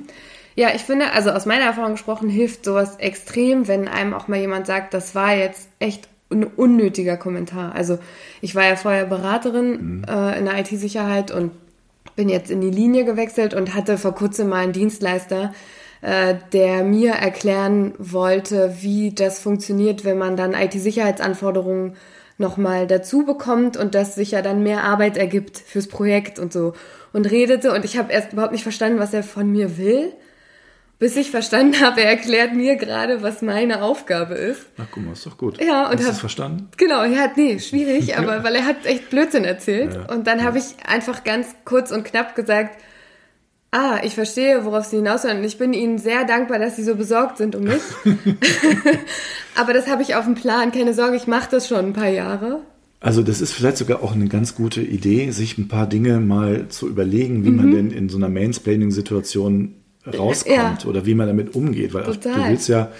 Ja, 0.58 0.70
ich 0.74 0.82
finde, 0.82 1.12
also 1.12 1.30
aus 1.30 1.46
meiner 1.46 1.66
Erfahrung 1.66 1.92
gesprochen, 1.92 2.28
hilft 2.28 2.64
sowas 2.64 2.96
extrem, 2.96 3.68
wenn 3.68 3.86
einem 3.86 4.12
auch 4.12 4.26
mal 4.26 4.40
jemand 4.40 4.66
sagt, 4.66 4.92
das 4.92 5.14
war 5.14 5.32
jetzt 5.32 5.68
echt 5.78 6.08
ein 6.32 6.42
unnötiger 6.42 7.16
Kommentar. 7.16 7.76
Also 7.76 8.00
ich 8.40 8.56
war 8.56 8.64
ja 8.64 8.74
vorher 8.74 9.04
Beraterin 9.04 9.98
mhm. 9.98 10.04
äh, 10.08 10.36
in 10.36 10.46
der 10.46 10.58
IT-Sicherheit 10.58 11.30
und 11.30 11.52
bin 12.16 12.28
jetzt 12.28 12.50
in 12.50 12.60
die 12.60 12.72
Linie 12.72 13.04
gewechselt 13.04 13.54
und 13.54 13.76
hatte 13.76 13.98
vor 13.98 14.16
kurzem 14.16 14.48
mal 14.48 14.64
einen 14.64 14.72
Dienstleister, 14.72 15.54
äh, 16.00 16.34
der 16.52 16.82
mir 16.82 17.12
erklären 17.12 17.94
wollte, 18.00 18.78
wie 18.80 19.14
das 19.14 19.38
funktioniert, 19.38 20.04
wenn 20.04 20.18
man 20.18 20.36
dann 20.36 20.54
IT-Sicherheitsanforderungen 20.54 21.94
nochmal 22.36 22.88
dazu 22.88 23.24
bekommt 23.24 23.76
und 23.76 23.94
das 23.94 24.16
sich 24.16 24.32
ja 24.32 24.42
dann 24.42 24.64
mehr 24.64 24.82
Arbeit 24.82 25.16
ergibt 25.16 25.58
fürs 25.58 25.86
Projekt 25.86 26.40
und 26.40 26.52
so. 26.52 26.72
Und 27.12 27.30
redete 27.30 27.72
und 27.72 27.84
ich 27.84 27.96
habe 27.96 28.12
erst 28.12 28.32
überhaupt 28.32 28.52
nicht 28.52 28.64
verstanden, 28.64 28.98
was 28.98 29.14
er 29.14 29.22
von 29.22 29.52
mir 29.52 29.78
will 29.78 30.14
bis 30.98 31.16
ich 31.16 31.30
verstanden 31.30 31.80
habe, 31.80 32.00
er 32.00 32.10
erklärt 32.10 32.54
mir 32.54 32.76
gerade, 32.76 33.22
was 33.22 33.40
meine 33.40 33.82
Aufgabe 33.82 34.34
ist. 34.34 34.66
Ach, 34.78 34.86
guck 34.90 35.04
mal, 35.04 35.12
ist 35.12 35.24
doch 35.26 35.38
gut. 35.38 35.62
Ja, 35.62 35.88
und 35.88 35.98
Hast 35.98 36.06
du 36.06 36.10
es 36.10 36.18
verstanden? 36.18 36.68
Genau, 36.76 37.02
er 37.02 37.20
hat, 37.20 37.36
nee, 37.36 37.58
schwierig, 37.60 38.16
aber 38.18 38.42
weil 38.42 38.56
er 38.56 38.64
hat 38.64 38.84
echt 38.84 39.10
Blödsinn 39.10 39.44
erzählt. 39.44 39.94
Ja, 39.94 40.12
und 40.12 40.26
dann 40.26 40.40
ja. 40.40 40.44
habe 40.44 40.58
ich 40.58 40.64
einfach 40.84 41.22
ganz 41.22 41.54
kurz 41.64 41.92
und 41.92 42.04
knapp 42.04 42.34
gesagt, 42.34 42.82
ah, 43.70 44.00
ich 44.02 44.14
verstehe, 44.14 44.64
worauf 44.64 44.86
Sie 44.86 44.96
hinaus 44.96 45.24
wollen. 45.24 45.38
Und 45.38 45.44
ich 45.44 45.58
bin 45.58 45.72
Ihnen 45.72 45.98
sehr 45.98 46.24
dankbar, 46.24 46.58
dass 46.58 46.76
Sie 46.76 46.82
so 46.82 46.96
besorgt 46.96 47.38
sind 47.38 47.54
um 47.54 47.64
mich. 47.64 47.82
aber 49.56 49.74
das 49.74 49.86
habe 49.86 50.02
ich 50.02 50.16
auf 50.16 50.24
dem 50.24 50.34
Plan. 50.34 50.72
Keine 50.72 50.94
Sorge, 50.94 51.16
ich 51.16 51.28
mache 51.28 51.48
das 51.50 51.68
schon 51.68 51.86
ein 51.86 51.92
paar 51.92 52.08
Jahre. 52.08 52.62
Also 53.00 53.22
das 53.22 53.40
ist 53.40 53.52
vielleicht 53.52 53.76
sogar 53.76 54.02
auch 54.02 54.14
eine 54.14 54.26
ganz 54.26 54.56
gute 54.56 54.82
Idee, 54.82 55.30
sich 55.30 55.56
ein 55.58 55.68
paar 55.68 55.86
Dinge 55.86 56.18
mal 56.18 56.66
zu 56.68 56.88
überlegen, 56.88 57.44
wie 57.44 57.50
mhm. 57.50 57.56
man 57.56 57.70
denn 57.70 57.90
in 57.92 58.08
so 58.08 58.16
einer 58.16 58.28
Mansplaining-Situation 58.28 59.76
rauskommt 60.06 60.84
ja. 60.84 60.88
oder 60.88 61.06
wie 61.06 61.14
man 61.14 61.26
damit 61.26 61.54
umgeht. 61.54 61.94
Weil 61.94 62.04
Total. 62.04 62.34
du 62.34 62.48
willst 62.48 62.68
ja, 62.68 62.90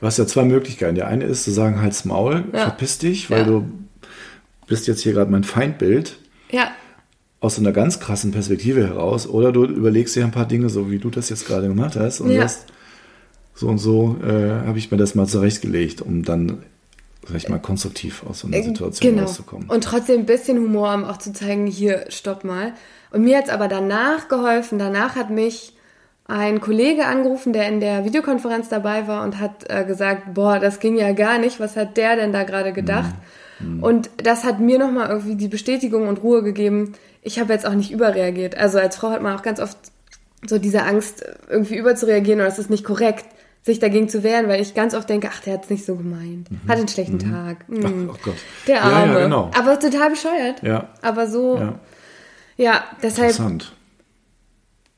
du 0.00 0.06
hast 0.06 0.18
ja 0.18 0.26
zwei 0.26 0.44
Möglichkeiten. 0.44 0.94
Der 0.94 1.08
eine 1.08 1.24
ist 1.24 1.44
zu 1.44 1.50
sagen, 1.50 1.80
halt's 1.80 2.04
Maul, 2.04 2.44
ja. 2.52 2.64
verpiss 2.64 2.98
dich, 2.98 3.30
weil 3.30 3.40
ja. 3.40 3.46
du 3.46 3.70
bist 4.66 4.86
jetzt 4.86 5.02
hier 5.02 5.12
gerade 5.12 5.30
mein 5.30 5.44
Feindbild. 5.44 6.18
Ja. 6.50 6.70
Aus 7.40 7.58
einer 7.58 7.72
ganz 7.72 8.00
krassen 8.00 8.32
Perspektive 8.32 8.86
heraus. 8.86 9.26
Oder 9.26 9.52
du 9.52 9.64
überlegst 9.64 10.16
dir 10.16 10.24
ein 10.24 10.32
paar 10.32 10.46
Dinge, 10.46 10.68
so 10.68 10.90
wie 10.90 10.98
du 10.98 11.10
das 11.10 11.28
jetzt 11.28 11.46
gerade 11.46 11.68
gemacht 11.68 11.96
hast, 11.96 12.20
und 12.20 12.32
sagst, 12.34 12.66
so 13.54 13.68
und 13.68 13.78
so 13.78 14.16
äh, 14.22 14.66
habe 14.66 14.78
ich 14.78 14.90
mir 14.90 14.96
das 14.96 15.14
mal 15.14 15.26
zurechtgelegt, 15.26 16.02
um 16.02 16.24
dann 16.24 16.62
sag 17.26 17.36
ich 17.36 17.48
mal, 17.48 17.58
konstruktiv 17.58 18.24
aus 18.28 18.40
so 18.40 18.46
einer 18.46 18.58
äh, 18.58 18.62
Situation 18.62 19.14
genau. 19.14 19.26
rauszukommen. 19.26 19.68
Und 19.68 19.84
trotzdem 19.84 20.20
ein 20.20 20.26
bisschen 20.26 20.58
Humor, 20.58 20.94
um 20.94 21.04
auch 21.04 21.18
zu 21.18 21.32
zeigen, 21.32 21.66
hier, 21.66 22.06
stopp 22.08 22.44
mal. 22.44 22.74
Und 23.10 23.22
mir 23.22 23.38
hat 23.38 23.46
es 23.46 23.50
aber 23.50 23.68
danach 23.68 24.28
geholfen. 24.28 24.78
Danach 24.78 25.16
hat 25.16 25.30
mich 25.30 25.72
ein 26.28 26.60
Kollege 26.60 27.06
angerufen, 27.06 27.52
der 27.52 27.68
in 27.68 27.80
der 27.80 28.04
Videokonferenz 28.04 28.68
dabei 28.68 29.06
war 29.06 29.22
und 29.22 29.38
hat 29.38 29.68
äh, 29.68 29.84
gesagt, 29.84 30.34
boah, 30.34 30.58
das 30.58 30.80
ging 30.80 30.96
ja 30.96 31.12
gar 31.12 31.38
nicht. 31.38 31.60
Was 31.60 31.76
hat 31.76 31.96
der 31.96 32.16
denn 32.16 32.32
da 32.32 32.42
gerade 32.42 32.72
gedacht? 32.72 33.14
Mhm. 33.60 33.82
Und 33.82 34.10
das 34.16 34.44
hat 34.44 34.58
mir 34.58 34.78
nochmal 34.78 35.08
irgendwie 35.08 35.36
die 35.36 35.48
Bestätigung 35.48 36.08
und 36.08 36.22
Ruhe 36.22 36.42
gegeben. 36.42 36.94
Ich 37.22 37.38
habe 37.38 37.52
jetzt 37.52 37.66
auch 37.66 37.74
nicht 37.74 37.92
überreagiert. 37.92 38.56
Also 38.56 38.78
als 38.78 38.96
Frau 38.96 39.10
hat 39.10 39.22
man 39.22 39.36
auch 39.36 39.42
ganz 39.42 39.60
oft 39.60 39.76
so 40.46 40.58
diese 40.58 40.82
Angst, 40.82 41.24
irgendwie 41.48 41.76
überzureagieren 41.76 42.40
oder 42.40 42.48
das 42.48 42.58
ist 42.58 42.70
nicht 42.70 42.84
korrekt 42.84 43.26
sich 43.66 43.80
dagegen 43.80 44.08
zu 44.08 44.22
wehren, 44.22 44.48
weil 44.48 44.62
ich 44.62 44.74
ganz 44.74 44.94
oft 44.94 45.08
denke, 45.08 45.28
ach, 45.32 45.40
der 45.40 45.54
hat 45.54 45.64
es 45.64 45.70
nicht 45.70 45.84
so 45.84 45.96
gemeint. 45.96 46.48
Mhm. 46.50 46.60
Hat 46.68 46.78
einen 46.78 46.86
schlechten 46.86 47.16
mhm. 47.16 47.32
Tag. 47.32 47.68
Mhm. 47.68 48.10
Ach, 48.12 48.14
oh 48.14 48.18
Gott. 48.22 48.36
Der 48.68 48.82
Arme. 48.82 49.06
Ja, 49.06 49.18
ja, 49.18 49.24
genau. 49.24 49.50
Aber 49.58 49.78
total 49.78 50.10
bescheuert. 50.10 50.62
Ja. 50.62 50.88
Aber 51.02 51.26
so. 51.26 51.56
Ja, 51.58 51.74
ja 52.56 52.84
deshalb. 53.02 53.34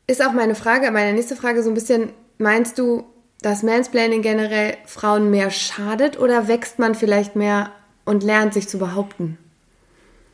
Ist 0.08 0.24
auch 0.24 0.32
meine 0.32 0.56
Frage, 0.56 0.90
meine 0.90 1.12
nächste 1.12 1.36
Frage 1.36 1.62
so 1.62 1.70
ein 1.70 1.74
bisschen, 1.74 2.10
meinst 2.38 2.78
du, 2.78 3.04
dass 3.42 3.62
Mansplaining 3.62 4.22
generell 4.22 4.76
Frauen 4.86 5.30
mehr 5.30 5.50
schadet 5.50 6.18
oder 6.18 6.48
wächst 6.48 6.80
man 6.80 6.96
vielleicht 6.96 7.36
mehr 7.36 7.70
und 8.04 8.24
lernt 8.24 8.54
sich 8.54 8.68
zu 8.68 8.78
behaupten? 8.78 9.38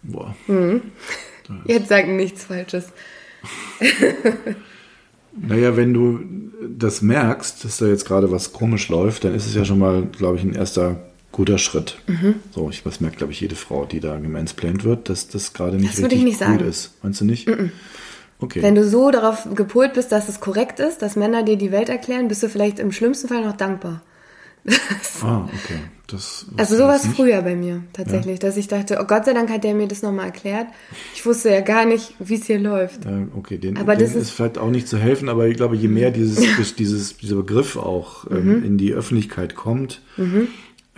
Boah. 0.03 0.35
Mhm. 0.47 0.81
Jetzt 1.67 1.89
sagen 1.89 2.17
nichts 2.17 2.45
Falsches. 2.45 2.87
Naja, 5.37 5.77
wenn 5.77 5.93
du 5.93 6.21
das 6.61 7.03
merkst, 7.03 7.65
dass 7.65 7.79
da 7.79 7.87
jetzt 7.87 8.05
gerade 8.05 8.31
was 8.31 8.53
komisch 8.53 8.89
läuft, 8.89 9.25
dann 9.25 9.35
ist 9.35 9.47
es 9.47 9.55
ja 9.55 9.65
schon 9.65 9.79
mal, 9.81 10.05
glaube 10.05 10.37
ich, 10.37 10.45
ein 10.45 10.55
erster 10.55 10.97
guter 11.33 11.59
Schritt. 11.59 11.99
Mhm. 12.07 12.37
So, 12.53 12.71
ich, 12.71 12.85
das 12.85 13.01
merkt, 13.01 13.17
glaube 13.17 13.33
ich, 13.33 13.41
jede 13.41 13.57
Frau, 13.57 13.85
die 13.85 13.99
da 13.99 14.17
gemansplaint 14.17 14.85
wird, 14.85 15.09
dass 15.09 15.27
das 15.29 15.53
gerade 15.53 15.77
nicht 15.77 15.99
das 15.99 16.05
richtig 16.05 16.23
nicht 16.23 16.39
gut 16.39 16.47
sagen. 16.47 16.69
ist. 16.69 16.93
Meinst 17.03 17.21
du 17.21 17.25
nicht? 17.25 17.49
Mhm. 17.49 17.73
Okay. 18.45 18.63
Wenn 18.63 18.75
du 18.75 18.87
so 18.87 19.11
darauf 19.11 19.49
gepolt 19.55 19.95
bist, 19.95 20.13
dass 20.13 20.29
es 20.29 20.41
korrekt 20.41 20.81
ist, 20.81 21.01
dass 21.03 21.17
Männer 21.17 21.43
dir 21.43 21.57
die 21.57 21.73
Welt 21.73 21.89
erklären, 21.89 22.29
bist 22.29 22.43
du 22.43 22.49
vielleicht 22.49 22.79
im 22.79 22.93
schlimmsten 22.93 23.29
Fall 23.29 23.45
noch 23.45 23.57
dankbar. 23.57 24.03
ah, 25.23 25.45
okay. 25.45 25.81
Das, 26.07 26.47
also 26.59 26.77
sowas 26.77 27.07
früher 27.07 27.41
bei 27.41 27.57
mir 27.57 27.83
tatsächlich, 27.95 28.43
ja. 28.43 28.49
dass 28.49 28.59
ich 28.59 28.69
dachte, 28.69 28.99
oh 29.01 29.05
Gott 29.05 29.25
sei 29.25 29.33
Dank 29.33 29.49
hat 29.51 29.65
der 29.65 29.75
mir 29.75 29.89
das 29.89 30.03
nochmal 30.03 30.27
erklärt. 30.27 30.67
Ich 31.15 31.25
wusste 31.25 31.49
ja 31.49 31.63
gar 31.63 31.87
nicht, 31.87 32.15
wie 32.19 32.35
es 32.35 32.45
hier 32.45 32.59
läuft. 32.59 33.07
Ja, 33.07 33.27
okay, 33.35 33.57
den, 33.57 33.79
aber 33.79 33.97
das 33.97 34.11
ist, 34.11 34.17
ist, 34.17 34.31
vielleicht 34.31 34.59
auch 34.59 34.71
nicht 34.71 34.87
zu 34.87 34.99
helfen, 34.99 35.31
aber 35.31 35.49
ich 35.49 35.57
glaube, 35.57 35.77
je 35.77 35.89
mehr 35.89 36.11
dieses, 36.13 36.75
dieses, 36.77 37.17
dieser 37.17 37.37
Begriff 37.37 37.77
auch 37.77 38.31
ähm, 38.31 38.59
mhm. 38.59 38.65
in 38.65 38.79
die 38.79 38.93
Öffentlichkeit 38.93 39.55
kommt, 39.55 40.03
mhm. 40.19 40.49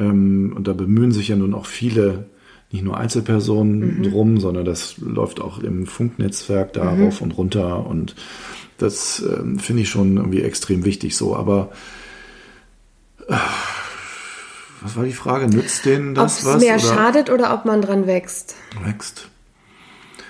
ähm, 0.01 0.53
und 0.57 0.67
da 0.67 0.73
bemühen 0.73 1.13
sich 1.13 1.29
ja 1.29 1.37
nun 1.37 1.55
auch 1.55 1.67
viele, 1.67 2.27
nicht 2.71 2.85
nur 2.85 2.97
Einzelpersonen 2.97 3.99
mhm. 3.99 4.03
drum, 4.03 4.41
sondern 4.41 4.65
das 4.65 4.99
läuft 4.99 5.41
auch 5.41 5.59
im 5.59 5.87
Funknetzwerk 5.87 6.73
da 6.73 6.93
mhm. 6.93 7.05
rauf 7.05 7.21
und 7.21 7.33
runter 7.33 7.87
und 7.87 8.15
das 8.79 9.21
ähm, 9.21 9.59
finde 9.59 9.83
ich 9.83 9.89
schon 9.89 10.17
irgendwie 10.17 10.43
extrem 10.43 10.85
wichtig 10.85 11.17
so, 11.17 11.35
aber 11.35 11.71
äh, 13.29 13.37
was 14.83 14.97
war 14.97 15.05
die 15.05 15.13
Frage? 15.13 15.49
Nützt 15.49 15.85
denen 15.85 16.15
das 16.15 16.39
Ob's 16.39 16.45
was? 16.45 16.63
mehr 16.63 16.77
oder? 16.77 16.85
schadet 16.85 17.31
oder 17.31 17.55
ob 17.55 17.65
man 17.65 17.83
dran 17.83 18.07
wächst. 18.07 18.55
Wächst. 18.85 19.29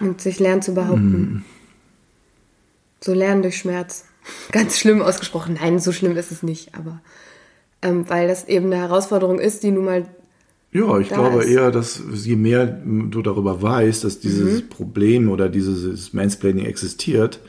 Und 0.01 0.21
sich 0.21 0.39
lernt 0.39 0.65
zu 0.65 0.75
behaupten. 0.75 1.21
Mm. 1.21 1.45
So 3.01 3.13
lernen 3.13 3.43
durch 3.43 3.59
Schmerz. 3.59 4.05
Ganz 4.53 4.79
schlimm 4.79 5.03
ausgesprochen. 5.03 5.59
Nein, 5.61 5.79
so 5.79 5.93
schlimm 5.93 6.17
ist 6.17 6.33
es 6.33 6.43
nicht, 6.43 6.75
aber 6.75 7.01
ähm, 7.83 8.09
weil 8.09 8.29
das 8.29 8.49
eben 8.49 8.67
eine 8.67 8.77
Herausforderung 8.77 9.39
ist, 9.39 9.63
die 9.63 9.71
nun 9.71 9.85
mal. 9.85 10.07
Ja, 10.77 10.99
ich 10.99 11.09
glaube 11.09 11.43
ist. 11.43 11.51
eher, 11.51 11.71
dass 11.71 12.03
je 12.25 12.37
mehr 12.37 12.67
du 12.67 13.23
darüber 13.23 13.63
weißt, 13.63 14.05
dass 14.05 14.21
dieses 14.21 14.63
mhm. 14.63 14.69
Problem 14.69 15.31
oder 15.31 15.49
dieses 15.49 16.13
Mansplaining 16.13 16.67
existiert, 16.67 17.41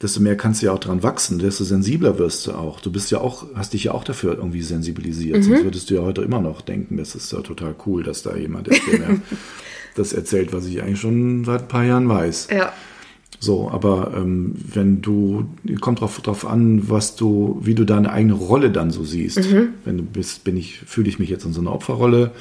desto 0.00 0.20
mehr 0.20 0.36
kannst 0.36 0.62
du 0.62 0.66
ja 0.66 0.72
auch 0.72 0.78
dran 0.78 1.02
wachsen, 1.02 1.40
desto 1.40 1.64
sensibler 1.64 2.18
wirst 2.18 2.46
du 2.46 2.52
auch. 2.52 2.80
Du 2.80 2.92
bist 2.92 3.10
ja 3.10 3.20
auch, 3.20 3.46
hast 3.56 3.72
dich 3.72 3.84
ja 3.84 3.92
auch 3.92 4.04
dafür 4.04 4.36
irgendwie 4.36 4.62
sensibilisiert. 4.62 5.38
Mhm. 5.38 5.42
Sonst 5.42 5.64
würdest 5.64 5.90
du 5.90 5.94
ja 5.94 6.02
heute 6.02 6.22
immer 6.22 6.40
noch 6.40 6.60
denken, 6.60 6.96
das 6.96 7.16
ist 7.16 7.32
ja 7.32 7.40
total 7.40 7.74
cool, 7.86 8.04
dass 8.04 8.22
da 8.22 8.36
jemand 8.36 8.68
ist, 8.68 8.82
der 8.86 8.98
mir 9.00 9.20
das 9.96 10.12
erzählt, 10.12 10.52
was 10.52 10.66
ich 10.66 10.80
eigentlich 10.80 11.00
schon 11.00 11.44
seit 11.44 11.62
ein 11.62 11.68
paar 11.68 11.84
Jahren 11.84 12.08
weiß. 12.08 12.48
Ja. 12.52 12.72
So, 13.42 13.70
aber 13.70 14.12
ähm, 14.14 14.54
wenn 14.70 15.00
du, 15.00 15.46
kommt 15.80 16.02
drauf, 16.02 16.20
drauf 16.20 16.46
an, 16.46 16.90
was 16.90 17.16
du, 17.16 17.58
wie 17.62 17.74
du 17.74 17.84
deine 17.84 18.12
eigene 18.12 18.34
Rolle 18.34 18.70
dann 18.70 18.90
so 18.90 19.02
siehst. 19.02 19.50
Mhm. 19.50 19.70
Wenn 19.86 19.96
du 19.96 20.02
bist, 20.02 20.44
bin 20.44 20.58
ich, 20.58 20.80
fühle 20.80 21.08
ich 21.08 21.18
mich 21.18 21.30
jetzt 21.30 21.46
in 21.46 21.54
so 21.54 21.62
einer 21.62 21.72
Opferrolle, 21.72 22.32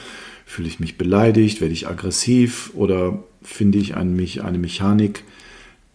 fühle 0.45 0.67
ich 0.67 0.81
mich 0.81 0.97
beleidigt, 0.97 1.61
werde 1.61 1.73
ich 1.73 1.87
aggressiv 1.87 2.71
oder 2.75 3.23
finde 3.41 3.77
ich 3.77 3.95
an 3.95 4.13
mich 4.13 4.43
eine 4.43 4.59
Mechanik, 4.59 5.23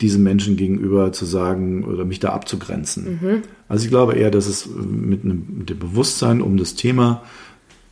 diesen 0.01 0.23
Menschen 0.23 0.57
gegenüber 0.57 1.13
zu 1.13 1.27
sagen 1.27 1.85
oder 1.85 2.07
mich 2.07 2.19
da 2.19 2.31
abzugrenzen. 2.31 3.19
Mhm. 3.21 3.43
Also 3.69 3.85
ich 3.85 3.91
glaube 3.91 4.15
eher, 4.15 4.31
dass 4.31 4.47
es 4.47 4.67
mit, 4.67 5.23
einem, 5.23 5.45
mit 5.59 5.69
dem 5.69 5.79
Bewusstsein 5.79 6.41
um 6.41 6.57
das 6.57 6.77
Thema 6.77 7.23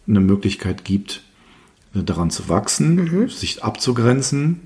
eine 0.09 0.21
Möglichkeit 0.21 0.87
gibt, 0.87 1.23
daran 1.93 2.31
zu 2.31 2.49
wachsen, 2.49 2.95
mhm. 2.95 3.29
sich 3.29 3.63
abzugrenzen 3.63 4.61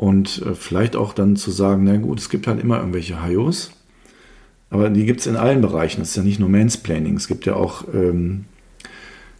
und 0.00 0.40
äh, 0.46 0.54
vielleicht 0.54 0.96
auch 0.96 1.12
dann 1.12 1.36
zu 1.36 1.50
sagen, 1.50 1.84
na 1.84 1.98
gut, 1.98 2.20
es 2.20 2.30
gibt 2.30 2.46
halt 2.46 2.58
immer 2.58 2.78
irgendwelche 2.78 3.22
Hayos, 3.22 3.70
aber 4.70 4.88
die 4.88 5.04
gibt 5.04 5.20
es 5.20 5.26
in 5.26 5.36
allen 5.36 5.60
Bereichen. 5.60 6.00
Es 6.00 6.10
ist 6.10 6.16
ja 6.16 6.22
nicht 6.22 6.40
nur 6.40 6.48
Mansplaining, 6.48 7.16
es 7.16 7.28
gibt 7.28 7.44
ja 7.44 7.52
auch, 7.52 7.84
ähm, 7.92 8.46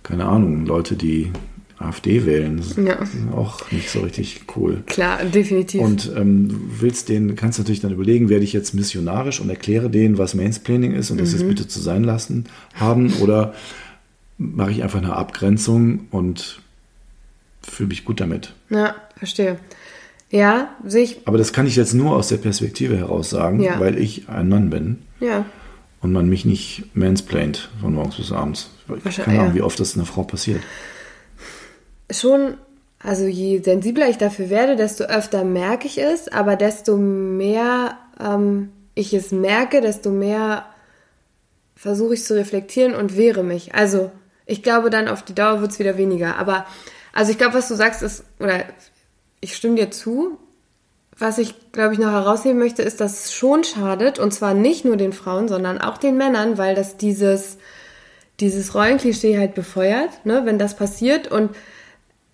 keine 0.03 0.27
Ahnung, 0.27 0.66
Leute, 0.66 0.96
die 0.96 1.33
AfD 1.79 2.27
wählen. 2.27 2.59
Das 2.59 2.77
ja. 2.77 2.92
ist 2.96 3.16
auch 3.35 3.70
nicht 3.70 3.88
so 3.88 4.01
richtig 4.01 4.42
cool. 4.55 4.83
Klar, 4.85 5.25
definitiv. 5.25 5.81
Und 5.81 6.12
ähm, 6.14 6.61
willst 6.79 7.09
den, 7.09 7.37
kannst 7.37 7.59
natürlich 7.59 7.81
dann 7.81 7.92
überlegen, 7.92 8.29
werde 8.29 8.44
ich 8.44 8.53
jetzt 8.53 8.75
missionarisch 8.75 9.40
und 9.40 9.49
erkläre 9.49 9.88
denen, 9.88 10.18
was 10.18 10.35
Mansplaining 10.35 10.92
ist 10.92 11.11
und 11.11 11.16
mhm. 11.16 11.20
das 11.20 11.33
jetzt 11.33 11.49
bitte 11.49 11.68
zu 11.68 11.81
sein 11.81 12.05
lassen 12.05 12.44
haben 12.75 13.14
oder 13.23 13.55
mache 14.37 14.73
ich 14.73 14.83
einfach 14.83 14.99
eine 14.99 15.16
Abgrenzung 15.16 16.09
und 16.11 16.61
fühle 17.62 17.88
mich 17.88 18.05
gut 18.05 18.20
damit. 18.20 18.53
Ja, 18.68 18.94
verstehe. 19.16 19.59
Ja, 20.31 20.75
sehe 20.85 21.03
ich. 21.03 21.27
Aber 21.27 21.38
das 21.38 21.53
kann 21.53 21.66
ich 21.66 21.77
jetzt 21.77 21.93
nur 21.93 22.14
aus 22.16 22.29
der 22.29 22.37
Perspektive 22.37 22.97
heraus 22.97 23.31
sagen, 23.31 23.61
ja. 23.61 23.81
weil 23.81 23.99
ich 23.99 24.29
ein 24.29 24.49
Mann 24.49 24.71
bin. 24.71 24.99
Ja. 25.19 25.45
Und 26.01 26.12
man 26.12 26.29
mich 26.29 26.45
nicht 26.45 26.85
mansplaint 26.95 27.69
von 27.81 27.95
morgens 27.95 28.16
bis 28.16 28.33
abends. 28.33 28.71
Keine 29.16 29.40
Ahnung, 29.40 29.49
ja. 29.51 29.55
wie 29.57 29.62
oft 29.62 29.79
das 29.81 29.97
einer 29.97 30.07
Frau 30.07 30.23
passiert 30.23 30.62
schon, 32.12 32.57
also 32.99 33.25
je 33.25 33.61
sensibler 33.62 34.09
ich 34.09 34.19
dafür 34.19 34.51
werde, 34.51 34.77
desto 34.77 35.05
öfter 35.05 35.45
merke 35.45 35.87
ich 35.87 35.99
es, 35.99 36.29
aber 36.29 36.57
desto 36.57 36.97
mehr 36.97 37.99
ähm, 38.21 38.71
ich 38.95 39.14
es 39.14 39.33
merke, 39.33 39.81
desto 39.81 40.11
mehr 40.11 40.66
versuche 41.75 42.14
ich 42.14 42.25
zu 42.25 42.35
reflektieren 42.35 42.95
und 42.95 43.16
wehre 43.16 43.43
mich. 43.43 43.75
Also 43.75 44.11
ich 44.45 44.62
glaube, 44.62 44.90
dann 44.90 45.09
auf 45.09 45.23
die 45.23 45.35
Dauer 45.35 45.61
wird 45.61 45.71
es 45.71 45.79
wieder 45.79 45.97
weniger. 45.97 46.37
Aber 46.37 46.66
also 47.12 47.33
ich 47.33 47.38
glaube, 47.38 47.55
was 47.55 47.69
du 47.69 47.75
sagst, 47.75 48.03
ist, 48.03 48.25
oder 48.38 48.64
ich 49.40 49.57
stimme 49.57 49.76
dir 49.76 49.90
zu. 49.90 50.38
Was 51.16 51.38
ich, 51.38 51.72
glaube 51.72 51.92
ich, 51.92 51.98
noch 51.98 52.12
herausheben 52.12 52.59
möchte, 52.59 52.83
ist, 52.83 53.00
dass 53.00 53.26
es 53.26 53.33
schon 53.35 53.62
schadet, 53.62 54.18
und 54.18 54.33
zwar 54.33 54.55
nicht 54.55 54.85
nur 54.85 54.96
den 54.96 55.12
Frauen, 55.12 55.48
sondern 55.48 55.79
auch 55.79 55.98
den 55.98 56.16
Männern, 56.16 56.57
weil 56.57 56.74
das 56.74 56.96
dieses, 56.96 57.59
dieses 58.40 58.74
Rollenklischee 58.74 59.38
halt 59.38 59.55
befeuert, 59.55 60.24
ne, 60.24 60.42
wenn 60.46 60.59
das 60.59 60.76
passiert. 60.76 61.31
Und 61.31 61.50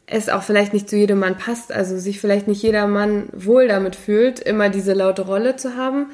es 0.07 0.29
auch 0.29 0.43
vielleicht 0.43 0.73
nicht 0.73 0.89
zu 0.89 0.97
jedem 0.97 1.19
Mann 1.19 1.37
passt, 1.37 1.73
also 1.73 1.99
sich 1.99 2.21
vielleicht 2.21 2.47
nicht 2.47 2.63
jeder 2.63 2.87
Mann 2.87 3.29
wohl 3.33 3.69
damit 3.69 3.97
fühlt, 3.97 4.39
immer 4.39 4.69
diese 4.69 4.93
laute 4.93 5.23
Rolle 5.23 5.57
zu 5.57 5.77
haben, 5.77 6.07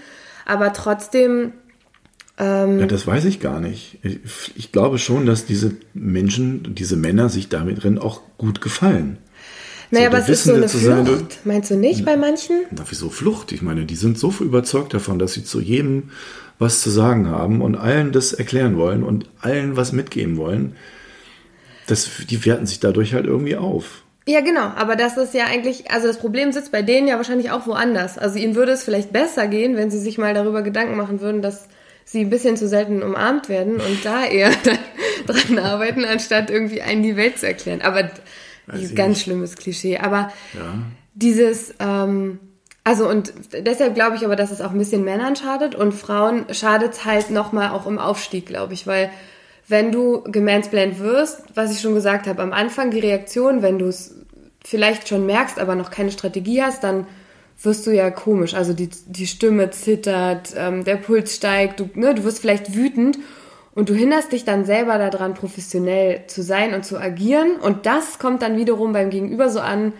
aber 0.46 0.72
trotzdem. 0.72 1.52
Ähm, 2.38 2.80
ja, 2.80 2.86
das 2.86 3.06
weiß 3.06 3.26
ich 3.26 3.40
gar 3.40 3.60
nicht. 3.60 3.98
Ich, 4.02 4.52
ich, 4.56 4.72
glaube 4.72 4.98
schon, 4.98 5.26
dass 5.26 5.44
diese 5.44 5.76
Menschen, 5.92 6.74
diese 6.74 6.96
Männer 6.96 7.28
sich 7.28 7.50
damit 7.50 7.82
drin 7.82 7.98
auch 7.98 8.22
gut 8.38 8.62
gefallen. 8.62 9.18
Naja, 9.92 10.10
so, 10.10 10.16
aber 10.16 10.18
es 10.24 10.28
ist 10.28 10.44
so 10.44 10.54
eine 10.54 10.68
Flucht, 10.68 10.82
sein, 10.84 11.26
meinst 11.44 11.70
du 11.70 11.76
nicht 11.76 12.04
bei 12.04 12.16
manchen? 12.16 12.64
Na, 12.72 12.82
wieso 12.88 13.10
Flucht? 13.10 13.52
Ich 13.52 13.62
meine, 13.62 13.84
die 13.84 13.94
sind 13.94 14.18
so 14.18 14.34
überzeugt 14.40 14.94
davon, 14.94 15.20
dass 15.20 15.34
sie 15.34 15.44
zu 15.44 15.60
jedem 15.60 16.10
was 16.58 16.80
zu 16.80 16.90
sagen 16.90 17.28
haben 17.28 17.60
und 17.60 17.76
allen 17.76 18.12
das 18.12 18.32
erklären 18.32 18.76
wollen 18.76 19.04
und 19.04 19.28
allen 19.40 19.76
was 19.76 19.92
mitgeben 19.92 20.36
wollen 20.36 20.74
das, 21.86 22.10
die 22.28 22.44
werten 22.44 22.66
sich 22.66 22.80
dadurch 22.80 23.14
halt 23.14 23.26
irgendwie 23.26 23.56
auf. 23.56 24.02
Ja, 24.26 24.40
genau, 24.40 24.62
aber 24.76 24.94
das 24.94 25.16
ist 25.16 25.34
ja 25.34 25.46
eigentlich, 25.46 25.90
also 25.90 26.06
das 26.06 26.18
Problem 26.18 26.52
sitzt 26.52 26.70
bei 26.70 26.82
denen 26.82 27.08
ja 27.08 27.16
wahrscheinlich 27.16 27.50
auch 27.50 27.66
woanders. 27.66 28.18
Also 28.18 28.38
ihnen 28.38 28.54
würde 28.54 28.72
es 28.72 28.84
vielleicht 28.84 29.12
besser 29.12 29.48
gehen, 29.48 29.76
wenn 29.76 29.90
sie 29.90 29.98
sich 29.98 30.16
mal 30.16 30.32
darüber 30.32 30.62
Gedanken 30.62 30.96
machen 30.96 31.20
würden, 31.20 31.42
dass 31.42 31.66
sie 32.04 32.20
ein 32.20 32.30
bisschen 32.30 32.56
zu 32.56 32.68
selten 32.68 33.02
umarmt 33.02 33.48
werden 33.48 33.74
und 33.74 34.04
da 34.04 34.24
eher 34.24 34.52
dran 35.26 35.58
arbeiten, 35.58 36.04
anstatt 36.04 36.50
irgendwie 36.50 36.82
einen 36.82 37.02
die 37.02 37.16
Welt 37.16 37.38
zu 37.38 37.46
erklären. 37.48 37.82
Aber 37.82 38.10
Weiß 38.72 38.94
ganz 38.94 39.16
nicht. 39.16 39.22
schlimmes 39.24 39.56
Klischee. 39.56 39.98
Aber 39.98 40.32
ja. 40.54 40.74
dieses, 41.14 41.74
ähm, 41.78 42.38
also 42.84 43.08
und 43.08 43.32
deshalb 43.52 43.94
glaube 43.94 44.16
ich 44.16 44.24
aber, 44.24 44.36
dass 44.36 44.50
es 44.50 44.60
auch 44.60 44.72
ein 44.72 44.78
bisschen 44.78 45.04
Männern 45.04 45.36
schadet 45.36 45.74
und 45.74 45.92
Frauen 45.92 46.46
schadet 46.52 46.94
es 46.94 47.04
halt 47.04 47.30
nochmal 47.30 47.70
auch 47.70 47.86
im 47.86 47.98
Aufstieg, 47.98 48.46
glaube 48.46 48.74
ich, 48.74 48.86
weil 48.86 49.10
wenn 49.68 49.92
du 49.92 50.22
gemansplained 50.22 50.98
wirst, 50.98 51.42
was 51.54 51.72
ich 51.72 51.80
schon 51.80 51.94
gesagt 51.94 52.26
habe, 52.26 52.42
am 52.42 52.52
Anfang 52.52 52.90
die 52.90 52.98
Reaktion, 52.98 53.62
wenn 53.62 53.78
du 53.78 53.86
es 53.86 54.16
vielleicht 54.64 55.08
schon 55.08 55.26
merkst, 55.26 55.58
aber 55.58 55.74
noch 55.74 55.90
keine 55.90 56.10
Strategie 56.10 56.62
hast, 56.62 56.82
dann 56.84 57.06
wirst 57.62 57.86
du 57.86 57.90
ja 57.90 58.10
komisch. 58.10 58.54
Also 58.54 58.72
die, 58.72 58.90
die 59.06 59.26
Stimme 59.26 59.70
zittert, 59.70 60.52
ähm, 60.56 60.84
der 60.84 60.96
Puls 60.96 61.36
steigt, 61.36 61.80
du, 61.80 61.88
ne, 61.94 62.14
du 62.14 62.24
wirst 62.24 62.40
vielleicht 62.40 62.74
wütend 62.74 63.18
und 63.74 63.88
du 63.88 63.94
hinderst 63.94 64.32
dich 64.32 64.44
dann 64.44 64.64
selber 64.64 64.98
daran, 64.98 65.34
professionell 65.34 66.24
zu 66.26 66.42
sein 66.42 66.74
und 66.74 66.84
zu 66.84 66.98
agieren. 66.98 67.56
Und 67.60 67.86
das 67.86 68.18
kommt 68.18 68.42
dann 68.42 68.56
wiederum 68.56 68.92
beim 68.92 69.10
Gegenüber 69.10 69.48
so 69.48 69.60
an, 69.60 69.92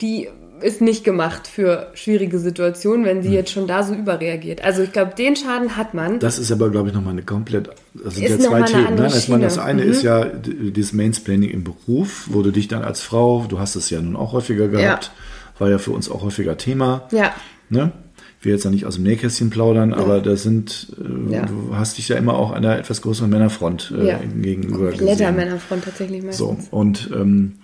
die 0.00 0.28
ist 0.62 0.80
nicht 0.80 1.04
gemacht 1.04 1.46
für 1.46 1.90
schwierige 1.94 2.38
Situationen, 2.38 3.06
wenn 3.06 3.22
sie 3.22 3.28
hm. 3.28 3.34
jetzt 3.34 3.50
schon 3.50 3.66
da 3.66 3.82
so 3.82 3.94
überreagiert. 3.94 4.62
Also 4.62 4.82
ich 4.82 4.92
glaube, 4.92 5.14
den 5.16 5.36
Schaden 5.36 5.76
hat 5.76 5.94
man. 5.94 6.18
Das 6.18 6.38
ist 6.38 6.52
aber, 6.52 6.70
glaube 6.70 6.88
ich, 6.88 6.94
nochmal 6.94 7.12
eine 7.12 7.22
komplett, 7.22 7.70
das 7.94 8.16
sind 8.16 8.24
ist 8.24 8.42
ja 8.42 8.50
zwei 8.50 8.62
Themen. 8.62 8.84
Nein, 8.84 8.96
das, 8.96 9.26
das 9.26 9.58
eine 9.58 9.84
mhm. 9.84 9.90
ist 9.90 10.02
ja 10.02 10.24
dieses 10.24 10.92
Mainsplaining 10.92 11.50
im 11.50 11.64
Beruf, 11.64 12.26
wo 12.30 12.42
du 12.42 12.50
dich 12.50 12.68
dann 12.68 12.82
als 12.82 13.00
Frau, 13.00 13.46
du 13.48 13.58
hast 13.58 13.74
es 13.74 13.90
ja 13.90 14.00
nun 14.00 14.16
auch 14.16 14.32
häufiger 14.32 14.68
gehabt, 14.68 15.04
ja. 15.06 15.60
war 15.60 15.70
ja 15.70 15.78
für 15.78 15.92
uns 15.92 16.10
auch 16.10 16.22
häufiger 16.22 16.56
Thema. 16.56 17.08
Ja. 17.10 17.34
Ne? 17.70 17.92
Ich 18.40 18.46
will 18.46 18.52
jetzt 18.52 18.64
ja 18.64 18.70
nicht 18.70 18.86
aus 18.86 18.94
dem 18.94 19.04
Nähkästchen 19.04 19.50
plaudern, 19.50 19.90
ja. 19.90 19.98
aber 19.98 20.20
da 20.20 20.34
sind, 20.34 20.96
äh, 20.98 21.34
ja. 21.34 21.44
du 21.44 21.76
hast 21.76 21.98
dich 21.98 22.08
ja 22.08 22.16
immer 22.16 22.34
auch 22.34 22.52
einer 22.52 22.78
etwas 22.78 23.02
größeren 23.02 23.28
Männerfront 23.28 23.92
äh, 23.94 24.08
ja. 24.08 24.20
gegenüber 24.40 24.92
gesehen. 24.92 25.36
Männerfront 25.36 25.84
tatsächlich 25.84 26.22
meistens. 26.22 26.38
So, 26.38 26.56
und 26.70 27.10
ähm, 27.14 27.56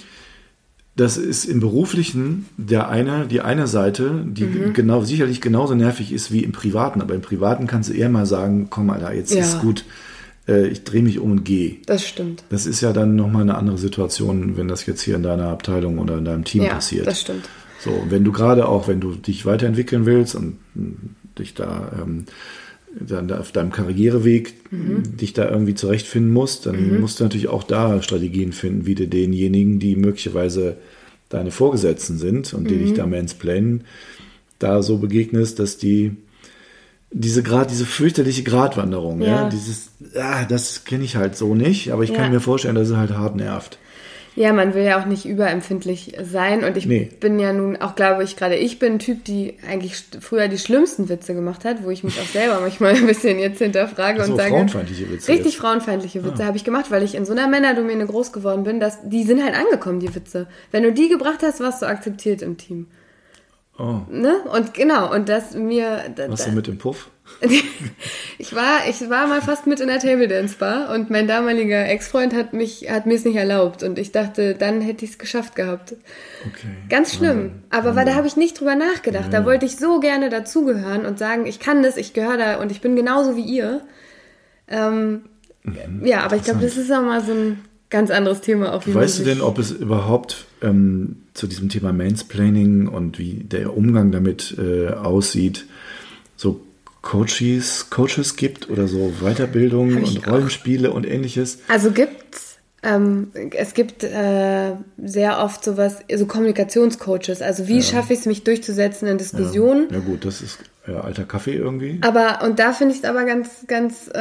das 0.96 1.18
ist 1.18 1.44
im 1.44 1.60
Beruflichen 1.60 2.46
der 2.58 2.88
eine, 2.88 3.26
die 3.26 3.42
eine 3.42 3.66
Seite, 3.66 4.22
die 4.26 4.44
mhm. 4.44 4.72
genau, 4.74 5.02
sicherlich 5.02 5.40
genauso 5.40 5.74
nervig 5.74 6.12
ist 6.12 6.30
wie 6.30 6.42
im 6.42 6.52
Privaten. 6.52 7.00
Aber 7.00 7.14
im 7.14 7.20
Privaten 7.22 7.66
kannst 7.66 7.90
du 7.90 7.94
eher 7.94 8.08
mal 8.08 8.26
sagen, 8.26 8.68
komm 8.68 8.90
Alter, 8.90 9.14
jetzt 9.14 9.34
ja. 9.34 9.40
ist 9.40 9.60
gut, 9.60 9.84
äh, 10.48 10.66
ich 10.68 10.84
drehe 10.84 11.02
mich 11.02 11.18
um 11.18 11.32
und 11.32 11.44
gehe. 11.44 11.76
Das 11.86 12.06
stimmt. 12.06 12.44
Das 12.48 12.66
ist 12.66 12.80
ja 12.80 12.92
dann 12.92 13.14
nochmal 13.14 13.42
eine 13.42 13.56
andere 13.56 13.76
Situation, 13.76 14.56
wenn 14.56 14.68
das 14.68 14.86
jetzt 14.86 15.02
hier 15.02 15.16
in 15.16 15.22
deiner 15.22 15.48
Abteilung 15.48 15.98
oder 15.98 16.16
in 16.16 16.24
deinem 16.24 16.44
Team 16.44 16.64
ja, 16.64 16.74
passiert. 16.74 17.06
das 17.06 17.20
stimmt. 17.20 17.46
So, 17.78 18.04
wenn 18.08 18.24
du 18.24 18.32
gerade 18.32 18.68
auch, 18.68 18.88
wenn 18.88 19.00
du 19.00 19.14
dich 19.14 19.46
weiterentwickeln 19.46 20.06
willst 20.06 20.34
und 20.34 20.58
dich 21.38 21.54
da 21.54 21.92
ähm, 22.02 22.24
dann 22.98 23.30
auf 23.32 23.52
deinem 23.52 23.72
Karriereweg 23.72 24.54
mhm. 24.72 25.16
dich 25.16 25.32
da 25.32 25.48
irgendwie 25.48 25.74
zurechtfinden 25.74 26.32
musst, 26.32 26.66
dann 26.66 26.94
mhm. 26.94 27.00
musst 27.00 27.20
du 27.20 27.24
natürlich 27.24 27.48
auch 27.48 27.62
da 27.62 28.00
Strategien 28.02 28.52
finden, 28.52 28.86
wie 28.86 28.94
du 28.94 29.06
denjenigen, 29.06 29.78
die 29.78 29.96
möglicherweise 29.96 30.76
deine 31.28 31.50
Vorgesetzten 31.50 32.18
sind 32.18 32.54
und 32.54 32.70
die 32.70 32.76
mhm. 32.76 32.84
dich 32.84 32.94
da 32.94 33.06
mansplainen, 33.06 33.84
da 34.58 34.82
so 34.82 34.98
begegnest, 34.98 35.58
dass 35.58 35.76
die 35.76 36.16
diese 37.10 37.42
Grad, 37.42 37.70
diese 37.70 37.86
fürchterliche 37.86 38.42
Gratwanderung, 38.42 39.20
ja, 39.20 39.26
ja 39.26 39.48
dieses, 39.48 39.90
ah, 40.16 40.44
das 40.44 40.84
kenne 40.84 41.04
ich 41.04 41.16
halt 41.16 41.36
so 41.36 41.54
nicht, 41.54 41.92
aber 41.92 42.02
ich 42.02 42.10
ja. 42.10 42.16
kann 42.16 42.32
mir 42.32 42.40
vorstellen, 42.40 42.74
dass 42.74 42.88
es 42.88 42.96
halt 42.96 43.12
hart 43.12 43.36
nervt. 43.36 43.78
Ja, 44.36 44.52
man 44.52 44.74
will 44.74 44.84
ja 44.84 45.00
auch 45.00 45.06
nicht 45.06 45.24
überempfindlich 45.24 46.14
sein. 46.22 46.62
Und 46.62 46.76
ich 46.76 46.84
nee. 46.84 47.10
bin 47.20 47.38
ja 47.38 47.54
nun 47.54 47.78
auch, 47.78 47.94
glaube 47.94 48.22
ich, 48.22 48.36
gerade 48.36 48.54
ich 48.54 48.78
bin 48.78 48.94
ein 48.94 48.98
Typ, 48.98 49.24
die 49.24 49.54
eigentlich 49.66 49.94
früher 50.20 50.48
die 50.48 50.58
schlimmsten 50.58 51.08
Witze 51.08 51.34
gemacht 51.34 51.64
hat, 51.64 51.82
wo 51.82 51.90
ich 51.90 52.04
mich 52.04 52.20
auch 52.20 52.26
selber 52.26 52.60
manchmal 52.60 52.94
ein 52.96 53.06
bisschen 53.06 53.38
jetzt 53.38 53.58
hinterfrage 53.58 54.20
also 54.20 54.32
und 54.32 54.38
sage. 54.38 54.50
Frauenfeindliche 54.50 55.10
Witze. 55.10 55.32
Richtig 55.32 55.54
jetzt. 55.54 55.56
frauenfeindliche 55.56 56.22
Witze 56.22 56.42
ah. 56.42 56.46
habe 56.46 56.58
ich 56.58 56.64
gemacht, 56.64 56.90
weil 56.90 57.02
ich 57.02 57.14
in 57.14 57.24
so 57.24 57.32
einer 57.32 57.48
Männerdomäne 57.48 58.06
groß 58.06 58.32
geworden 58.32 58.62
bin, 58.64 58.78
dass 58.78 58.98
die 59.08 59.24
sind 59.24 59.42
halt 59.42 59.54
angekommen, 59.54 60.00
die 60.00 60.14
Witze. 60.14 60.48
Wenn 60.70 60.82
du 60.82 60.92
die 60.92 61.08
gebracht 61.08 61.42
hast, 61.42 61.60
warst 61.60 61.80
du 61.80 61.86
akzeptiert 61.86 62.42
im 62.42 62.58
Team. 62.58 62.88
Oh. 63.78 64.00
Ne? 64.10 64.36
Und 64.52 64.74
genau, 64.74 65.12
und 65.14 65.30
das 65.30 65.54
mir. 65.54 66.02
Da, 66.14 66.30
Was 66.30 66.44
da, 66.44 66.50
du 66.50 66.56
mit 66.56 66.66
dem 66.66 66.76
Puff? 66.76 67.10
ich 68.38 68.54
war, 68.54 68.88
ich 68.88 69.08
war 69.10 69.26
mal 69.26 69.42
fast 69.42 69.66
mit 69.66 69.80
in 69.80 69.88
der 69.88 69.98
Table 69.98 70.28
Dance 70.28 70.56
Bar 70.58 70.94
und 70.94 71.10
mein 71.10 71.26
damaliger 71.26 71.86
Ex-Freund 71.86 72.34
hat 72.34 72.52
mich, 72.52 72.90
hat 72.90 73.06
mir 73.06 73.14
es 73.14 73.24
nicht 73.24 73.36
erlaubt 73.36 73.82
und 73.82 73.98
ich 73.98 74.12
dachte, 74.12 74.54
dann 74.54 74.80
hätte 74.80 75.04
ich 75.04 75.12
es 75.12 75.18
geschafft 75.18 75.54
gehabt. 75.54 75.92
Okay. 76.46 76.68
Ganz 76.88 77.14
schlimm. 77.14 77.62
Aber 77.70 77.94
weil 77.94 78.06
da 78.06 78.14
habe 78.14 78.26
ich 78.26 78.36
nicht 78.36 78.58
drüber 78.58 78.74
nachgedacht. 78.74 79.32
Ja. 79.32 79.40
Da 79.40 79.44
wollte 79.44 79.66
ich 79.66 79.76
so 79.76 80.00
gerne 80.00 80.30
dazugehören 80.30 81.04
und 81.04 81.18
sagen, 81.18 81.46
ich 81.46 81.60
kann 81.60 81.82
das, 81.82 81.96
ich 81.96 82.12
gehöre 82.12 82.38
da 82.38 82.56
und 82.56 82.70
ich 82.70 82.80
bin 82.80 82.96
genauso 82.96 83.36
wie 83.36 83.44
ihr. 83.44 83.82
Ähm, 84.68 85.22
mhm. 85.62 86.04
Ja, 86.04 86.20
aber 86.20 86.36
ich 86.36 86.44
glaube, 86.44 86.60
das 86.60 86.76
ist 86.76 86.90
auch 86.90 87.02
mal 87.02 87.22
so 87.22 87.32
ein 87.32 87.58
ganz 87.90 88.10
anderes 88.10 88.40
Thema. 88.40 88.72
Auch 88.72 88.86
wie 88.86 88.94
weißt 88.94 89.20
du 89.20 89.24
denn, 89.24 89.40
ob 89.40 89.58
es 89.58 89.70
überhaupt 89.70 90.46
ähm, 90.62 91.16
zu 91.34 91.46
diesem 91.46 91.68
Thema 91.68 91.92
Mansplaining 91.92 92.88
und 92.88 93.18
wie 93.18 93.44
der 93.44 93.76
Umgang 93.76 94.10
damit 94.10 94.56
äh, 94.58 94.88
aussieht, 94.88 95.66
so 96.36 96.65
Coaches, 97.06 97.88
Coaches 97.88 98.34
gibt 98.34 98.68
oder 98.68 98.88
so 98.88 99.12
Weiterbildung 99.20 100.02
und 100.02 100.26
Rollenspiele 100.26 100.90
auch. 100.90 100.94
und 100.94 101.06
ähnliches? 101.06 101.60
Also 101.68 101.92
gibt's. 101.92 102.56
Ähm, 102.82 103.30
es 103.52 103.74
gibt 103.74 104.02
äh, 104.02 104.72
sehr 104.98 105.38
oft 105.38 105.62
sowas, 105.62 105.98
so 106.12 106.26
Kommunikationscoaches. 106.26 107.42
Also 107.42 107.68
wie 107.68 107.76
ja. 107.76 107.82
schaffe 107.82 108.12
ich 108.12 108.20
es, 108.20 108.26
mich 108.26 108.42
durchzusetzen 108.42 109.06
in 109.06 109.18
Diskussionen? 109.18 109.86
Ja, 109.90 109.98
ja 109.98 110.02
gut, 110.04 110.24
das 110.24 110.42
ist 110.42 110.58
ja, 110.88 111.00
alter 111.00 111.22
Kaffee 111.22 111.54
irgendwie. 111.54 112.00
Aber, 112.00 112.40
und 112.42 112.58
da 112.58 112.72
finde 112.72 112.92
ich 112.92 113.04
es 113.04 113.08
aber 113.08 113.24
ganz, 113.24 113.66
ganz, 113.68 114.08
äh, 114.12 114.18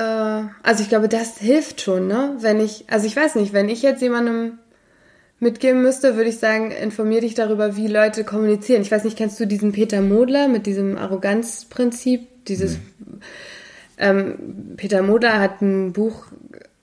also 0.61 0.83
ich 0.83 0.89
glaube, 0.89 1.09
das 1.09 1.39
hilft 1.39 1.81
schon, 1.81 2.07
ne? 2.07 2.35
Wenn 2.39 2.59
ich, 2.59 2.85
also 2.87 3.07
ich 3.07 3.15
weiß 3.15 3.33
nicht, 3.33 3.51
wenn 3.51 3.67
ich 3.67 3.81
jetzt 3.81 4.03
jemandem 4.03 4.59
mitgeben 5.39 5.81
müsste, 5.81 6.17
würde 6.17 6.29
ich 6.29 6.37
sagen, 6.37 6.69
informier 6.69 7.21
dich 7.21 7.33
darüber, 7.33 7.75
wie 7.75 7.87
Leute 7.87 8.23
kommunizieren. 8.23 8.83
Ich 8.83 8.91
weiß 8.91 9.05
nicht, 9.05 9.17
kennst 9.17 9.39
du 9.39 9.47
diesen 9.47 9.71
Peter 9.71 10.01
Modler 10.01 10.47
mit 10.47 10.67
diesem 10.67 10.97
Arroganzprinzip? 10.97 12.27
Dieses 12.47 12.77
nee. 12.77 13.05
ähm, 13.97 14.75
Peter 14.77 15.01
Modler 15.01 15.39
hat 15.39 15.61
ein 15.61 15.93
Buch 15.93 16.27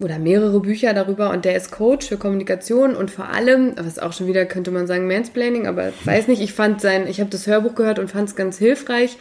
oder 0.03 0.19
mehrere 0.19 0.61
Bücher 0.61 0.95
darüber 0.95 1.31
und 1.31 1.45
der 1.45 1.57
ist 1.57 1.71
Coach 1.71 2.09
für 2.09 2.17
Kommunikation 2.17 2.97
und 2.97 3.11
vor 3.11 3.29
allem, 3.29 3.75
was 3.77 3.99
auch 3.99 4.13
schon 4.13 4.27
wieder 4.27 4.45
könnte 4.47 4.71
man 4.71 4.87
sagen 4.87 5.07
Mansplaining, 5.07 5.67
aber 5.67 5.93
weiß 6.05 6.29
nicht, 6.29 6.43
ich 6.43 6.53
fand 6.53 6.81
sein, 6.81 7.07
ich 7.07 7.21
habe 7.21 7.31
das 7.31 7.47
Hörbuch 7.47 7.75
gehört 7.75 7.99
und 7.99 8.11
fand 8.11 8.29
es 8.29 8.37
ganz 8.37 8.59
hilfreich, 8.59 9.17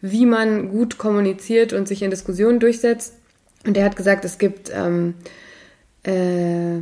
wie 0.00 0.26
man 0.26 0.70
gut 0.70 0.98
kommuniziert 0.98 1.72
und 1.72 1.86
sich 1.86 2.02
in 2.02 2.10
Diskussionen 2.10 2.60
durchsetzt. 2.60 3.14
Und 3.66 3.76
der 3.76 3.84
hat 3.84 3.96
gesagt, 3.96 4.24
es 4.24 4.38
gibt 4.38 4.72
ähm, 4.74 5.14
äh, 6.04 6.80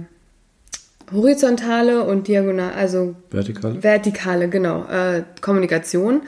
horizontale 1.13 2.05
und 2.05 2.29
diagonale, 2.29 2.75
also 2.75 3.17
vertikale, 3.31 3.83
vertikale 3.83 4.49
genau, 4.49 4.85
äh, 4.85 5.25
Kommunikation. 5.41 6.23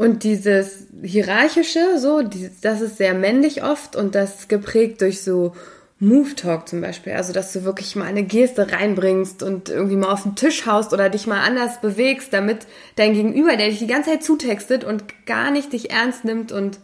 Und 0.00 0.24
dieses 0.24 0.86
hierarchische, 1.02 1.98
so, 1.98 2.22
das 2.62 2.80
ist 2.80 2.96
sehr 2.96 3.12
männlich 3.12 3.62
oft 3.62 3.96
und 3.96 4.14
das 4.14 4.48
geprägt 4.48 5.02
durch 5.02 5.20
so 5.20 5.52
Move 5.98 6.34
Talk 6.36 6.70
zum 6.70 6.80
Beispiel. 6.80 7.12
Also, 7.12 7.34
dass 7.34 7.52
du 7.52 7.64
wirklich 7.64 7.96
mal 7.96 8.06
eine 8.06 8.22
Geste 8.22 8.72
reinbringst 8.72 9.42
und 9.42 9.68
irgendwie 9.68 9.96
mal 9.96 10.10
auf 10.10 10.22
den 10.22 10.36
Tisch 10.36 10.64
haust 10.64 10.94
oder 10.94 11.10
dich 11.10 11.26
mal 11.26 11.42
anders 11.42 11.82
bewegst, 11.82 12.32
damit 12.32 12.60
dein 12.96 13.12
Gegenüber, 13.12 13.58
der 13.58 13.68
dich 13.68 13.78
die 13.78 13.86
ganze 13.86 14.08
Zeit 14.08 14.24
zutextet 14.24 14.84
und 14.84 15.04
gar 15.26 15.50
nicht 15.50 15.74
dich 15.74 15.90
ernst 15.90 16.24
nimmt 16.24 16.50
und 16.50 16.80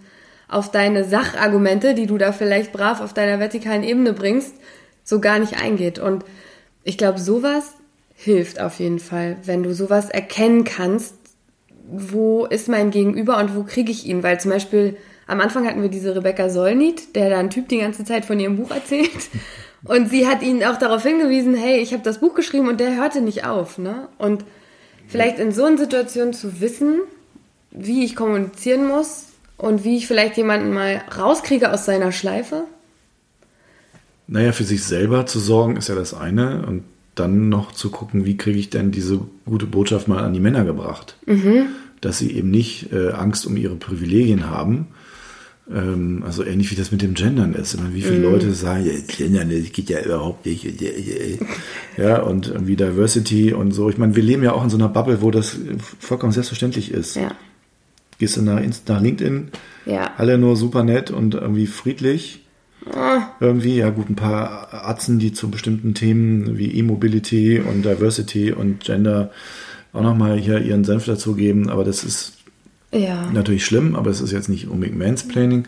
auf 0.46 0.70
deine 0.70 1.02
Sachargumente, 1.02 1.94
die 1.94 2.06
du 2.06 2.18
da 2.18 2.32
vielleicht 2.32 2.70
brav 2.70 3.00
auf 3.00 3.14
deiner 3.14 3.40
vertikalen 3.40 3.82
Ebene 3.82 4.12
bringst, 4.12 4.52
so 5.04 5.20
gar 5.20 5.38
nicht 5.38 5.58
eingeht. 5.58 5.98
Und 5.98 6.22
ich 6.84 6.98
glaube, 6.98 7.18
sowas 7.18 7.72
hilft 8.14 8.60
auf 8.60 8.78
jeden 8.78 8.98
Fall, 8.98 9.38
wenn 9.44 9.62
du 9.62 9.74
sowas 9.74 10.10
erkennen 10.10 10.64
kannst, 10.64 11.14
wo 11.88 12.46
ist 12.46 12.68
mein 12.68 12.90
Gegenüber 12.90 13.38
und 13.38 13.56
wo 13.56 13.62
kriege 13.62 13.90
ich 13.90 14.06
ihn? 14.06 14.22
Weil 14.22 14.40
zum 14.40 14.50
Beispiel 14.50 14.96
am 15.26 15.40
Anfang 15.40 15.66
hatten 15.66 15.82
wir 15.82 15.88
diese 15.88 16.14
Rebecca 16.14 16.48
Solnit, 16.48 17.14
der 17.16 17.30
da 17.30 17.38
ein 17.38 17.50
Typ 17.50 17.68
die 17.68 17.78
ganze 17.78 18.04
Zeit 18.04 18.24
von 18.24 18.38
ihrem 18.38 18.56
Buch 18.56 18.70
erzählt. 18.70 19.10
Und 19.84 20.10
sie 20.10 20.26
hat 20.26 20.42
ihn 20.42 20.64
auch 20.64 20.78
darauf 20.78 21.04
hingewiesen, 21.04 21.54
hey, 21.54 21.78
ich 21.78 21.92
habe 21.92 22.02
das 22.02 22.18
Buch 22.18 22.34
geschrieben 22.34 22.68
und 22.68 22.80
der 22.80 22.96
hörte 22.96 23.20
nicht 23.20 23.44
auf. 23.44 23.78
Ne? 23.78 24.08
Und 24.18 24.44
vielleicht 25.06 25.38
in 25.38 25.52
so 25.52 25.64
einer 25.64 25.78
Situation 25.78 26.32
zu 26.32 26.60
wissen, 26.60 27.02
wie 27.70 28.04
ich 28.04 28.16
kommunizieren 28.16 28.88
muss 28.88 29.26
und 29.56 29.84
wie 29.84 29.96
ich 29.96 30.08
vielleicht 30.08 30.36
jemanden 30.38 30.72
mal 30.72 31.02
rauskriege 31.16 31.72
aus 31.72 31.84
seiner 31.84 32.10
Schleife. 32.10 32.64
Naja, 34.26 34.50
für 34.50 34.64
sich 34.64 34.82
selber 34.82 35.26
zu 35.26 35.38
sorgen 35.38 35.76
ist 35.76 35.88
ja 35.88 35.94
das 35.94 36.14
eine 36.14 36.66
und 36.66 36.82
dann 37.16 37.48
noch 37.48 37.72
zu 37.72 37.90
gucken, 37.90 38.24
wie 38.24 38.36
kriege 38.36 38.58
ich 38.58 38.70
denn 38.70 38.92
diese 38.92 39.20
gute 39.44 39.66
Botschaft 39.66 40.06
mal 40.06 40.22
an 40.22 40.32
die 40.32 40.40
Männer 40.40 40.64
gebracht. 40.64 41.16
Mhm. 41.26 41.66
Dass 42.00 42.18
sie 42.18 42.30
eben 42.32 42.50
nicht 42.50 42.92
äh, 42.92 43.10
Angst 43.10 43.46
um 43.46 43.56
ihre 43.56 43.74
Privilegien 43.74 44.48
haben. 44.48 44.88
Ähm, 45.72 46.22
also 46.24 46.44
ähnlich 46.44 46.70
wie 46.70 46.76
das 46.76 46.92
mit 46.92 47.02
dem 47.02 47.14
Gendern 47.14 47.54
ist. 47.54 47.76
Meine, 47.80 47.94
wie 47.94 48.02
viele 48.02 48.18
mhm. 48.18 48.22
Leute 48.24 48.52
sagen, 48.52 48.86
ja, 48.86 48.92
Gendern, 49.08 49.50
das 49.50 49.72
geht 49.72 49.88
ja 49.90 50.00
überhaupt 50.02 50.46
nicht. 50.46 50.64
Ja, 51.96 52.20
und 52.20 52.52
wie 52.66 52.76
Diversity 52.76 53.52
und 53.52 53.72
so. 53.72 53.88
Ich 53.90 53.98
meine, 53.98 54.14
wir 54.14 54.22
leben 54.22 54.42
ja 54.44 54.52
auch 54.52 54.62
in 54.62 54.70
so 54.70 54.76
einer 54.76 54.88
Bubble, 54.88 55.22
wo 55.22 55.30
das 55.30 55.58
vollkommen 55.98 56.32
selbstverständlich 56.32 56.92
ist. 56.92 57.16
Ja. 57.16 57.32
gehst 58.18 58.36
du 58.36 58.42
nach, 58.42 58.60
nach 58.86 59.00
LinkedIn, 59.00 59.48
Ja. 59.86 60.12
alle 60.18 60.38
nur 60.38 60.56
super 60.56 60.84
nett 60.84 61.10
und 61.10 61.34
irgendwie 61.34 61.66
friedlich. 61.66 62.45
Ah. 62.94 63.28
Irgendwie, 63.40 63.76
ja 63.76 63.90
gut, 63.90 64.08
ein 64.10 64.16
paar 64.16 64.68
Atzen, 64.88 65.18
die 65.18 65.32
zu 65.32 65.50
bestimmten 65.50 65.94
Themen 65.94 66.56
wie 66.58 66.70
E-Mobility 66.78 67.58
und 67.60 67.84
Diversity 67.84 68.52
und 68.52 68.84
Gender 68.84 69.30
auch 69.92 70.02
nochmal 70.02 70.38
hier 70.38 70.60
ihren 70.60 70.84
Senf 70.84 71.04
dazugeben, 71.06 71.68
aber 71.70 71.82
das 71.84 72.04
ist 72.04 72.34
Ja. 72.92 73.30
natürlich 73.32 73.64
schlimm, 73.64 73.96
aber 73.96 74.10
es 74.10 74.20
ist 74.20 74.30
jetzt 74.32 74.48
nicht 74.48 74.68
unbedingt 74.68 74.98
Mansplaining. 74.98 75.66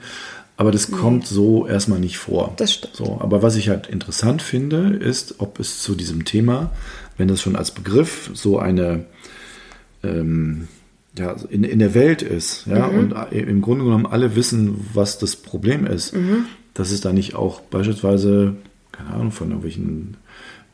Aber 0.56 0.72
das 0.72 0.90
kommt 0.90 1.26
so 1.26 1.66
erstmal 1.68 2.00
nicht 2.00 2.18
vor. 2.18 2.52
Das 2.56 2.72
stimmt. 2.74 2.96
So, 2.96 3.18
aber 3.20 3.42
was 3.42 3.54
ich 3.54 3.68
halt 3.68 3.86
interessant 3.86 4.42
finde, 4.42 4.88
ist, 4.96 5.36
ob 5.38 5.60
es 5.60 5.80
zu 5.82 5.94
diesem 5.94 6.24
Thema, 6.24 6.72
wenn 7.16 7.28
das 7.28 7.40
schon 7.40 7.54
als 7.54 7.70
Begriff 7.70 8.30
so 8.34 8.58
eine 8.58 9.04
ähm, 10.02 10.66
ja, 11.16 11.34
in, 11.50 11.64
in 11.64 11.78
der 11.78 11.94
Welt 11.94 12.22
ist, 12.22 12.66
ja, 12.66 12.86
Mhm. 12.88 12.98
und 12.98 13.14
im 13.32 13.60
Grunde 13.60 13.84
genommen 13.84 14.06
alle 14.06 14.36
wissen, 14.36 14.86
was 14.94 15.18
das 15.18 15.36
Problem 15.36 15.86
ist, 15.86 16.14
Mhm. 16.14 16.46
Dass 16.78 16.90
es 16.92 17.00
da 17.00 17.12
nicht 17.12 17.34
auch 17.34 17.60
beispielsweise, 17.60 18.54
keine 18.92 19.10
Ahnung, 19.10 19.32
von 19.32 19.48
irgendwelchen 19.48 20.16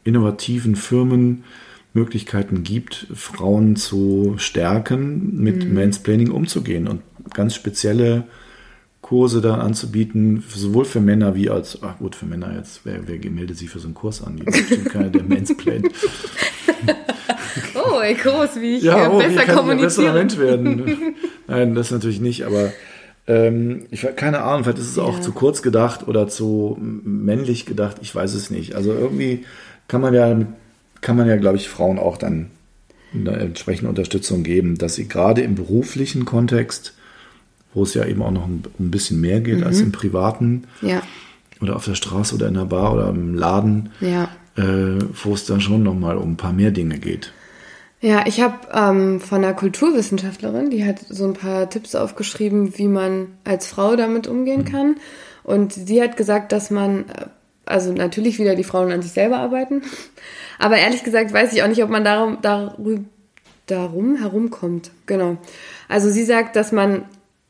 innovativen 0.05 0.77
Firmen 0.77 1.45
Möglichkeiten 1.95 2.63
gibt, 2.63 3.07
Frauen 3.15 3.77
zu 3.77 4.35
stärken, 4.37 5.37
mit 5.41 5.65
Mhm. 5.65 5.75
Mansplaining 5.75 6.31
umzugehen 6.31 6.89
und 6.89 7.03
ganz 7.33 7.55
spezielle 7.55 8.25
Kurse 9.01 9.41
da 9.41 9.57
anzubieten, 9.59 10.43
sowohl 10.49 10.85
für 10.87 11.01
Männer 11.01 11.35
wie 11.35 11.49
als, 11.51 11.79
ach 11.83 11.99
gut, 11.99 12.17
für 12.17 12.27
Männer 12.27 12.55
jetzt, 12.57 12.81
wer, 12.85 13.07
wer 13.07 13.19
meldet 13.31 13.59
sich 13.59 13.71
für 13.71 13.79
so 13.79 13.87
einen 13.87 13.95
Kurs 13.95 14.23
an? 14.23 14.37
Die 14.37 14.43
bestimmt 14.45 14.87
keiner, 14.87 15.11
der 15.11 15.23
Mansplaint. 15.23 15.89
Oh, 17.75 18.01
ey, 18.01 18.15
groß, 18.15 18.61
wie 18.61 18.77
ich 18.77 18.83
ja, 18.83 19.11
oh, 19.11 19.21
wie 19.21 19.25
besser 19.27 19.45
kann 19.45 19.65
ich 19.67 19.71
ein 19.71 19.79
besserer 19.81 20.07
kommuniziere. 20.07 20.13
Mensch 20.15 20.39
werden? 20.39 21.15
Nein, 21.47 21.75
das 21.75 21.91
natürlich 21.91 22.21
nicht, 22.21 22.45
aber 22.45 22.73
ähm, 23.27 23.87
ich 23.91 24.07
keine 24.17 24.43
Ahnung, 24.43 24.65
vielleicht 24.65 24.79
ist 24.79 24.91
es 24.91 24.99
auch 24.99 25.17
Ja. 25.17 25.21
zu 25.23 25.33
kurz 25.33 25.63
gedacht 25.63 26.07
oder 26.09 26.29
zu 26.29 26.77
männlich 26.81 27.67
gedacht, 27.67 27.97
ich 28.03 28.15
weiß 28.15 28.35
es 28.35 28.51
nicht. 28.51 28.75
Also 28.75 28.93
irgendwie 28.93 29.45
kann 29.89 30.01
man 30.01 30.13
ja, 30.15 30.39
kann 31.01 31.17
man 31.17 31.27
ja, 31.29 31.37
glaube 31.37 31.57
ich, 31.57 31.69
Frauen 31.69 31.99
auch 31.99 32.17
dann 32.17 32.51
eine 33.15 33.33
entsprechende 33.37 33.89
Unterstützung 33.89 34.43
geben, 34.43 34.77
dass 34.77 34.97
sie 34.97 35.07
gerade 35.09 35.41
im 35.43 35.55
beruflichen 35.55 36.25
Kontext, 36.25 36.95
wo 37.73 37.85
es 37.85 37.95
ja 37.95 38.05
eben 38.05 38.23
auch 38.23 38.31
noch 38.33 38.47
ein, 38.47 38.65
ein 38.81 38.91
bisschen 38.91 39.21
mehr 39.21 39.41
geht 39.41 39.63
als 39.63 39.79
Mhm. 39.79 39.85
im 39.87 39.93
privaten 39.93 40.65
Ja, 40.83 41.01
oder 41.61 41.77
auf 41.77 41.85
der 41.85 41.95
Straße 41.95 42.35
oder 42.35 42.49
in 42.49 42.55
der 42.55 42.65
Bar 42.65 42.93
oder 42.95 43.09
im 43.11 43.35
Laden, 43.35 43.91
ja. 44.01 44.29
äh, 44.57 44.99
wo 45.23 45.33
es 45.35 45.45
dann 45.47 45.61
schon 45.61 45.83
nochmal 45.83 46.17
um 46.17 46.33
ein 46.33 46.37
paar 46.37 46.53
mehr 46.53 46.73
Dinge 46.73 46.99
geht. 46.99 47.33
Ja, 48.05 48.27
ich 48.27 48.43
habe 48.43 48.59
ähm, 48.71 49.19
von 49.19 49.43
einer 49.43 49.55
Kulturwissenschaftlerin, 49.55 50.69
die 50.69 50.85
hat 50.85 50.99
so 51.09 51.25
ein 51.25 51.33
paar 51.33 51.71
Tipps 51.71 51.95
aufgeschrieben, 51.95 52.77
wie 52.77 52.87
man 52.87 53.29
als 53.45 53.67
Frau 53.67 53.97
damit 53.97 54.27
umgehen 54.27 54.67
kann. 54.67 54.97
Und 55.43 55.73
sie 55.73 56.03
hat 56.03 56.19
gesagt, 56.19 56.53
dass 56.53 56.71
man, 56.71 57.09
äh, 57.09 57.25
also 57.65 57.95
natürlich 57.95 58.39
wieder 58.39 58.57
die 58.57 58.63
Frauen 58.63 58.93
an 58.93 59.01
sich 59.01 59.13
selber 59.13 59.39
arbeiten, 59.39 59.85
aber 60.59 60.77
ehrlich 60.77 61.03
gesagt 61.03 61.33
weiß 61.33 61.55
ich 61.55 61.63
auch 61.63 61.67
nicht, 61.67 61.83
ob 61.83 61.89
man 61.89 62.05
darum, 62.05 62.43
darum, 62.43 63.09
darum 63.65 64.17
herumkommt. 64.17 64.91
Genau. 65.07 65.39
Also 65.89 66.11
sie 66.11 66.25
sagt, 66.25 66.57
dass 66.57 66.73
man 66.73 67.07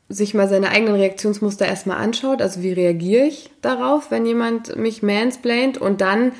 sich 0.07 0.33
mal 0.33 0.47
seine 0.47 0.69
eigenen 0.69 0.95
Reaktionsmuster 0.95 1.65
erstmal 1.65 1.97
anschaut, 1.97 2.41
also 2.41 2.63
wie 2.63 2.71
reagiere 2.71 3.25
ich 3.25 3.51
darauf, 3.61 4.09
wenn 4.09 4.25
jemand 4.25 4.77
mich 4.77 5.03
mansplaint 5.03 5.77
und 5.77 5.99
dann 5.99 6.31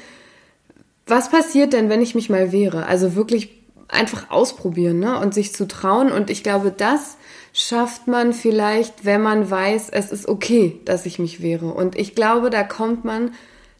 was 1.06 1.30
passiert 1.30 1.74
denn, 1.74 1.90
wenn 1.90 2.02
ich 2.02 2.16
mich 2.16 2.30
mal 2.30 2.54
wehre? 2.54 2.88
Also 2.88 3.16
wirklich 3.16 3.65
einfach 3.88 4.30
ausprobieren 4.30 5.00
ne? 5.00 5.20
und 5.20 5.34
sich 5.34 5.54
zu 5.54 5.68
trauen. 5.68 6.12
Und 6.12 6.30
ich 6.30 6.44
glaube, 6.44 6.72
das 6.72 7.18
schafft 7.54 8.08
man 8.08 8.34
vielleicht, 8.34 9.06
wenn 9.06 9.22
man 9.22 9.50
weiß, 9.50 9.90
es 9.90 10.12
ist 10.12 10.28
okay, 10.28 10.80
dass 10.86 11.06
ich 11.06 11.20
mich 11.20 11.42
wehre. 11.42 11.68
Und 11.68 11.98
ich 11.98 12.16
glaube, 12.16 12.50
da 12.50 12.64
kommt 12.64 13.06
man 13.06 13.32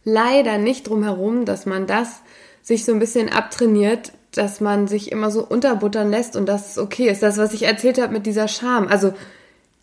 leider 0.04 0.58
nicht 0.58 0.88
drum 0.88 1.04
herum, 1.04 1.46
dass 1.46 1.66
man 1.66 1.88
das 1.88 2.22
sich 2.62 2.86
so 2.86 2.94
ein 2.94 3.00
bisschen 3.00 3.30
abtrainiert, 3.30 4.12
dass 4.32 4.62
man 4.62 4.88
sich 4.88 5.12
immer 5.12 5.32
so 5.32 5.44
unterbuttern 5.44 6.10
lässt 6.10 6.36
und 6.36 6.46
dass 6.46 6.72
es 6.72 6.78
okay 6.78 7.10
ist. 7.10 7.24
Das, 7.24 7.38
was 7.38 7.54
ich 7.54 7.64
erzählt 7.64 8.02
habe 8.02 8.14
mit 8.14 8.26
dieser 8.26 8.48
Scham. 8.48 8.88
Also 8.88 9.14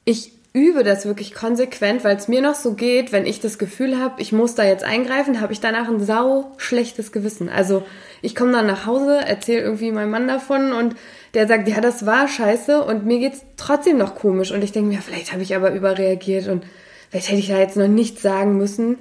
ich 0.04 0.32
übe 0.54 0.84
das 0.84 1.06
wirklich 1.06 1.32
konsequent, 1.34 2.04
weil 2.04 2.16
es 2.16 2.28
mir 2.28 2.42
noch 2.42 2.54
so 2.54 2.74
geht, 2.74 3.10
wenn 3.10 3.24
ich 3.24 3.40
das 3.40 3.58
Gefühl 3.58 3.98
habe, 3.98 4.20
ich 4.20 4.32
muss 4.32 4.54
da 4.54 4.64
jetzt 4.64 4.84
eingreifen, 4.84 5.40
habe 5.40 5.52
ich 5.52 5.60
danach 5.60 5.88
ein 5.88 6.04
sau 6.04 6.52
schlechtes 6.58 7.10
Gewissen. 7.10 7.48
Also 7.48 7.84
ich 8.20 8.34
komme 8.34 8.52
dann 8.52 8.66
nach 8.66 8.84
Hause, 8.84 9.16
erzähle 9.16 9.62
irgendwie 9.62 9.92
meinem 9.92 10.10
Mann 10.10 10.28
davon 10.28 10.72
und 10.72 10.94
der 11.32 11.48
sagt, 11.48 11.68
ja, 11.68 11.80
das 11.80 12.04
war 12.04 12.28
scheiße 12.28 12.84
und 12.84 13.06
mir 13.06 13.18
geht's 13.18 13.42
trotzdem 13.56 13.96
noch 13.96 14.14
komisch 14.14 14.52
und 14.52 14.62
ich 14.62 14.72
denke 14.72 14.94
mir, 14.94 15.00
vielleicht 15.00 15.32
habe 15.32 15.42
ich 15.42 15.56
aber 15.56 15.72
überreagiert 15.72 16.48
und 16.48 16.64
vielleicht 17.08 17.28
hätte 17.28 17.40
ich 17.40 17.48
da 17.48 17.58
jetzt 17.58 17.78
noch 17.78 17.88
nichts 17.88 18.20
sagen 18.20 18.58
müssen 18.58 18.98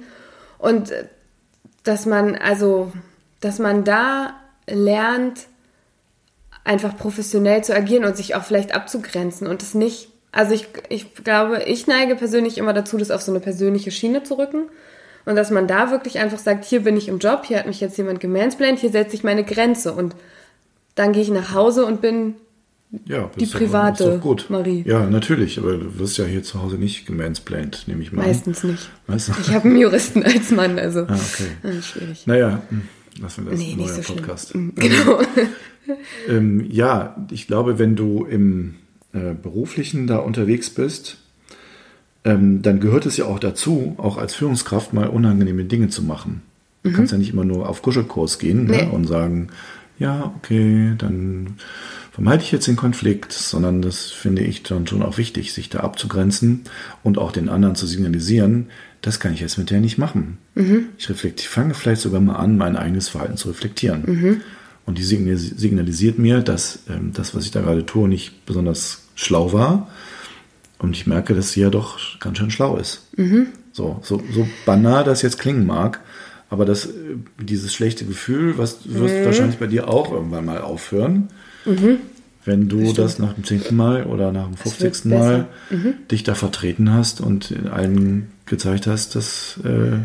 und 0.56 0.90
äh, 0.90 1.04
dass 1.82 2.06
man 2.06 2.36
also, 2.36 2.92
dass 3.40 3.58
man 3.58 3.84
da 3.84 4.34
lernt, 4.66 5.48
einfach 6.64 6.96
professionell 6.96 7.64
zu 7.64 7.74
agieren 7.74 8.04
und 8.04 8.16
sich 8.16 8.36
auch 8.36 8.44
vielleicht 8.44 8.74
abzugrenzen 8.74 9.48
und 9.48 9.62
es 9.62 9.74
nicht, 9.74 10.11
also 10.32 10.54
ich, 10.54 10.66
ich 10.88 11.14
glaube, 11.14 11.62
ich 11.66 11.86
neige 11.86 12.16
persönlich 12.16 12.58
immer 12.58 12.72
dazu, 12.72 12.96
das 12.96 13.10
auf 13.10 13.22
so 13.22 13.30
eine 13.32 13.40
persönliche 13.40 13.90
Schiene 13.90 14.22
zu 14.22 14.38
rücken 14.38 14.64
und 15.26 15.36
dass 15.36 15.50
man 15.50 15.66
da 15.68 15.90
wirklich 15.90 16.18
einfach 16.18 16.38
sagt, 16.38 16.64
hier 16.64 16.80
bin 16.82 16.96
ich 16.96 17.08
im 17.08 17.18
Job, 17.18 17.44
hier 17.46 17.58
hat 17.58 17.66
mich 17.66 17.80
jetzt 17.80 17.96
jemand 17.98 18.20
gemansplained, 18.20 18.78
hier 18.80 18.90
setze 18.90 19.14
ich 19.14 19.22
meine 19.24 19.44
Grenze 19.44 19.92
und 19.92 20.16
dann 20.94 21.12
gehe 21.12 21.22
ich 21.22 21.30
nach 21.30 21.54
Hause 21.54 21.86
und 21.86 22.00
bin 22.00 22.34
Ja, 23.06 23.30
Die 23.38 23.46
private 23.46 24.18
gut. 24.18 24.46
Marie. 24.50 24.82
Ja, 24.86 25.06
natürlich, 25.06 25.58
aber 25.58 25.72
du 25.78 25.98
wirst 25.98 26.18
ja 26.18 26.24
hier 26.24 26.42
zu 26.42 26.60
Hause 26.62 26.76
nicht 26.76 27.06
gemansplained, 27.06 27.84
nehme 27.86 28.02
ich 28.02 28.12
mal 28.12 28.26
meistens 28.26 28.64
nicht. 28.64 28.90
an. 29.06 29.14
Weißt 29.14 29.28
du? 29.28 29.32
Ich 29.40 29.50
habe 29.54 29.66
einen 29.68 29.78
Juristen 29.78 30.22
als 30.22 30.50
Mann, 30.50 30.78
also 30.78 31.00
Ah, 31.00 31.14
okay. 31.14 31.46
ah, 31.62 31.80
schwierig. 31.82 32.26
Naja, 32.26 32.60
hm, 32.68 32.82
lassen 33.20 33.44
wir 33.44 33.52
das 33.52 33.60
Nee, 33.60 33.66
nicht 33.74 33.78
neuer 33.78 33.88
so 33.94 34.02
schlimm. 34.02 34.16
Podcast. 34.18 34.54
Mhm, 34.54 34.74
Genau. 34.76 35.20
Ähm, 36.28 36.64
ja, 36.70 37.16
ich 37.32 37.48
glaube, 37.48 37.78
wenn 37.80 37.96
du 37.96 38.24
im 38.24 38.76
äh, 39.12 39.34
Beruflichen 39.34 40.06
da 40.06 40.18
unterwegs 40.18 40.70
bist, 40.70 41.18
ähm, 42.24 42.62
dann 42.62 42.80
gehört 42.80 43.06
es 43.06 43.16
ja 43.16 43.24
auch 43.26 43.38
dazu, 43.38 43.94
auch 43.98 44.16
als 44.16 44.34
Führungskraft 44.34 44.92
mal 44.92 45.08
unangenehme 45.08 45.64
Dinge 45.64 45.88
zu 45.88 46.02
machen. 46.02 46.42
Du 46.84 46.92
kannst 46.92 47.12
ja 47.12 47.18
nicht 47.18 47.32
immer 47.32 47.44
nur 47.44 47.68
auf 47.68 47.80
Kuschelkurs 47.82 48.38
gehen 48.40 48.64
ne, 48.66 48.72
Mhm. 48.72 48.88
Nee. 48.88 48.94
und 48.94 49.06
sagen, 49.06 49.48
ja, 50.00 50.32
okay, 50.36 50.94
dann 50.98 51.54
vermeide 52.10 52.42
ich 52.42 52.50
jetzt 52.50 52.66
den 52.66 52.74
Konflikt, 52.76 53.32
sondern 53.32 53.82
das 53.82 54.10
finde 54.10 54.42
ich 54.42 54.64
dann 54.64 54.86
schon 54.88 55.02
auch 55.02 55.16
wichtig, 55.16 55.52
sich 55.52 55.68
da 55.68 55.80
abzugrenzen 55.80 56.62
und 57.04 57.18
auch 57.18 57.30
den 57.30 57.48
anderen 57.48 57.76
zu 57.76 57.86
signalisieren, 57.86 58.66
das 59.00 59.20
kann 59.20 59.32
ich 59.32 59.40
jetzt 59.40 59.58
mit 59.58 59.70
der 59.70 59.80
nicht 59.80 59.96
machen. 59.98 60.38
Mhm. 60.56 60.86
Ich 60.98 61.08
reflektiere, 61.08 61.50
fange 61.50 61.74
vielleicht 61.74 62.00
sogar 62.02 62.20
mal 62.20 62.36
an, 62.36 62.56
mein 62.56 62.76
eigenes 62.76 63.08
Verhalten 63.08 63.36
zu 63.36 63.48
reflektieren. 63.48 64.02
Mhm. 64.06 64.40
Und 64.84 64.98
die 64.98 65.04
signalis- 65.04 65.56
signalisiert 65.56 66.18
mir, 66.18 66.40
dass 66.40 66.80
ähm, 66.90 67.12
das, 67.12 67.34
was 67.34 67.44
ich 67.44 67.52
da 67.52 67.60
gerade 67.60 67.86
tue, 67.86 68.08
nicht 68.08 68.44
besonders 68.46 69.01
schlau 69.14 69.52
war. 69.52 69.88
Und 70.78 70.96
ich 70.96 71.06
merke, 71.06 71.34
dass 71.34 71.52
sie 71.52 71.60
ja 71.60 71.70
doch 71.70 71.98
ganz 72.18 72.38
schön 72.38 72.50
schlau 72.50 72.76
ist. 72.76 73.06
Mhm. 73.16 73.48
So, 73.72 74.00
so, 74.02 74.20
so 74.32 74.46
banal 74.66 75.04
das 75.04 75.22
jetzt 75.22 75.38
klingen 75.38 75.64
mag, 75.64 76.00
aber 76.50 76.64
das, 76.64 76.86
äh, 76.86 76.90
dieses 77.40 77.72
schlechte 77.72 78.04
Gefühl, 78.04 78.58
was 78.58 78.80
wirst 78.84 79.14
Mhm. 79.14 79.24
wahrscheinlich 79.24 79.58
bei 79.58 79.66
dir 79.68 79.88
auch 79.88 80.12
irgendwann 80.12 80.44
mal 80.44 80.60
aufhören, 80.60 81.28
wenn 82.44 82.68
du 82.68 82.92
das 82.92 83.18
nach 83.20 83.34
dem 83.34 83.44
zehnten 83.44 83.76
Mal 83.76 84.04
oder 84.04 84.32
nach 84.32 84.46
dem 84.46 84.56
50. 84.56 85.04
Mal. 85.10 85.46
Mhm. 85.70 85.94
dich 86.10 86.24
da 86.24 86.34
vertreten 86.34 86.92
hast 86.92 87.20
und 87.20 87.54
allen 87.70 88.32
gezeigt 88.46 88.86
hast, 88.88 89.14
dass 89.14 89.60
äh, 89.64 89.98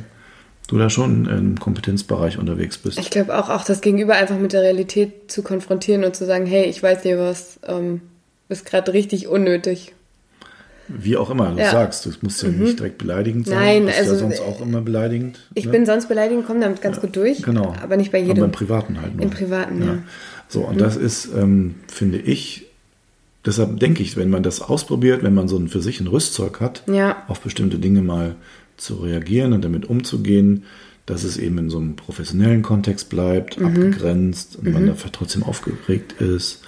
du 0.67 0.77
da 0.77 0.89
schon 0.91 1.25
im 1.25 1.59
Kompetenzbereich 1.59 2.37
unterwegs 2.37 2.77
bist. 2.77 2.99
Ich 2.99 3.09
glaube 3.09 3.37
auch, 3.37 3.49
auch 3.49 3.63
das 3.65 3.81
Gegenüber 3.81 4.13
einfach 4.13 4.37
mit 4.37 4.53
der 4.53 4.61
Realität 4.61 5.31
zu 5.31 5.41
konfrontieren 5.41 6.03
und 6.03 6.15
zu 6.15 6.25
sagen, 6.25 6.45
hey, 6.45 6.65
ich 6.65 6.83
weiß 6.83 7.01
dir 7.01 7.17
was, 7.17 7.59
ähm, 7.67 8.01
ist 8.49 8.65
gerade 8.65 8.93
richtig 8.93 9.27
unnötig. 9.27 9.93
Wie 10.89 11.17
auch 11.17 11.29
immer 11.29 11.51
du 11.51 11.59
Ja. 11.59 11.67
Mhm. 11.67 11.71
sagst, 11.71 12.05
das 12.05 12.21
muss 12.21 12.41
ja 12.41 12.47
nicht 12.47 12.79
direkt 12.79 12.97
beleidigend 12.97 13.45
sein. 13.45 13.57
Nein, 13.57 13.85
Bist 13.87 13.97
also, 13.99 14.13
ja 14.13 14.19
sonst 14.19 14.39
auch 14.41 14.61
immer 14.61 14.79
beleidigend. 14.81 15.39
Ich 15.53 15.65
ne? 15.65 15.71
bin 15.71 15.85
sonst 15.85 16.07
beleidigend, 16.07 16.45
komme 16.47 16.61
damit 16.61 16.81
ganz 16.81 17.01
gut 17.01 17.13
durch, 17.17 17.41
genau. 17.41 17.75
aber 17.83 17.97
nicht 17.97 18.11
bei 18.13 18.19
Aber 18.19 18.27
jedem. 18.27 18.45
im 18.45 18.51
Privaten 18.51 19.01
halt 19.01 19.13
nur. 19.15 19.23
Im 19.23 19.29
Privaten, 19.29 19.81
ja. 19.85 19.97
So, 20.47 20.61
und 20.61 20.79
das 20.79 20.95
ist, 20.95 21.27
ähm, 21.35 21.75
finde 21.89 22.19
ich, 22.19 22.67
deshalb 23.45 23.81
denke 23.81 24.01
ich, 24.01 24.15
wenn 24.15 24.29
man 24.29 24.43
das 24.43 24.61
ausprobiert, 24.61 25.23
wenn 25.23 25.33
man 25.33 25.49
so 25.49 25.57
ein 25.57 25.67
für 25.67 25.81
sich 25.81 25.99
ein 25.99 26.07
Rüstzeug 26.07 26.61
hat, 26.61 26.83
Ja. 26.87 27.21
auf 27.27 27.41
bestimmte 27.41 27.79
Dinge 27.79 28.01
mal 28.01 28.35
zu 28.77 28.95
reagieren 28.95 29.51
und 29.51 29.65
damit 29.65 29.87
umzugehen, 29.89 30.63
dass 31.05 31.25
es 31.25 31.35
eben 31.37 31.57
in 31.57 31.69
so 31.69 31.79
einem 31.79 31.97
professionellen 31.97 32.61
Kontext 32.61 33.09
bleibt, 33.09 33.59
Mhm. 33.59 33.65
abgegrenzt 33.65 34.55
und 34.57 34.71
man 34.71 34.87
dafür 34.87 35.11
trotzdem 35.11 35.43
aufgeregt 35.43 36.21
ist, 36.21 36.61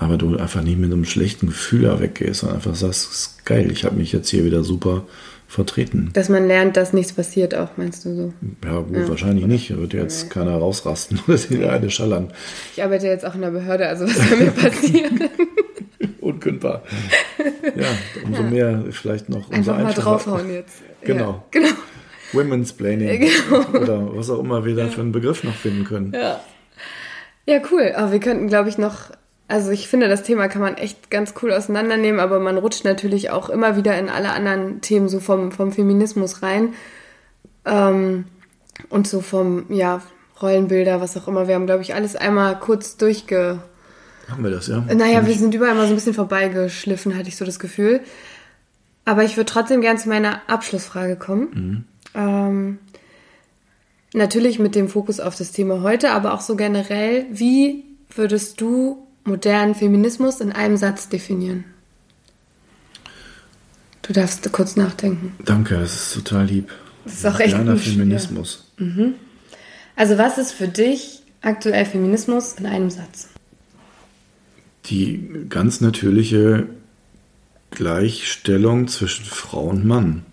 aber 0.00 0.16
du 0.16 0.36
einfach 0.38 0.62
nicht 0.62 0.78
mit 0.78 0.90
einem 0.90 1.04
schlechten 1.04 1.46
Gefühl 1.46 1.82
da 1.82 2.00
weggehst, 2.00 2.40
sondern 2.40 2.56
einfach 2.56 2.74
sagst, 2.74 3.12
ist 3.12 3.44
geil, 3.44 3.70
ich 3.70 3.84
habe 3.84 3.96
mich 3.96 4.12
jetzt 4.12 4.30
hier 4.30 4.46
wieder 4.46 4.64
super 4.64 5.04
vertreten. 5.46 6.10
Dass 6.14 6.30
man 6.30 6.46
lernt, 6.46 6.78
dass 6.78 6.94
nichts 6.94 7.12
passiert 7.12 7.54
auch, 7.54 7.68
meinst 7.76 8.06
du 8.06 8.14
so? 8.14 8.32
Ja, 8.64 8.80
gut, 8.80 9.08
wahrscheinlich 9.10 9.46
nicht. 9.46 9.70
Da 9.70 9.76
wird 9.76 9.92
jetzt 9.92 10.30
keiner 10.30 10.56
rausrasten 10.56 11.20
oder 11.28 11.36
die 11.36 11.64
eine 11.64 11.90
schallern. 11.90 12.32
Ich 12.74 12.82
arbeite 12.82 13.08
jetzt 13.08 13.26
auch 13.26 13.34
in 13.34 13.42
der 13.42 13.50
Behörde, 13.50 13.88
also 13.88 14.06
was 14.06 14.16
soll 14.16 14.38
mir 14.38 14.50
passieren? 14.52 15.20
Unkündbar. 16.20 16.82
ja, 17.76 17.86
umso 18.24 18.42
ja. 18.42 18.48
mehr 18.48 18.84
vielleicht 18.92 19.28
noch. 19.28 19.50
Einfach 19.50 19.78
mal 19.82 19.92
draufhauen 19.92 20.52
jetzt. 20.52 20.82
Genau. 21.02 21.30
Ja, 21.30 21.44
genau. 21.50 21.74
Women's 22.34 22.74
Planning 22.74 23.20
genau. 23.20 23.80
oder 23.80 24.16
was 24.16 24.28
auch 24.28 24.38
immer 24.38 24.66
wir 24.66 24.76
da 24.76 24.86
für 24.88 25.00
einen 25.00 25.12
Begriff 25.12 25.44
noch 25.44 25.54
finden 25.54 25.84
können. 25.84 26.12
Ja, 26.12 26.40
ja 27.46 27.62
cool. 27.72 27.92
Aber 27.96 28.12
wir 28.12 28.20
könnten, 28.20 28.48
glaube 28.48 28.68
ich, 28.68 28.76
noch 28.76 29.12
also 29.50 29.72
ich 29.72 29.88
finde, 29.88 30.08
das 30.08 30.22
Thema 30.22 30.46
kann 30.46 30.62
man 30.62 30.76
echt 30.76 31.10
ganz 31.10 31.34
cool 31.42 31.52
auseinandernehmen, 31.52 32.20
aber 32.20 32.38
man 32.38 32.56
rutscht 32.56 32.84
natürlich 32.84 33.30
auch 33.30 33.50
immer 33.50 33.76
wieder 33.76 33.98
in 33.98 34.08
alle 34.08 34.30
anderen 34.30 34.80
Themen 34.80 35.08
so 35.08 35.18
vom, 35.18 35.50
vom 35.50 35.72
Feminismus 35.72 36.42
rein. 36.42 36.74
Ähm, 37.64 38.26
und 38.88 39.08
so 39.08 39.20
vom, 39.20 39.66
ja, 39.68 40.02
Rollenbilder, 40.40 41.00
was 41.00 41.16
auch 41.16 41.26
immer. 41.26 41.48
Wir 41.48 41.56
haben, 41.56 41.66
glaube 41.66 41.82
ich, 41.82 41.94
alles 41.94 42.14
einmal 42.14 42.58
kurz 42.60 42.96
durchge... 42.96 43.58
Haben 44.28 44.44
wir 44.44 44.52
das, 44.52 44.68
ja? 44.68 44.84
Naja, 44.94 45.26
wir 45.26 45.34
sind 45.34 45.52
überall 45.52 45.74
mal 45.74 45.86
so 45.86 45.92
ein 45.92 45.96
bisschen 45.96 46.14
vorbeigeschliffen, 46.14 47.18
hatte 47.18 47.28
ich 47.28 47.36
so 47.36 47.44
das 47.44 47.58
Gefühl. 47.58 48.00
Aber 49.04 49.24
ich 49.24 49.36
würde 49.36 49.50
trotzdem 49.50 49.80
gern 49.80 49.98
zu 49.98 50.08
meiner 50.08 50.42
Abschlussfrage 50.46 51.16
kommen. 51.16 51.48
Mhm. 51.52 51.84
Ähm, 52.14 52.78
natürlich 54.14 54.60
mit 54.60 54.76
dem 54.76 54.88
Fokus 54.88 55.18
auf 55.18 55.34
das 55.34 55.50
Thema 55.50 55.82
heute, 55.82 56.12
aber 56.12 56.34
auch 56.34 56.40
so 56.40 56.54
generell. 56.54 57.26
Wie 57.30 57.84
würdest 58.14 58.60
du 58.60 59.06
modernen 59.24 59.74
Feminismus 59.74 60.40
in 60.40 60.52
einem 60.52 60.76
Satz 60.76 61.08
definieren? 61.08 61.64
Du 64.02 64.12
darfst 64.12 64.50
kurz 64.52 64.76
nachdenken. 64.76 65.34
Danke, 65.44 65.78
das 65.78 65.94
ist 65.94 66.14
total 66.14 66.46
lieb. 66.46 66.72
Das 67.04 67.14
ist 67.14 67.26
auch 67.26 67.38
echt 67.38 67.56
Moderner 67.56 67.76
Feminismus. 67.76 68.64
Mhm. 68.78 69.14
Also 69.96 70.18
was 70.18 70.38
ist 70.38 70.52
für 70.52 70.68
dich 70.68 71.22
aktuell 71.42 71.84
Feminismus 71.84 72.54
in 72.54 72.66
einem 72.66 72.90
Satz? 72.90 73.28
Die 74.86 75.44
ganz 75.48 75.80
natürliche 75.80 76.66
Gleichstellung 77.70 78.88
zwischen 78.88 79.26
Frau 79.26 79.68
und 79.68 79.84
Mann. 79.84 80.24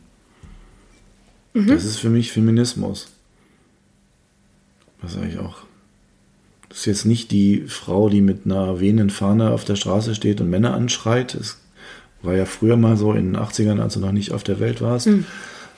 Mhm. 1.53 1.67
Das 1.67 1.85
ist 1.85 1.97
für 1.97 2.09
mich 2.09 2.31
Feminismus. 2.31 3.09
Was 5.01 5.13
sage 5.13 5.27
ich 5.27 5.37
auch? 5.37 5.66
Das 6.69 6.79
ist 6.79 6.85
jetzt 6.85 7.05
nicht 7.05 7.31
die 7.31 7.63
Frau, 7.67 8.09
die 8.09 8.21
mit 8.21 8.45
einer 8.45 8.79
wehenden 8.79 9.09
Fahne 9.09 9.51
auf 9.51 9.63
der 9.65 9.75
Straße 9.75 10.15
steht 10.15 10.41
und 10.41 10.49
Männer 10.49 10.73
anschreit. 10.73 11.35
Das 11.39 11.57
war 12.21 12.35
ja 12.35 12.45
früher 12.45 12.77
mal 12.77 12.97
so 12.97 13.13
in 13.13 13.33
den 13.33 13.41
80ern, 13.41 13.79
als 13.79 13.93
du 13.93 13.99
noch 13.99 14.11
nicht 14.11 14.31
auf 14.31 14.43
der 14.43 14.59
Welt 14.59 14.81
warst. 14.81 15.07
Mhm. 15.07 15.25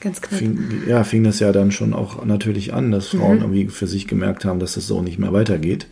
Ganz 0.00 0.22
knapp. 0.22 0.38
Fing, 0.38 0.82
ja, 0.88 1.04
fing 1.04 1.24
das 1.24 1.40
ja 1.40 1.52
dann 1.52 1.72
schon 1.72 1.92
auch 1.92 2.24
natürlich 2.24 2.72
an, 2.72 2.90
dass 2.90 3.08
Frauen 3.08 3.36
mhm. 3.36 3.42
irgendwie 3.42 3.68
für 3.68 3.86
sich 3.86 4.08
gemerkt 4.08 4.44
haben, 4.44 4.58
dass 4.58 4.74
das 4.74 4.86
so 4.86 5.02
nicht 5.02 5.18
mehr 5.18 5.32
weitergeht. 5.32 5.86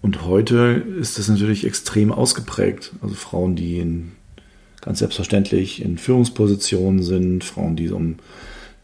Und 0.00 0.24
heute 0.24 0.84
ist 1.00 1.18
das 1.18 1.28
natürlich 1.28 1.66
extrem 1.66 2.12
ausgeprägt. 2.12 2.92
Also 3.02 3.14
Frauen, 3.14 3.56
die 3.56 3.78
in, 3.78 4.12
ganz 4.80 5.00
selbstverständlich 5.00 5.82
in 5.82 5.98
Führungspositionen 5.98 7.02
sind, 7.02 7.44
Frauen, 7.44 7.76
die 7.76 7.90
um 7.90 8.16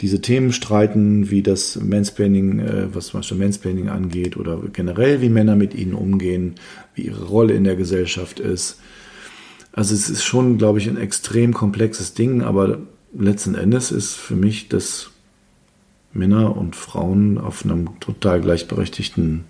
diese 0.01 0.21
Themen 0.21 0.53
streiten, 0.53 1.31
wie 1.31 1.43
das 1.43 1.77
Mansplaining, 1.77 2.61
äh, 2.61 2.95
was 2.95 3.09
zum 3.09 3.21
Beispiel 3.21 3.39
Mansplaining 3.39 3.89
angeht 3.89 4.37
oder 4.37 4.61
generell, 4.73 5.21
wie 5.21 5.29
Männer 5.29 5.57
mit 5.57 5.75
ihnen 5.75 5.95
umgehen, 5.95 6.55
wie 6.95 7.03
ihre 7.03 7.25
Rolle 7.25 7.55
in 7.55 7.65
der 7.65 7.77
Gesellschaft 7.77 8.39
ist. 8.39 8.79
Also 9.73 9.95
es 9.95 10.09
ist 10.09 10.25
schon, 10.25 10.59
glaube 10.59 10.79
ich, 10.79 10.89
ein 10.89 10.97
extrem 10.97 11.53
komplexes 11.53 12.15
Ding, 12.15 12.43
aber 12.43 12.79
letzten 13.17 13.55
Endes 13.55 13.91
ist 13.91 14.15
für 14.15 14.37
mich, 14.37 14.69
dass 14.69 15.11
Männer 16.13 16.57
und 16.57 16.77
Frauen 16.77 17.39
auf 17.39 17.65
einem 17.65 18.01
total 18.01 18.41
gleichberechtigten, 18.41 19.45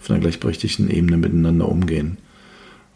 auf 0.00 0.10
einer 0.10 0.20
gleichberechtigten 0.20 0.90
Ebene 0.90 1.16
miteinander 1.16 1.68
umgehen. 1.68 2.18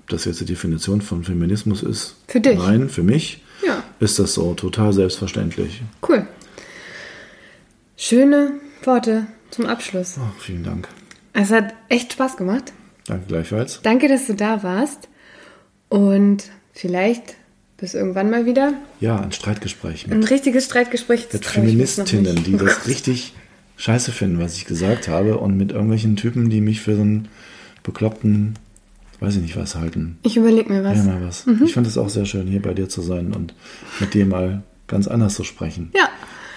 Ob 0.02 0.10
das 0.10 0.24
jetzt 0.26 0.40
die 0.40 0.46
Definition 0.46 1.00
von 1.00 1.24
Feminismus 1.24 1.82
ist? 1.82 2.16
Für 2.28 2.40
dich? 2.40 2.58
Nein, 2.58 2.88
für 2.88 3.02
mich 3.02 3.42
ja. 3.66 3.82
ist 4.00 4.18
das 4.18 4.34
so 4.34 4.54
total 4.54 4.92
selbstverständlich. 4.92 5.82
Cool. 6.06 6.26
Schöne 8.02 8.52
Worte 8.82 9.26
zum 9.50 9.66
Abschluss. 9.66 10.16
Oh, 10.18 10.40
vielen 10.40 10.64
Dank. 10.64 10.88
Es 11.34 11.50
hat 11.50 11.74
echt 11.90 12.14
Spaß 12.14 12.38
gemacht. 12.38 12.72
Danke 13.04 13.26
gleichfalls. 13.26 13.80
Danke, 13.82 14.08
dass 14.08 14.26
du 14.26 14.34
da 14.34 14.62
warst. 14.62 15.10
Und 15.90 16.44
vielleicht 16.72 17.36
bis 17.76 17.92
irgendwann 17.92 18.30
mal 18.30 18.46
wieder. 18.46 18.72
Ja, 19.00 19.20
ein 19.20 19.32
Streitgespräch. 19.32 20.06
Mit, 20.06 20.16
ein 20.16 20.24
richtiges 20.24 20.64
Streitgespräch. 20.64 21.28
Mit 21.30 21.44
Feministinnen, 21.44 22.42
die 22.42 22.56
das 22.56 22.86
richtig 22.86 23.34
scheiße 23.76 24.12
finden, 24.12 24.40
was 24.40 24.56
ich 24.56 24.64
gesagt 24.64 25.08
habe. 25.08 25.36
Und 25.36 25.58
mit 25.58 25.70
irgendwelchen 25.70 26.16
Typen, 26.16 26.48
die 26.48 26.62
mich 26.62 26.80
für 26.80 26.96
so 26.96 27.02
einen 27.02 27.28
bekloppten, 27.82 28.58
weiß 29.20 29.36
ich 29.36 29.42
nicht 29.42 29.56
was 29.58 29.74
halten. 29.74 30.18
Ich 30.22 30.38
überlege 30.38 30.72
mir 30.72 30.82
was. 30.84 30.96
Ja, 30.96 31.04
mal 31.04 31.22
was. 31.22 31.44
Mhm. 31.44 31.64
Ich 31.64 31.74
fand 31.74 31.86
es 31.86 31.98
auch 31.98 32.08
sehr 32.08 32.24
schön, 32.24 32.46
hier 32.46 32.62
bei 32.62 32.72
dir 32.72 32.88
zu 32.88 33.02
sein 33.02 33.34
und 33.34 33.52
mit 34.00 34.14
dir 34.14 34.24
mal 34.24 34.62
ganz 34.86 35.06
anders 35.06 35.34
zu 35.34 35.44
sprechen. 35.44 35.92
Ja. 35.94 36.08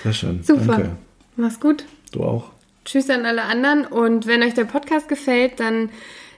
Sehr 0.03 0.13
schön. 0.13 0.41
Super. 0.41 0.77
Danke. 0.77 0.91
Mach's 1.35 1.59
gut. 1.59 1.85
Du 2.11 2.23
auch. 2.23 2.51
Tschüss 2.85 3.09
an 3.09 3.25
alle 3.25 3.43
anderen. 3.43 3.85
Und 3.85 4.27
wenn 4.27 4.43
euch 4.43 4.53
der 4.53 4.65
Podcast 4.65 5.07
gefällt, 5.07 5.59
dann 5.59 5.89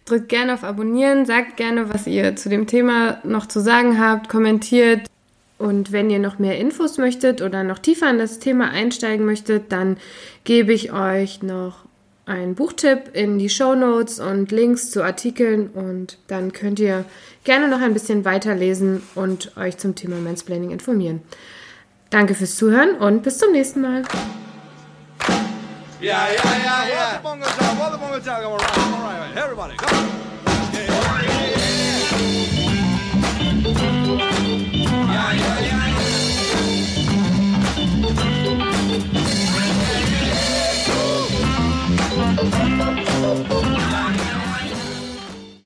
drückt 0.05 0.29
gerne 0.29 0.53
auf 0.53 0.63
Abonnieren, 0.63 1.25
sagt 1.25 1.57
gerne, 1.57 1.93
was 1.93 2.07
ihr 2.07 2.35
zu 2.35 2.49
dem 2.49 2.67
Thema 2.67 3.19
noch 3.23 3.47
zu 3.47 3.59
sagen 3.59 3.99
habt, 3.99 4.29
kommentiert. 4.29 5.07
Und 5.57 5.91
wenn 5.91 6.09
ihr 6.09 6.19
noch 6.19 6.37
mehr 6.37 6.59
Infos 6.59 6.97
möchtet 6.97 7.41
oder 7.41 7.63
noch 7.63 7.79
tiefer 7.79 8.09
in 8.09 8.19
das 8.19 8.39
Thema 8.39 8.69
einsteigen 8.69 9.25
möchtet, 9.25 9.71
dann 9.71 9.97
gebe 10.43 10.73
ich 10.73 10.91
euch 10.91 11.41
noch 11.41 11.85
einen 12.25 12.55
Buchtipp 12.55 13.11
in 13.13 13.37
die 13.39 13.49
Show 13.49 13.75
Notes 13.75 14.19
und 14.19 14.51
Links 14.51 14.89
zu 14.89 15.03
Artikeln 15.03 15.69
und 15.69 16.17
dann 16.27 16.53
könnt 16.53 16.79
ihr 16.79 17.05
gerne 17.43 17.67
noch 17.67 17.81
ein 17.81 17.93
bisschen 17.93 18.25
weiterlesen 18.25 19.03
und 19.13 19.55
euch 19.57 19.77
zum 19.77 19.95
Thema 19.95 20.17
Mansplaining 20.17 20.71
informieren. 20.71 21.21
Danke 22.09 22.33
fürs 22.33 22.55
Zuhören 22.55 22.95
und 22.95 23.23
bis 23.23 23.37
zum 23.37 23.51
nächsten 23.51 23.81
Mal. 23.81 24.03
Yeah, 26.01 26.31
yeah, 26.31 26.57
yeah, 26.57 26.87
yeah. 26.87 27.21
What 27.21 27.39
the 27.39 27.47
bongo 27.47 27.47
job? 27.47 27.79
What 27.79 27.91
the 27.91 27.97
bongo 27.97 28.19
job? 28.19 28.41
Right, 28.43 28.77
all 28.77 29.01
right. 29.01 29.37
Everybody, 29.37 29.75
come 29.77 30.09
on. 30.09 30.14